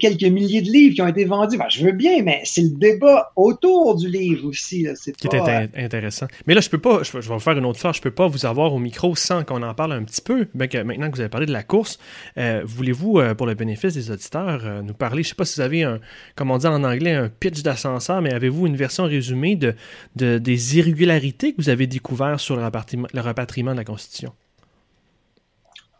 quelques 0.00 0.24
milliers 0.24 0.62
de 0.62 0.70
livres 0.70 0.94
qui 0.94 1.02
ont 1.02 1.06
été 1.06 1.24
vendus. 1.24 1.58
Ben, 1.58 1.66
je 1.68 1.84
veux 1.84 1.92
bien, 1.92 2.22
mais 2.22 2.40
c'est 2.44 2.62
le 2.62 2.70
débat 2.70 3.32
autour 3.36 3.96
du 3.96 4.08
livre 4.08 4.48
aussi. 4.48 4.86
C'est 4.94 5.14
qui 5.16 5.26
est 5.26 5.76
intéressant. 5.76 6.26
Mais 6.46 6.54
là, 6.54 6.60
je 6.60 6.70
peux 6.70 6.78
pas, 6.78 7.02
je, 7.02 7.12
vais 7.12 7.20
vous 7.20 7.38
faire 7.38 7.58
une 7.58 7.66
autre 7.66 7.78
fois, 7.78 7.92
je 7.92 8.00
peux 8.00 8.10
pas 8.10 8.26
vous 8.26 8.46
avoir 8.46 8.72
au 8.72 8.78
micro 8.78 9.14
sans 9.14 9.44
qu'on 9.44 9.62
en 9.62 9.74
parle 9.74 9.92
un 9.92 10.04
petit 10.04 10.22
peu. 10.22 10.48
Ben 10.54 10.68
que 10.68 10.78
maintenant 10.78 11.10
que 11.10 11.16
vous 11.16 11.20
avez 11.20 11.28
parlé 11.28 11.46
de 11.46 11.52
la 11.52 11.62
course, 11.62 11.98
euh, 12.38 12.62
voulez-vous, 12.64 13.18
euh, 13.18 13.34
pour 13.34 13.46
le 13.46 13.54
bénéfice 13.54 13.94
des 13.94 14.10
auditeurs, 14.10 14.62
euh, 14.64 14.82
nous 14.82 14.94
parler, 14.94 15.22
je 15.22 15.30
sais 15.30 15.34
pas 15.34 15.44
si 15.44 15.56
vous 15.56 15.62
avez 15.62 15.82
un, 15.82 16.00
comme 16.34 16.50
on 16.50 16.58
dit 16.58 16.66
en 16.66 16.82
anglais, 16.82 17.12
un 17.12 17.28
pitch 17.28 17.62
d'ascenseur, 17.62 18.22
mais 18.22 18.32
avez-vous 18.32 18.66
une 18.66 18.76
version 18.76 19.04
résumée 19.04 19.56
de, 19.56 19.74
de, 20.16 20.38
des 20.38 20.78
irrégularités 20.78 21.52
que 21.52 21.60
vous 21.60 21.68
avez 21.68 21.86
découvertes 21.86 22.40
sur 22.40 22.56
le 22.56 22.62
rapatriement, 22.62 23.08
le 23.12 23.20
rapatriement 23.20 23.72
de 23.72 23.78
la 23.78 23.84
Constitution? 23.84 24.32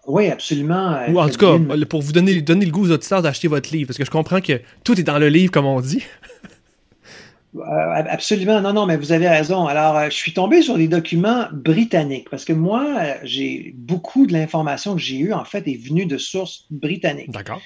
Oui, 0.06 0.28
absolument. 0.28 0.98
Ou 1.08 1.18
en 1.18 1.28
tout 1.28 1.38
cas, 1.38 1.58
pour 1.88 2.02
vous 2.02 2.12
donner, 2.12 2.40
donner 2.42 2.66
le 2.66 2.70
goût 2.70 2.86
aux 2.86 2.92
auditeurs 2.92 3.22
d'acheter 3.22 3.48
votre 3.48 3.70
livre, 3.72 3.88
parce 3.88 3.98
que 3.98 4.04
je 4.04 4.10
comprends 4.10 4.40
que 4.40 4.60
tout 4.84 4.98
est 4.98 5.04
dans 5.04 5.18
le 5.18 5.28
livre, 5.28 5.50
comme 5.50 5.66
on 5.66 5.80
dit. 5.80 6.02
Euh, 7.56 7.60
absolument, 8.08 8.60
non, 8.60 8.72
non, 8.72 8.86
mais 8.86 8.96
vous 8.96 9.12
avez 9.12 9.28
raison. 9.28 9.66
Alors, 9.66 9.96
euh, 9.96 10.06
je 10.06 10.14
suis 10.14 10.32
tombé 10.32 10.60
sur 10.60 10.76
des 10.76 10.88
documents 10.88 11.46
britanniques, 11.52 12.28
parce 12.28 12.44
que 12.44 12.52
moi, 12.52 12.84
euh, 12.98 13.14
j'ai 13.22 13.72
beaucoup 13.76 14.26
de 14.26 14.32
l'information 14.32 14.94
que 14.96 15.00
j'ai 15.00 15.18
eue, 15.18 15.32
en 15.32 15.44
fait, 15.44 15.68
est 15.68 15.80
venue 15.80 16.06
de 16.06 16.18
sources 16.18 16.66
britanniques. 16.70 17.30
D'accord. 17.30 17.60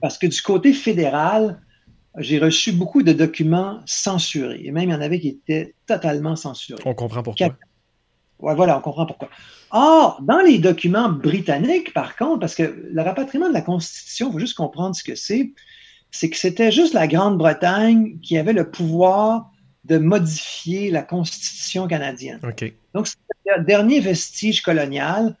Parce 0.00 0.16
que 0.16 0.26
du 0.26 0.40
côté 0.40 0.72
fédéral, 0.72 1.60
j'ai 2.18 2.38
reçu 2.38 2.72
beaucoup 2.72 3.02
de 3.02 3.12
documents 3.12 3.80
censurés, 3.84 4.62
et 4.64 4.70
même 4.70 4.88
il 4.88 4.92
y 4.92 4.96
en 4.96 5.02
avait 5.02 5.20
qui 5.20 5.28
étaient 5.28 5.74
totalement 5.86 6.34
censurés. 6.34 6.82
On 6.86 6.94
comprend 6.94 7.22
pourquoi. 7.22 7.54
Ouais, 8.38 8.54
voilà, 8.54 8.78
on 8.78 8.80
comprend 8.80 9.06
pourquoi. 9.06 9.28
Or, 9.70 10.20
dans 10.22 10.40
les 10.40 10.58
documents 10.58 11.08
britanniques, 11.08 11.92
par 11.94 12.16
contre, 12.16 12.40
parce 12.40 12.54
que 12.54 12.88
le 12.90 13.02
rapatriement 13.02 13.48
de 13.48 13.54
la 13.54 13.62
Constitution, 13.62 14.28
il 14.28 14.32
faut 14.32 14.38
juste 14.38 14.56
comprendre 14.56 14.94
ce 14.94 15.02
que 15.02 15.14
c'est, 15.14 15.52
c'est 16.10 16.30
que 16.30 16.36
c'était 16.36 16.70
juste 16.70 16.94
la 16.94 17.06
Grande-Bretagne 17.06 18.18
qui 18.20 18.38
avait 18.38 18.52
le 18.52 18.70
pouvoir 18.70 19.50
de 19.84 19.98
modifier 19.98 20.90
la 20.90 21.02
Constitution 21.02 21.86
canadienne. 21.86 22.40
Donc, 22.94 23.06
c'était 23.06 23.58
le 23.58 23.64
dernier 23.64 24.00
vestige 24.00 24.62
colonial. 24.62 25.36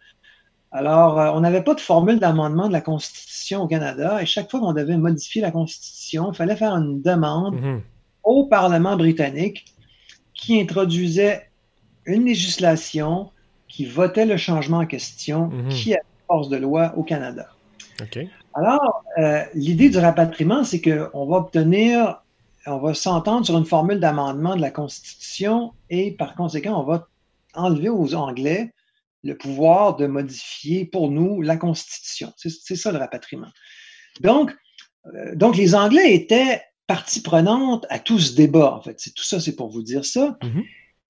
Alors, 0.70 1.20
euh, 1.20 1.30
on 1.32 1.40
n'avait 1.40 1.62
pas 1.62 1.74
de 1.74 1.80
formule 1.80 2.18
d'amendement 2.18 2.68
de 2.68 2.72
la 2.72 2.80
Constitution 2.80 3.62
au 3.62 3.66
Canada 3.66 4.22
et 4.22 4.26
chaque 4.26 4.50
fois 4.50 4.60
qu'on 4.60 4.72
devait 4.72 4.96
modifier 4.96 5.42
la 5.42 5.50
Constitution, 5.50 6.32
il 6.32 6.36
fallait 6.36 6.56
faire 6.56 6.74
une 6.74 7.02
demande 7.02 7.56
mm-hmm. 7.56 7.80
au 8.24 8.44
Parlement 8.46 8.96
britannique 8.96 9.64
qui 10.34 10.60
introduisait 10.60 11.48
une 12.06 12.24
législation 12.24 13.30
qui 13.68 13.84
votait 13.84 14.26
le 14.26 14.36
changement 14.36 14.78
en 14.78 14.86
question, 14.86 15.48
mhm. 15.48 15.68
qui 15.68 15.94
a 15.94 16.00
force 16.26 16.48
de 16.48 16.56
loi 16.56 16.94
au 16.96 17.02
Canada. 17.02 17.48
Alors, 18.54 19.04
euh, 19.18 19.42
l'idée 19.54 19.90
du 19.90 19.98
rapatriement, 19.98 20.64
c'est 20.64 20.80
qu'on 20.80 21.26
va 21.26 21.36
obtenir, 21.36 22.22
on 22.66 22.78
va 22.78 22.94
s'entendre 22.94 23.46
sur 23.46 23.56
une 23.56 23.64
formule 23.64 24.00
d'amendement 24.00 24.56
de 24.56 24.60
la 24.60 24.70
Constitution 24.70 25.72
et 25.90 26.10
par 26.12 26.34
conséquent, 26.34 26.80
on 26.80 26.84
va 26.84 27.08
enlever 27.54 27.88
aux 27.88 28.14
Anglais 28.14 28.72
le 29.24 29.36
pouvoir 29.36 29.96
de 29.96 30.06
modifier 30.06 30.84
pour 30.84 31.10
nous 31.10 31.42
la 31.42 31.56
Constitution. 31.56 32.32
C'est 32.36 32.76
ça 32.76 32.92
le 32.92 32.98
rapatriement. 32.98 33.48
Donc, 34.20 34.54
euh, 35.14 35.34
donc, 35.34 35.56
les 35.56 35.74
Anglais 35.74 36.14
étaient 36.14 36.62
partie 36.86 37.22
prenante 37.22 37.86
à 37.90 37.98
tout 37.98 38.18
ce 38.18 38.34
débat, 38.34 38.74
en 38.74 38.80
fait. 38.80 38.94
Tout 39.14 39.24
ça, 39.24 39.40
c'est 39.40 39.56
pour 39.56 39.70
vous 39.70 39.82
dire 39.82 40.04
ça. 40.04 40.38
Mhm 40.42 40.64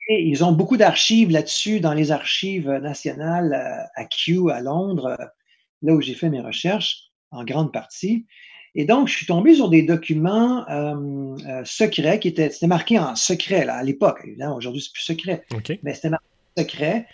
ils 0.08 0.44
ont 0.44 0.52
beaucoup 0.52 0.76
d'archives 0.76 1.30
là-dessus 1.30 1.80
dans 1.80 1.94
les 1.94 2.12
archives 2.12 2.70
nationales 2.70 3.52
euh, 3.52 4.02
à 4.02 4.04
Kew, 4.04 4.50
à 4.50 4.60
Londres, 4.60 5.16
euh, 5.18 5.24
là 5.82 5.94
où 5.94 6.00
j'ai 6.00 6.14
fait 6.14 6.30
mes 6.30 6.40
recherches, 6.40 7.10
en 7.30 7.44
grande 7.44 7.72
partie. 7.72 8.26
Et 8.74 8.84
donc, 8.84 9.08
je 9.08 9.16
suis 9.16 9.26
tombé 9.26 9.54
sur 9.54 9.68
des 9.68 9.82
documents 9.82 10.68
euh, 10.68 11.62
secrets 11.64 12.20
qui 12.20 12.28
étaient, 12.28 12.50
c'était 12.50 12.66
marqué 12.66 12.98
en 12.98 13.16
secret 13.16 13.64
là, 13.64 13.76
à 13.76 13.82
l'époque. 13.82 14.20
Évidemment, 14.24 14.56
aujourd'hui, 14.56 14.82
c'est 14.82 14.92
plus 14.92 15.02
secret. 15.02 15.44
Mais 15.82 15.94
c'était 15.94 16.10
marqué 16.10 16.26
en 16.56 16.62
secret 16.62 17.06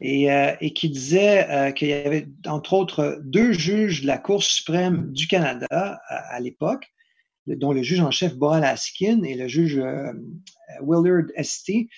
et, 0.00 0.28
et 0.60 0.72
qui 0.74 0.88
disait 0.88 1.72
qu'il 1.74 1.88
y 1.88 1.92
avait, 1.92 2.28
entre 2.46 2.74
autres, 2.74 3.20
deux 3.24 3.50
juges 3.50 4.02
de 4.02 4.06
la 4.06 4.16
Cour 4.16 4.44
suprême 4.44 5.10
du 5.12 5.26
Canada 5.26 6.00
à 6.08 6.38
l'époque 6.38 6.86
dont 7.48 7.72
le 7.72 7.82
juge 7.82 7.98
en 7.98 8.12
chef 8.12 8.36
Boral 8.36 8.62
Askin 8.62 9.24
et 9.24 9.34
le 9.34 9.48
juge 9.48 9.82
Willard 10.80 11.26
St., 11.42 11.88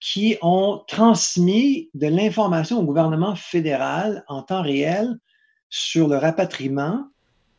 qui 0.00 0.38
ont 0.40 0.82
transmis 0.88 1.90
de 1.94 2.06
l'information 2.06 2.78
au 2.78 2.84
gouvernement 2.84 3.36
fédéral 3.36 4.24
en 4.28 4.42
temps 4.42 4.62
réel 4.62 5.18
sur 5.68 6.08
le 6.08 6.16
rapatriement 6.16 7.06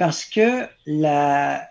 parce 0.01 0.25
que 0.25 0.67
la, 0.87 1.69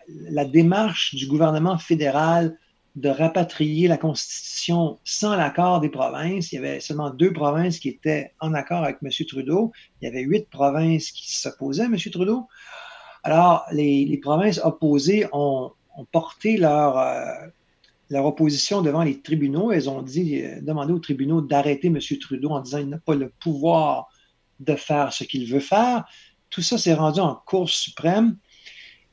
démarche 0.53 1.17
du 1.17 1.27
gouvernement 1.27 1.79
fédéral 1.79 2.57
de 2.95 3.09
rapatrier 3.09 3.89
la 3.89 3.97
Constitution 3.97 5.01
sans 5.03 5.35
l'accord 5.35 5.81
des 5.81 5.89
provinces. 5.89 6.53
Il 6.53 6.57
y 6.57 6.59
avait 6.59 6.79
seulement 6.79 7.11
deux 7.11 7.33
provinces 7.33 7.81
qui 7.81 7.89
étaient 7.89 8.33
en 8.39 8.55
accord 8.55 8.85
avec 8.85 8.99
M. 9.03 9.11
Trudeau. 9.27 9.73
Il 10.01 10.05
y 10.05 10.09
avait 10.09 10.23
huit 10.23 10.49
provinces 10.49 11.11
qui 11.11 11.37
s'opposaient 11.37 11.83
à 11.83 11.87
M. 11.87 11.97
Trudeau. 11.97 12.47
Alors, 13.25 13.65
les, 13.73 14.19
provinces 14.23 14.61
opposées 14.63 15.27
ont, 15.33 15.73
porté 16.13 16.57
leur, 16.57 16.99
euh, 16.99 17.49
leur 18.11 18.27
opposition 18.27 18.83
devant 18.83 19.03
les 19.03 19.21
tribunaux. 19.21 19.73
Elles 19.73 19.89
ont 19.89 20.05
euh, 20.05 20.61
demandé 20.61 20.93
aux 20.93 20.99
tribunaux 20.99 21.41
d'arrêter 21.41 21.87
M. 21.89 21.99
Trudeau 22.21 22.51
en 22.51 22.61
disant 22.61 22.79
qu'il 22.79 22.89
n'a 22.89 22.99
pas 22.99 23.15
le 23.15 23.31
pouvoir 23.41 24.09
de 24.59 24.75
faire 24.75 25.13
ce 25.13 25.25
qu'il 25.25 25.51
veut 25.51 25.61
faire. 25.61 26.05
Tout 26.51 26.63
ça 26.63 26.77
s'est 26.77 26.95
rendu 26.95 27.21
en 27.21 27.41
Cour 27.47 27.71
suprême. 27.71 28.37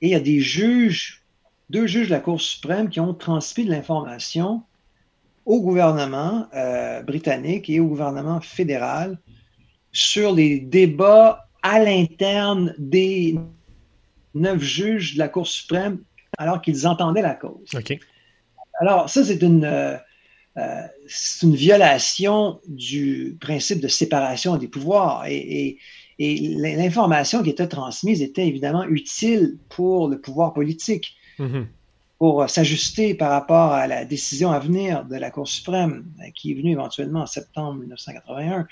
Et 0.01 0.07
il 0.07 0.11
y 0.11 0.15
a 0.15 0.19
des 0.19 0.39
juges 0.39 1.23
deux 1.69 1.85
juges 1.85 2.07
de 2.07 2.13
la 2.13 2.19
Cour 2.19 2.39
suprême 2.41 2.89
qui 2.89 2.99
ont 2.99 3.13
transmis 3.13 3.65
de 3.65 3.71
l'information 3.71 4.63
au 5.45 5.61
gouvernement 5.61 6.47
euh, 6.53 7.01
britannique 7.03 7.69
et 7.69 7.79
au 7.79 7.87
gouvernement 7.87 8.41
fédéral 8.41 9.19
sur 9.91 10.33
les 10.33 10.59
débats 10.59 11.47
à 11.61 11.79
l'interne 11.79 12.73
des 12.77 13.37
neuf 14.33 14.61
juges 14.61 15.15
de 15.15 15.19
la 15.19 15.29
Cour 15.29 15.47
suprême 15.47 15.99
alors 16.37 16.61
qu'ils 16.61 16.87
entendaient 16.87 17.21
la 17.21 17.35
cause. 17.35 17.69
Alors, 18.80 19.09
ça, 19.09 19.23
c'est 19.23 19.41
une, 19.41 19.65
euh, 19.65 19.97
euh, 20.57 20.82
une 21.43 21.55
violation 21.55 22.59
du 22.67 23.38
principe 23.39 23.80
de 23.80 23.88
séparation 23.88 24.57
des 24.57 24.67
pouvoirs. 24.67 25.25
Et, 25.28 25.78
l'information 26.19 27.43
qui 27.43 27.51
était 27.51 27.67
transmise 27.67 28.23
était 28.23 28.47
évidemment 28.47 28.84
utile 28.86 29.59
pour 29.69 30.07
le 30.07 30.19
pouvoir 30.19 30.53
politique. 30.53 31.15
Mm-hmm. 31.38 31.67
pour 32.17 32.49
s'ajuster 32.49 33.13
par 33.13 33.30
rapport 33.30 33.71
à 33.71 33.86
la 33.86 34.03
décision 34.03 34.51
à 34.51 34.57
venir 34.57 35.05
de 35.05 35.15
la 35.15 35.30
Cour 35.30 35.47
suprême, 35.47 36.03
euh, 36.19 36.32
qui 36.34 36.51
est 36.51 36.55
venue 36.55 36.71
éventuellement 36.71 37.21
en 37.21 37.28
septembre 37.28 37.75
1981. 37.75 38.67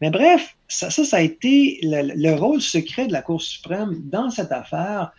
Mais 0.00 0.10
bref, 0.10 0.56
ça, 0.66 0.90
ça, 0.90 1.16
a 1.16 1.20
été 1.20 1.78
le, 1.82 2.34
rôle 2.34 2.60
secret 2.60 3.06
de 3.06 3.12
la 3.12 3.22
Cour 3.22 3.42
suprême 3.42 4.00
dans 4.04 4.30
cette 4.30 4.50
affaire. 4.50 5.12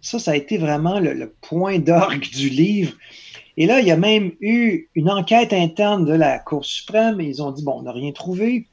Ça, 0.00 0.18
ça 0.18 0.32
a 0.32 0.36
été 0.36 0.58
vraiment 0.58 0.98
le, 0.98 1.32
point 1.40 1.78
d'orgue 1.78 2.28
du 2.30 2.48
livre. 2.48 2.92
Et 3.56 3.66
là, 3.66 3.80
il 3.80 3.86
y 3.86 3.90
a 3.90 3.96
même 3.96 4.32
eu 4.40 4.88
une 4.94 5.10
enquête 5.10 5.52
interne 5.52 6.04
de 6.04 6.12
la 6.12 6.38
Cour 6.38 6.64
suprême 6.64 7.20
et 7.20 7.24
ils 7.24 7.42
ont 7.42 7.52
dit, 7.52 7.62
bon, 7.62 7.78
on 7.78 7.82
n'a 7.82 7.92
rien 7.92 8.12
trouvé. 8.12 8.66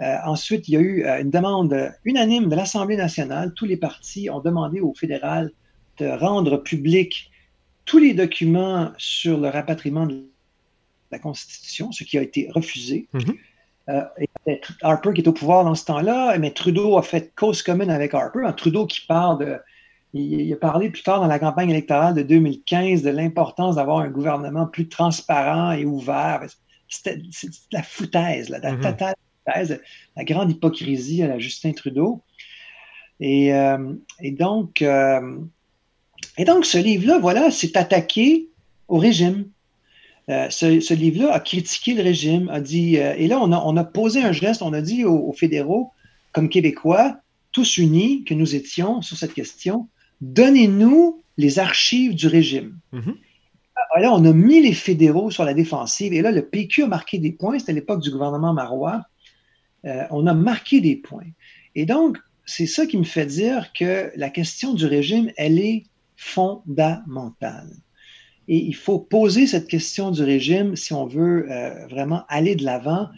Euh, 0.00 0.16
ensuite, 0.24 0.68
il 0.68 0.74
y 0.74 0.76
a 0.76 0.80
eu 0.80 1.04
euh, 1.04 1.20
une 1.20 1.30
demande 1.30 1.92
unanime 2.04 2.48
de 2.48 2.56
l'Assemblée 2.56 2.96
nationale. 2.96 3.52
Tous 3.54 3.66
les 3.66 3.76
partis 3.76 4.30
ont 4.30 4.40
demandé 4.40 4.80
au 4.80 4.94
fédéral 4.94 5.50
de 5.98 6.06
rendre 6.06 6.56
public 6.58 7.30
tous 7.84 7.98
les 7.98 8.14
documents 8.14 8.92
sur 8.96 9.38
le 9.38 9.48
rapatriement 9.48 10.06
de 10.06 10.24
la 11.10 11.18
Constitution, 11.18 11.90
ce 11.90 12.04
qui 12.04 12.18
a 12.18 12.22
été 12.22 12.48
refusé. 12.54 13.08
Mhm. 13.12 13.34
Euh, 13.88 14.02
Harper 14.82 15.14
qui 15.14 15.22
est 15.22 15.28
au 15.28 15.32
pouvoir 15.32 15.64
dans 15.64 15.74
ce 15.74 15.86
temps-là, 15.86 16.36
mais 16.38 16.50
Trudeau 16.50 16.98
a 16.98 17.02
fait 17.02 17.32
cause 17.34 17.62
commune 17.62 17.90
avec 17.90 18.12
Harper. 18.14 18.48
Trudeau 18.56 18.86
qui 18.86 19.00
parle 19.06 19.38
de. 19.38 19.58
Il, 20.14 20.52
a 20.52 20.56
parlé 20.56 20.88
plus 20.88 21.02
tard 21.02 21.20
dans 21.20 21.26
la 21.26 21.38
campagne 21.38 21.70
électorale 21.70 22.14
de 22.14 22.22
2015 22.22 23.02
de 23.02 23.10
l'importance 23.10 23.76
d'avoir 23.76 23.98
un 23.98 24.08
gouvernement 24.08 24.66
plus 24.66 24.88
transparent 24.88 25.72
et 25.72 25.84
ouvert. 25.84 26.46
C'était 26.88 27.20
la 27.72 27.82
foutaise, 27.82 28.48
la 28.48 28.72
mhm. 28.72 28.80
totale 28.80 29.14
foutaise, 29.44 29.80
la 30.16 30.24
grande 30.24 30.50
hypocrisie 30.50 31.22
à 31.22 31.28
la 31.28 31.38
Justin 31.38 31.72
Trudeau. 31.72 32.22
Et, 33.20 33.52
euh, 33.52 33.94
donc, 34.22 34.82
euh, 34.82 35.38
et 36.36 36.44
donc, 36.44 36.64
ce 36.64 36.78
livre-là, 36.78 37.18
voilà, 37.18 37.50
s'est 37.50 37.76
attaqué 37.76 38.48
au 38.86 38.98
régime. 38.98 39.50
Euh, 40.30 40.48
ce, 40.50 40.94
livre-là 40.94 41.32
a 41.32 41.40
critiqué 41.40 41.94
le 41.94 42.02
régime, 42.02 42.48
a 42.50 42.60
dit, 42.60 42.96
et 42.96 43.26
là, 43.28 43.40
on 43.40 43.76
a, 43.76 43.84
posé 43.84 44.22
un 44.22 44.32
geste, 44.32 44.62
on 44.62 44.72
a 44.72 44.82
dit 44.82 45.04
aux, 45.04 45.32
fédéraux, 45.32 45.92
comme 46.32 46.48
Québécois, 46.48 47.16
tous 47.52 47.78
unis 47.78 48.24
que 48.24 48.34
nous 48.34 48.54
étions 48.54 49.02
sur 49.02 49.16
cette 49.16 49.34
question, 49.34 49.88
donnez-nous 50.20 51.22
les 51.36 51.58
archives 51.58 52.14
du 52.14 52.26
régime. 52.26 52.78
Mm-hmm. 52.92 53.14
Ah, 53.94 54.00
là, 54.00 54.12
on 54.12 54.24
a 54.24 54.32
mis 54.32 54.60
les 54.60 54.74
fédéraux 54.74 55.30
sur 55.30 55.44
la 55.44 55.54
défensive, 55.54 56.12
et 56.12 56.22
là, 56.22 56.32
le 56.32 56.44
PQ 56.44 56.84
a 56.84 56.86
marqué 56.88 57.18
des 57.18 57.32
points, 57.32 57.58
c'était 57.58 57.72
l'époque 57.72 58.02
du 58.02 58.10
gouvernement 58.10 58.52
Marois, 58.52 59.04
euh, 59.84 60.04
on 60.10 60.26
a 60.26 60.34
marqué 60.34 60.80
des 60.80 60.96
points. 60.96 61.30
Et 61.74 61.86
donc, 61.86 62.18
c'est 62.44 62.66
ça 62.66 62.86
qui 62.86 62.96
me 62.96 63.04
fait 63.04 63.26
dire 63.26 63.72
que 63.72 64.10
la 64.16 64.30
question 64.30 64.74
du 64.74 64.86
régime, 64.86 65.30
elle 65.36 65.58
est 65.58 65.84
fondamentale. 66.16 67.70
Et 68.48 68.56
il 68.56 68.74
faut 68.74 68.98
poser 68.98 69.46
cette 69.46 69.68
question 69.68 70.10
du 70.10 70.22
régime 70.22 70.74
si 70.74 70.92
on 70.92 71.06
veut 71.06 71.46
euh, 71.50 71.86
vraiment 71.86 72.24
aller 72.28 72.56
de 72.56 72.64
l'avant 72.64 73.08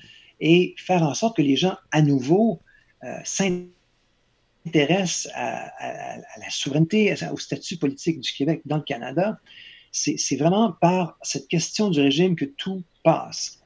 et 0.40 0.74
faire 0.76 1.02
en 1.02 1.14
sorte 1.14 1.36
que 1.36 1.42
les 1.42 1.56
gens, 1.56 1.76
à 1.92 2.02
nouveau, 2.02 2.60
euh, 3.04 3.14
s'intéressent 3.24 3.79
à, 5.34 6.16
la 6.38 6.50
souveraineté, 6.50 7.14
au 7.32 7.38
statut 7.38 7.76
politique 7.76 8.20
du 8.20 8.32
Québec 8.32 8.62
dans 8.64 8.76
le 8.76 8.82
Canada. 8.82 9.38
C'est 9.92 10.36
vraiment 10.36 10.72
par 10.72 11.18
cette 11.22 11.48
question 11.48 11.90
du 11.90 12.00
régime 12.00 12.36
que 12.36 12.44
tout 12.44 12.82
passe. 13.02 13.60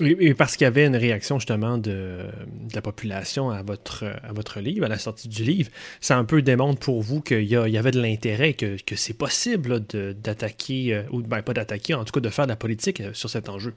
Et 0.00 0.34
parce 0.34 0.56
qu'il 0.56 0.64
y 0.64 0.66
avait 0.66 0.86
une 0.86 0.96
réaction 0.96 1.38
justement 1.38 1.78
de, 1.78 2.28
la 2.74 2.82
population 2.82 3.50
à 3.50 3.62
votre, 3.62 4.04
à 4.04 4.32
votre 4.32 4.58
livre, 4.58 4.84
à 4.86 4.88
la 4.88 4.98
sortie 4.98 5.28
du 5.28 5.44
livre, 5.44 5.70
ça 6.00 6.18
un 6.18 6.24
peu 6.24 6.42
démontre 6.42 6.80
pour 6.80 7.00
vous 7.00 7.20
qu'il 7.20 7.44
y, 7.44 7.56
avait 7.56 7.92
de 7.92 8.00
l'intérêt, 8.00 8.54
que, 8.54 8.76
que 8.82 8.96
c'est 8.96 9.14
possible 9.14 9.80
d'attaquer, 9.80 10.94
euh, 10.94 11.02
ou 11.12 11.22
ben, 11.22 11.42
pas 11.42 11.54
d'attaquer, 11.54 11.94
en 11.94 12.04
tout 12.04 12.12
cas 12.12 12.20
de 12.20 12.28
faire 12.28 12.46
de 12.46 12.50
la 12.50 12.56
politique 12.56 13.00
euh, 13.00 13.12
sur 13.12 13.30
cet 13.30 13.48
enjeu. 13.48 13.74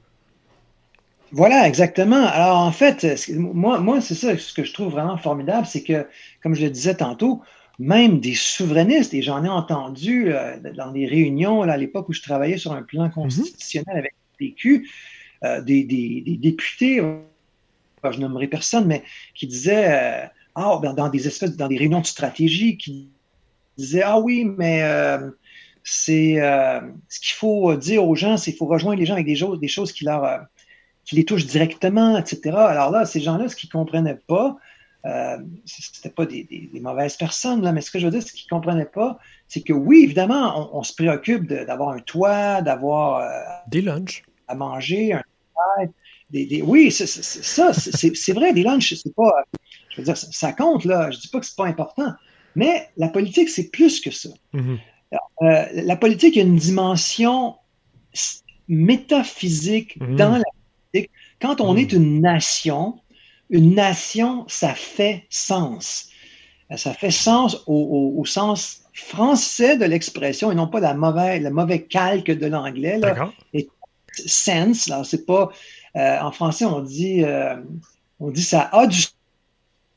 Voilà, 1.32 1.67
exactement. 1.67 2.25
Alors 2.25 2.57
en 2.59 2.71
fait, 2.71 3.05
moi, 3.38 3.80
moi 3.80 4.01
c'est 4.01 4.15
ça 4.15 4.38
ce 4.38 4.53
que 4.53 4.63
je 4.63 4.73
trouve 4.73 4.91
vraiment 4.91 5.17
formidable, 5.17 5.67
c'est 5.67 5.84
que, 5.84 6.07
comme 6.41 6.55
je 6.55 6.63
le 6.63 6.69
disais 6.69 6.95
tantôt, 6.95 7.41
même 7.80 8.19
des 8.19 8.34
souverainistes, 8.34 9.13
et 9.13 9.21
j'en 9.21 9.43
ai 9.43 9.49
entendu 9.49 10.34
euh, 10.34 10.57
dans 10.75 10.91
des 10.91 11.05
réunions 11.05 11.61
à 11.61 11.78
l'époque 11.78 12.09
où 12.09 12.13
je 12.13 12.21
travaillais 12.21 12.57
sur 12.57 12.71
un 12.71 12.82
plan 12.82 13.07
mm-hmm. 13.07 13.11
constitutionnel 13.13 13.97
avec 13.97 14.13
le 14.13 14.47
PQ, 14.47 14.88
euh, 15.43 15.61
des, 15.61 15.84
députés, 16.39 16.99
euh, 16.99 17.19
je 18.09 18.19
nommerai 18.19 18.47
personne, 18.47 18.88
mais 18.88 19.03
qui 19.36 19.45
disaient, 19.47 19.91
euh, 19.91 20.28
ah, 20.55 20.80
dans, 20.82 21.09
des 21.09 21.28
espèces, 21.28 21.55
dans 21.55 21.67
des 21.67 21.78
réunions 21.78 22.01
de 22.01 22.07
stratégie, 22.07 22.78
qui 22.78 23.09
disaient, 23.78 24.01
ah 24.01 24.19
oui, 24.19 24.45
mais 24.45 24.82
c'est 25.84 26.38
ce 27.09 27.19
qu'il 27.19 27.36
faut 27.36 27.75
dire 27.75 28.03
aux 28.03 28.15
gens, 28.15 28.38
c'est 28.38 28.51
qu'il 28.51 28.57
faut 28.57 28.65
rejoindre 28.65 28.99
les 28.99 29.05
gens 29.05 29.13
avec 29.13 29.28
des, 29.28 29.36
choses, 29.36 29.59
des 29.59 29.67
choses 29.67 29.91
qui, 29.91 30.05
leur, 30.05 30.47
qui 31.07 31.15
les 31.15 31.25
touchent 31.25 31.45
directement, 31.45 32.17
etc. 32.17 32.55
Alors 32.55 32.91
là, 32.91 33.05
ces 33.05 33.19
gens-là, 33.19 33.49
ce 33.49 33.55
qu'ils 33.55 33.69
ne 33.69 33.79
comprenaient 33.79 34.19
pas, 34.27 34.57
euh, 35.05 35.37
c'était 35.65 36.09
pas 36.09 36.25
des, 36.25 36.69
mauvaises 36.81 37.15
personnes, 37.15 37.61
là, 37.61 37.71
mais 37.71 37.81
ce 37.81 37.91
que 37.91 37.99
je 37.99 38.05
veux 38.05 38.11
dire, 38.11 38.21
ce 38.21 38.33
qu'ils 38.33 38.45
ne 38.51 38.57
comprenaient 38.57 38.85
pas, 38.85 39.17
c'est 39.47 39.61
que 39.61 39.73
oui, 39.73 40.01
évidemment, 40.03 40.69
on, 40.77 40.83
se 40.83 40.93
préoccupe 40.93 41.47
d'avoir 41.47 41.89
un 41.89 41.99
toit, 41.99 42.61
d'avoir. 42.61 43.25
des 43.67 43.81
lunchs 43.81 44.23
à 44.49 44.55
manger, 44.55 45.13
un 45.13 45.21
des, 46.29 46.61
oui, 46.61 46.91
ça, 46.91 47.05
c'est 47.73 48.33
vrai, 48.33 48.53
des 48.53 48.63
lunchs, 48.63 48.93
c'est 48.95 49.15
pas. 49.15 49.31
Je 49.89 49.97
veux 49.97 50.03
dire, 50.03 50.17
ça, 50.17 50.51
compte, 50.51 50.83
là. 50.85 51.09
Je 51.11 51.19
dis 51.19 51.27
pas 51.29 51.39
que 51.39 51.45
c'est 51.45 51.55
pas 51.55 51.67
important. 51.67 52.13
Mais 52.55 52.89
la 52.97 53.07
politique, 53.07 53.49
c'est 53.49 53.69
plus 53.69 54.01
que 54.01 54.11
ça. 54.11 54.29
Mm-hmm. 54.53 54.79
Euh, 55.43 55.65
la 55.73 55.95
politique 55.95 56.37
a 56.37 56.41
une 56.41 56.57
dimension 56.57 57.55
métaphysique 58.67 59.97
mm-hmm. 59.99 60.15
dans 60.15 60.37
la. 60.37 60.43
Quand 61.41 61.61
on 61.61 61.75
est 61.75 61.91
une 61.91 62.21
nation, 62.21 62.99
une 63.49 63.75
nation, 63.75 64.45
ça 64.47 64.73
fait 64.73 65.25
sens. 65.29 66.09
Ça 66.75 66.93
fait 66.93 67.11
sens 67.11 67.63
au, 67.67 68.23
sens 68.25 68.81
français 68.93 69.77
de 69.77 69.85
l'expression 69.85 70.51
et 70.51 70.55
non 70.55 70.67
pas 70.67 70.79
la 70.79 70.93
mauvaise, 70.93 71.41
le 71.41 71.49
mauvais 71.51 71.83
calque 71.83 72.31
de 72.31 72.47
l'anglais 72.47 72.99
sense. 74.25 74.89
Alors, 74.89 75.05
c'est 75.05 75.25
pas. 75.25 75.51
Euh, 75.95 76.19
en 76.21 76.31
français, 76.31 76.65
on 76.65 76.81
dit, 76.81 77.23
euh, 77.23 77.55
on 78.19 78.29
dit 78.29 78.43
ça 78.43 78.69
a 78.71 78.88
du 78.88 78.99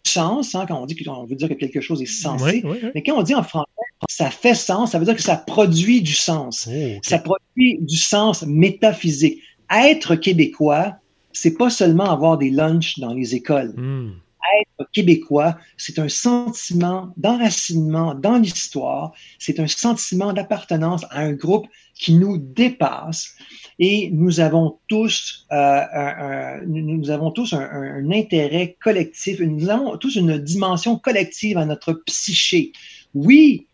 sens, 0.07 0.55
hein, 0.55 0.65
quand 0.67 0.81
on 0.81 0.87
dit 0.87 0.97
qu'on 0.97 1.25
veut 1.25 1.37
dire 1.37 1.49
que 1.49 1.55
quelque 1.55 1.81
chose 1.81 2.01
est 2.03 2.07
sensé. 2.07 2.63
Mais 2.95 3.03
quand 3.03 3.19
on 3.19 3.23
dit 3.23 3.35
en 3.35 3.43
français, 3.43 3.69
ça 4.09 4.31
fait 4.31 4.55
sens, 4.55 4.93
ça 4.93 4.99
veut 4.99 5.05
dire 5.05 5.17
que 5.17 5.23
ça 5.23 5.37
produit 5.37 6.03
du 6.03 6.15
sens. 6.15 6.69
Oh, 6.71 6.99
ça 7.03 7.19
produit 7.19 7.79
du 7.81 7.97
sens 7.97 8.43
métaphysique. 8.43 9.41
Être 9.71 10.17
québécois, 10.17 10.97
c'est 11.33 11.57
pas 11.57 11.71
seulement 11.71 12.11
avoir 12.11 12.39
des 12.39 12.51
lunchs 12.51 12.99
dans 12.99 13.15
les 13.15 13.35
écoles. 13.35 13.75
Hmm. 13.77 14.13
être 14.61 14.91
québécois, 14.93 15.59
c'est 15.77 15.99
un 15.99 16.09
sentiment 16.09 17.13
d'enracinement 17.17 18.15
dans 18.15 18.39
l'histoire, 18.39 19.13
c'est 19.39 19.61
un 19.61 19.69
sentiment 19.69 20.33
d'appartenance 20.33 21.05
à 21.11 21.21
un 21.21 21.33
groupe 21.33 21.67
qui 21.95 22.15
nous 22.15 22.39
dépasse. 22.39 23.35
Et 23.79 24.11
nous 24.13 24.41
avons 24.41 24.79
tous, 24.89 25.47
euh, 25.53 25.83
un, 25.93 26.61
nous 26.67 27.11
avons 27.11 27.31
tous 27.31 27.53
un, 27.53 28.11
intérêt 28.11 28.77
collectif, 28.83 29.41
nous 29.41 29.71
avons 29.71 29.97
tous 29.97 30.17
une 30.17 30.39
dimension 30.39 30.99
collective 30.99 31.57
à 31.59 31.65
notre 31.65 31.93
psyché. 31.93 32.73
Oui, 33.15 33.67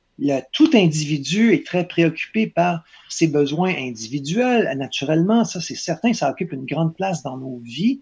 tout 0.52 0.70
individu 0.74 1.52
est 1.52 1.66
très 1.66 1.86
préoccupé 1.86 2.46
par 2.46 2.84
ses 3.08 3.26
besoins 3.26 3.74
individuels, 3.76 4.72
naturellement, 4.76 5.44
ça 5.44 5.60
c'est 5.60 5.74
certain, 5.74 6.12
ça 6.12 6.30
occupe 6.30 6.52
une 6.52 6.64
grande 6.64 6.94
place 6.94 7.22
dans 7.22 7.36
nos 7.36 7.60
vies, 7.62 8.00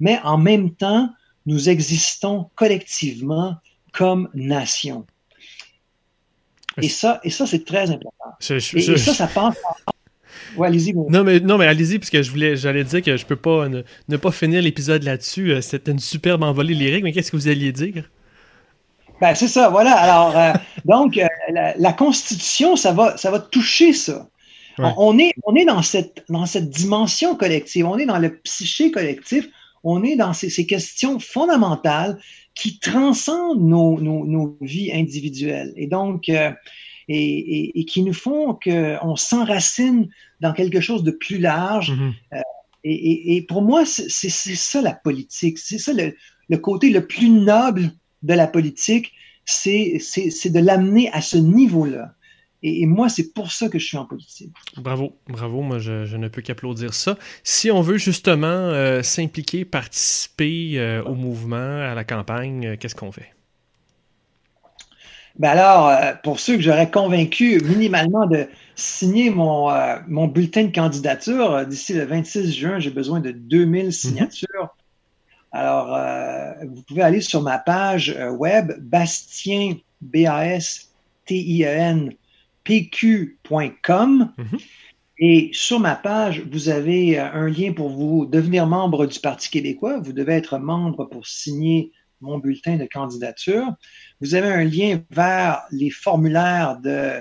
mais 0.00 0.18
en 0.24 0.38
même 0.38 0.70
temps, 0.70 1.10
nous 1.46 1.68
existons 1.68 2.50
collectivement 2.54 3.56
comme 3.92 4.28
nation. 4.34 5.06
Et 6.82 6.88
ça, 6.88 7.20
et 7.22 7.30
ça 7.30 7.46
c'est 7.46 7.64
très 7.64 7.90
important. 7.90 8.32
et, 8.50 8.60
ça, 8.60 9.14
ça 9.14 9.26
passe. 9.26 9.56
Ouais, 10.56 10.68
allez-y. 10.68 10.94
Non, 10.94 11.24
mais, 11.24 11.40
non, 11.40 11.58
mais 11.58 11.66
allez-y, 11.66 11.98
parce 11.98 12.10
que 12.10 12.22
je 12.22 12.30
voulais, 12.30 12.56
j'allais 12.56 12.84
dire 12.84 13.02
que 13.02 13.16
je 13.16 13.26
peux 13.26 13.36
pas 13.36 13.68
ne, 13.68 14.16
pas 14.16 14.30
finir 14.30 14.62
l'épisode 14.62 15.02
là-dessus. 15.02 15.52
Euh, 15.52 15.60
c'était 15.60 15.90
une 15.90 15.98
superbe 15.98 16.42
envolée 16.42 16.74
lyrique, 16.74 17.04
mais 17.04 17.12
qu'est-ce 17.12 17.30
que 17.30 17.36
vous 17.36 17.48
alliez 17.48 17.72
dire? 17.72 18.10
Ben, 19.20 19.34
c'est 19.34 19.48
ça, 19.48 19.68
voilà. 19.68 19.94
Alors, 19.94 20.36
euh, 20.36 20.52
donc, 20.84 21.16
euh, 21.18 21.26
la, 21.54 21.92
Constitution, 21.92 22.76
ça 22.76 22.92
va, 22.92 23.16
ça 23.16 23.30
va 23.30 23.38
toucher 23.38 23.92
ça. 23.92 24.28
On, 24.78 25.18
est, 25.18 25.32
on 25.44 25.54
est 25.54 25.64
dans 25.64 25.82
cette, 25.82 26.24
dans 26.28 26.46
cette 26.46 26.68
dimension 26.68 27.36
collective, 27.36 27.86
on 27.86 27.96
est 27.96 28.06
dans 28.06 28.18
le 28.18 28.36
psyché 28.38 28.90
collectif, 28.90 29.48
on 29.84 30.02
est 30.02 30.16
dans 30.16 30.32
ces, 30.32 30.50
ces 30.50 30.66
questions 30.66 31.20
fondamentales 31.20 32.18
qui 32.54 32.78
transcendent 32.78 33.62
nos, 33.62 34.00
nos, 34.00 34.26
nos 34.26 34.56
vies 34.60 34.92
individuelles. 34.92 35.72
Et 35.76 35.86
donc, 35.86 36.28
euh, 36.28 36.50
et, 37.08 37.78
et, 37.78 37.84
qui 37.84 38.02
nous 38.02 38.14
font 38.14 38.54
qu'on 38.54 39.16
s'enracine 39.16 40.08
dans 40.40 40.52
quelque 40.52 40.80
chose 40.80 41.02
de 41.02 41.10
plus 41.10 41.38
large. 41.38 41.92
Mm-hmm. 41.92 42.12
euh, 42.34 42.40
et, 42.84 43.36
et, 43.36 43.42
pour 43.42 43.62
moi, 43.62 43.84
c'est 43.86 44.30
ça 44.30 44.82
la 44.82 44.92
politique. 44.92 45.58
C'est 45.58 45.78
ça 45.78 45.92
le, 45.92 46.14
le, 46.48 46.58
côté 46.58 46.90
le 46.90 47.06
plus 47.06 47.28
noble 47.28 47.92
de 48.22 48.34
la 48.34 48.46
politique, 48.46 49.12
c'est 49.44 49.98
de 50.50 50.60
l'amener 50.60 51.10
à 51.12 51.20
ce 51.20 51.36
niveau-là. 51.36 52.14
Et, 52.66 52.86
moi, 52.86 53.10
c'est 53.10 53.34
pour 53.34 53.52
ça 53.52 53.68
que 53.68 53.78
je 53.78 53.84
suis 53.84 53.98
en 53.98 54.06
politique. 54.06 54.50
Bravo, 54.78 55.14
bravo. 55.28 55.60
Moi, 55.60 55.78
je, 55.78 56.16
ne 56.16 56.28
peux 56.28 56.40
qu'applaudir 56.40 56.94
ça. 56.94 57.18
Si 57.42 57.70
on 57.70 57.82
veut 57.82 57.98
justement 57.98 58.46
euh, 58.46 59.02
s'impliquer, 59.02 59.66
participer 59.66 60.72
euh, 60.76 61.02
au 61.04 61.14
mouvement, 61.14 61.56
à 61.56 61.94
la 61.94 62.04
campagne, 62.04 62.66
euh, 62.66 62.76
qu'est-ce 62.80 62.94
qu'on 62.94 63.12
fait? 63.12 63.34
Ben 65.38 65.50
alors, 65.50 65.92
pour 66.22 66.40
ceux 66.40 66.54
que 66.54 66.62
j'aurais 66.62 66.90
convaincu 66.90 67.60
minimalement 67.64 68.24
de 68.24 68.46
signer 68.76 69.30
mon, 69.30 69.68
mon 70.06 70.28
bulletin 70.28 70.62
de 70.62 70.72
candidature, 70.72 71.66
d'ici 71.66 71.92
le 71.92 72.04
26 72.04 72.52
juin, 72.52 72.78
j'ai 72.78 72.90
besoin 72.90 73.18
de 73.18 73.32
2000 73.32 73.86
mhm. 73.86 73.90
signatures. 73.90 74.76
Alors, 75.50 75.88
vous 76.62 76.82
pouvez 76.82 77.02
aller 77.02 77.20
sur 77.20 77.42
ma 77.42 77.58
page 77.58 78.16
web, 78.38 78.72
Bastien, 78.80 79.76
B-A-S-T-I-E-N, 80.00 80.84
pq.com. 82.64 84.32
Mhm. 84.36 84.58
Et 85.18 85.50
sur 85.52 85.78
ma 85.78 85.94
page, 85.94 86.42
vous 86.50 86.68
avez 86.68 87.18
euh, 87.18 87.32
un 87.32 87.48
lien 87.48 87.72
pour 87.72 87.88
vous 87.88 88.26
devenir 88.26 88.66
membre 88.66 89.06
du 89.06 89.20
Parti 89.20 89.48
québécois. 89.48 90.00
Vous 90.00 90.12
devez 90.12 90.34
être 90.34 90.58
membre 90.58 91.04
pour 91.04 91.26
signer 91.26 91.92
mon 92.20 92.38
bulletin 92.38 92.76
de 92.76 92.86
candidature. 92.86 93.74
Vous 94.20 94.34
avez 94.34 94.48
un 94.48 94.64
lien 94.64 95.00
vers 95.10 95.62
les 95.70 95.90
formulaires 95.90 96.80
de, 96.80 97.20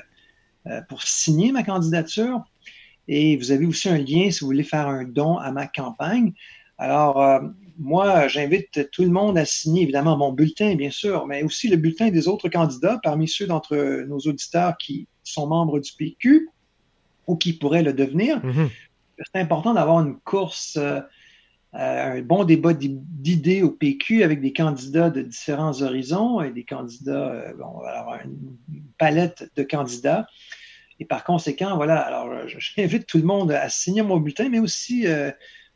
euh, 0.68 0.82
pour 0.90 1.04
signer 1.04 1.52
ma 1.52 1.62
candidature. 1.62 2.44
Et 3.08 3.38
vous 3.38 3.52
avez 3.52 3.66
aussi 3.66 3.90
un 3.90 3.98
lien 3.98 4.32
si 4.32 4.40
vous 4.40 4.48
voulez 4.48 4.64
faire 4.64 4.88
un 4.88 5.04
don 5.04 5.38
à 5.38 5.52
ma 5.52 5.68
campagne. 5.68 6.34
Alors, 6.80 7.22
euh, 7.22 7.42
moi, 7.80 8.28
j'invite 8.28 8.92
tout 8.92 9.04
le 9.04 9.10
monde 9.10 9.38
à 9.38 9.46
signer, 9.46 9.84
évidemment, 9.84 10.18
mon 10.18 10.32
bulletin, 10.32 10.76
bien 10.76 10.92
sûr, 10.92 11.26
mais 11.26 11.44
aussi 11.44 11.68
le 11.68 11.78
bulletin 11.78 12.10
des 12.10 12.28
autres 12.28 12.50
candidats, 12.50 13.00
parmi 13.04 13.28
ceux 13.28 13.48
d'entre 13.48 13.76
nos 14.08 14.20
auditeurs 14.20 14.78
qui 14.78 15.08
sont 15.24 15.48
membres 15.48 15.80
du 15.80 15.92
PQ 15.94 16.50
ou 17.28 17.36
qui 17.36 17.54
pourraient 17.54 17.84
le 17.84 17.94
devenir. 17.94 18.44
Mhm. 18.44 18.70
C'est 19.18 19.40
important 19.40 19.74
d'avoir 19.74 20.02
une 20.02 20.20
course, 20.20 20.78
euh, 20.78 21.00
euh, 21.76 22.18
un 22.18 22.22
bon 22.22 22.44
débat 22.44 22.74
d'idées 22.74 23.62
au 23.62 23.72
PQ 23.72 24.24
avec 24.24 24.42
des 24.42 24.54
candidats 24.54 25.10
de 25.10 25.22
différents 25.22 25.82
horizons 25.82 26.42
et 26.42 26.52
des 26.52 26.64
candidats, 26.64 27.32
euh, 27.32 27.54
bon, 27.54 27.80
avoir 27.80 28.20
une 28.24 28.58
palette 28.98 29.52
de 29.56 29.64
candidats. 29.64 30.28
Et 31.00 31.06
par 31.06 31.24
conséquent, 31.24 31.76
voilà, 31.76 32.00
alors 32.00 32.30
j'invite 32.48 33.08
tout 33.08 33.18
le 33.18 33.24
monde 33.24 33.52
à 33.52 33.70
signer 33.70 34.02
mon 34.02 34.18
bulletin, 34.18 34.50
mais 34.50 34.60
aussi 34.60 35.06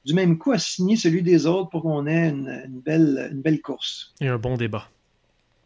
du 0.08 0.14
même 0.14 0.38
coup 0.38 0.54
à 0.54 0.58
signer 0.58 0.96
celui 0.96 1.22
des 1.22 1.46
autres 1.46 1.70
pour 1.70 1.82
qu'on 1.82 2.08
ait 2.08 2.30
une, 2.30 2.82
belle, 2.84 3.30
une 3.32 3.42
belle 3.42 3.60
course. 3.62 4.14
Et 4.22 4.28
un 4.28 4.38
bon 4.38 4.56
débat. 4.56 4.88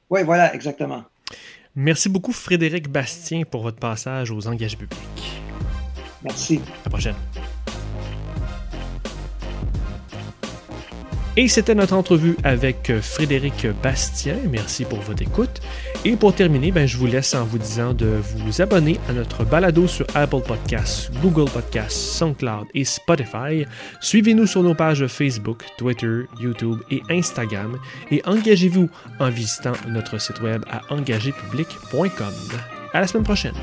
Oui, 0.10 0.24
voilà, 0.24 0.54
exactement. 0.56 1.04
Merci 1.76 2.10
beaucoup, 2.10 2.34
Frédéric 2.34 2.90
Bastien, 2.90 3.44
pour 3.44 3.62
votre 3.62 3.78
passage 3.78 4.32
aux 4.32 4.48
engagements 4.48 4.80
publics. 4.80 5.42
Merci. 6.24 6.58
À 6.58 6.86
la 6.86 6.90
prochaine. 6.90 7.16
Et 11.38 11.48
c'était 11.48 11.76
notre 11.76 11.94
entrevue 11.94 12.36
avec 12.44 12.92
Frédéric 13.00 13.68
Bastien. 13.82 14.36
Merci 14.50 14.86
pour 14.86 15.00
votre 15.02 15.22
écoute. 15.22 15.62
Et 16.04 16.16
pour 16.16 16.34
terminer, 16.34 16.72
ben, 16.72 16.88
je 16.88 16.98
vous 16.98 17.06
laisse 17.06 17.36
en 17.36 17.46
vous 17.46 17.60
disant 17.60 17.94
de 17.94 18.08
vous 18.08 18.60
abonner 18.60 19.00
à 19.08 19.14
notre 19.14 19.44
balado 19.44 19.86
sur 19.86 20.08
Apple 20.16 20.42
Podcasts, 20.42 21.12
Google 21.22 21.50
Podcasts, 21.52 21.96
SoundCloud 22.18 22.66
et 22.74 22.84
Spotify. 22.84 23.68
Suivez-nous 24.00 24.48
sur 24.48 24.64
nos 24.64 24.74
pages 24.74 25.06
Facebook, 25.06 25.64
Twitter, 25.78 26.24
YouTube 26.40 26.80
et 26.90 27.04
Instagram. 27.12 27.78
Et 28.10 28.24
engagez-vous 28.26 28.90
en 29.20 29.30
visitant 29.30 29.74
notre 29.90 30.20
site 30.20 30.42
web 30.42 30.64
à 30.72 30.82
engagerpublic.com. 30.92 32.34
À 32.94 33.02
la 33.02 33.06
semaine 33.06 33.24
prochaine. 33.24 33.54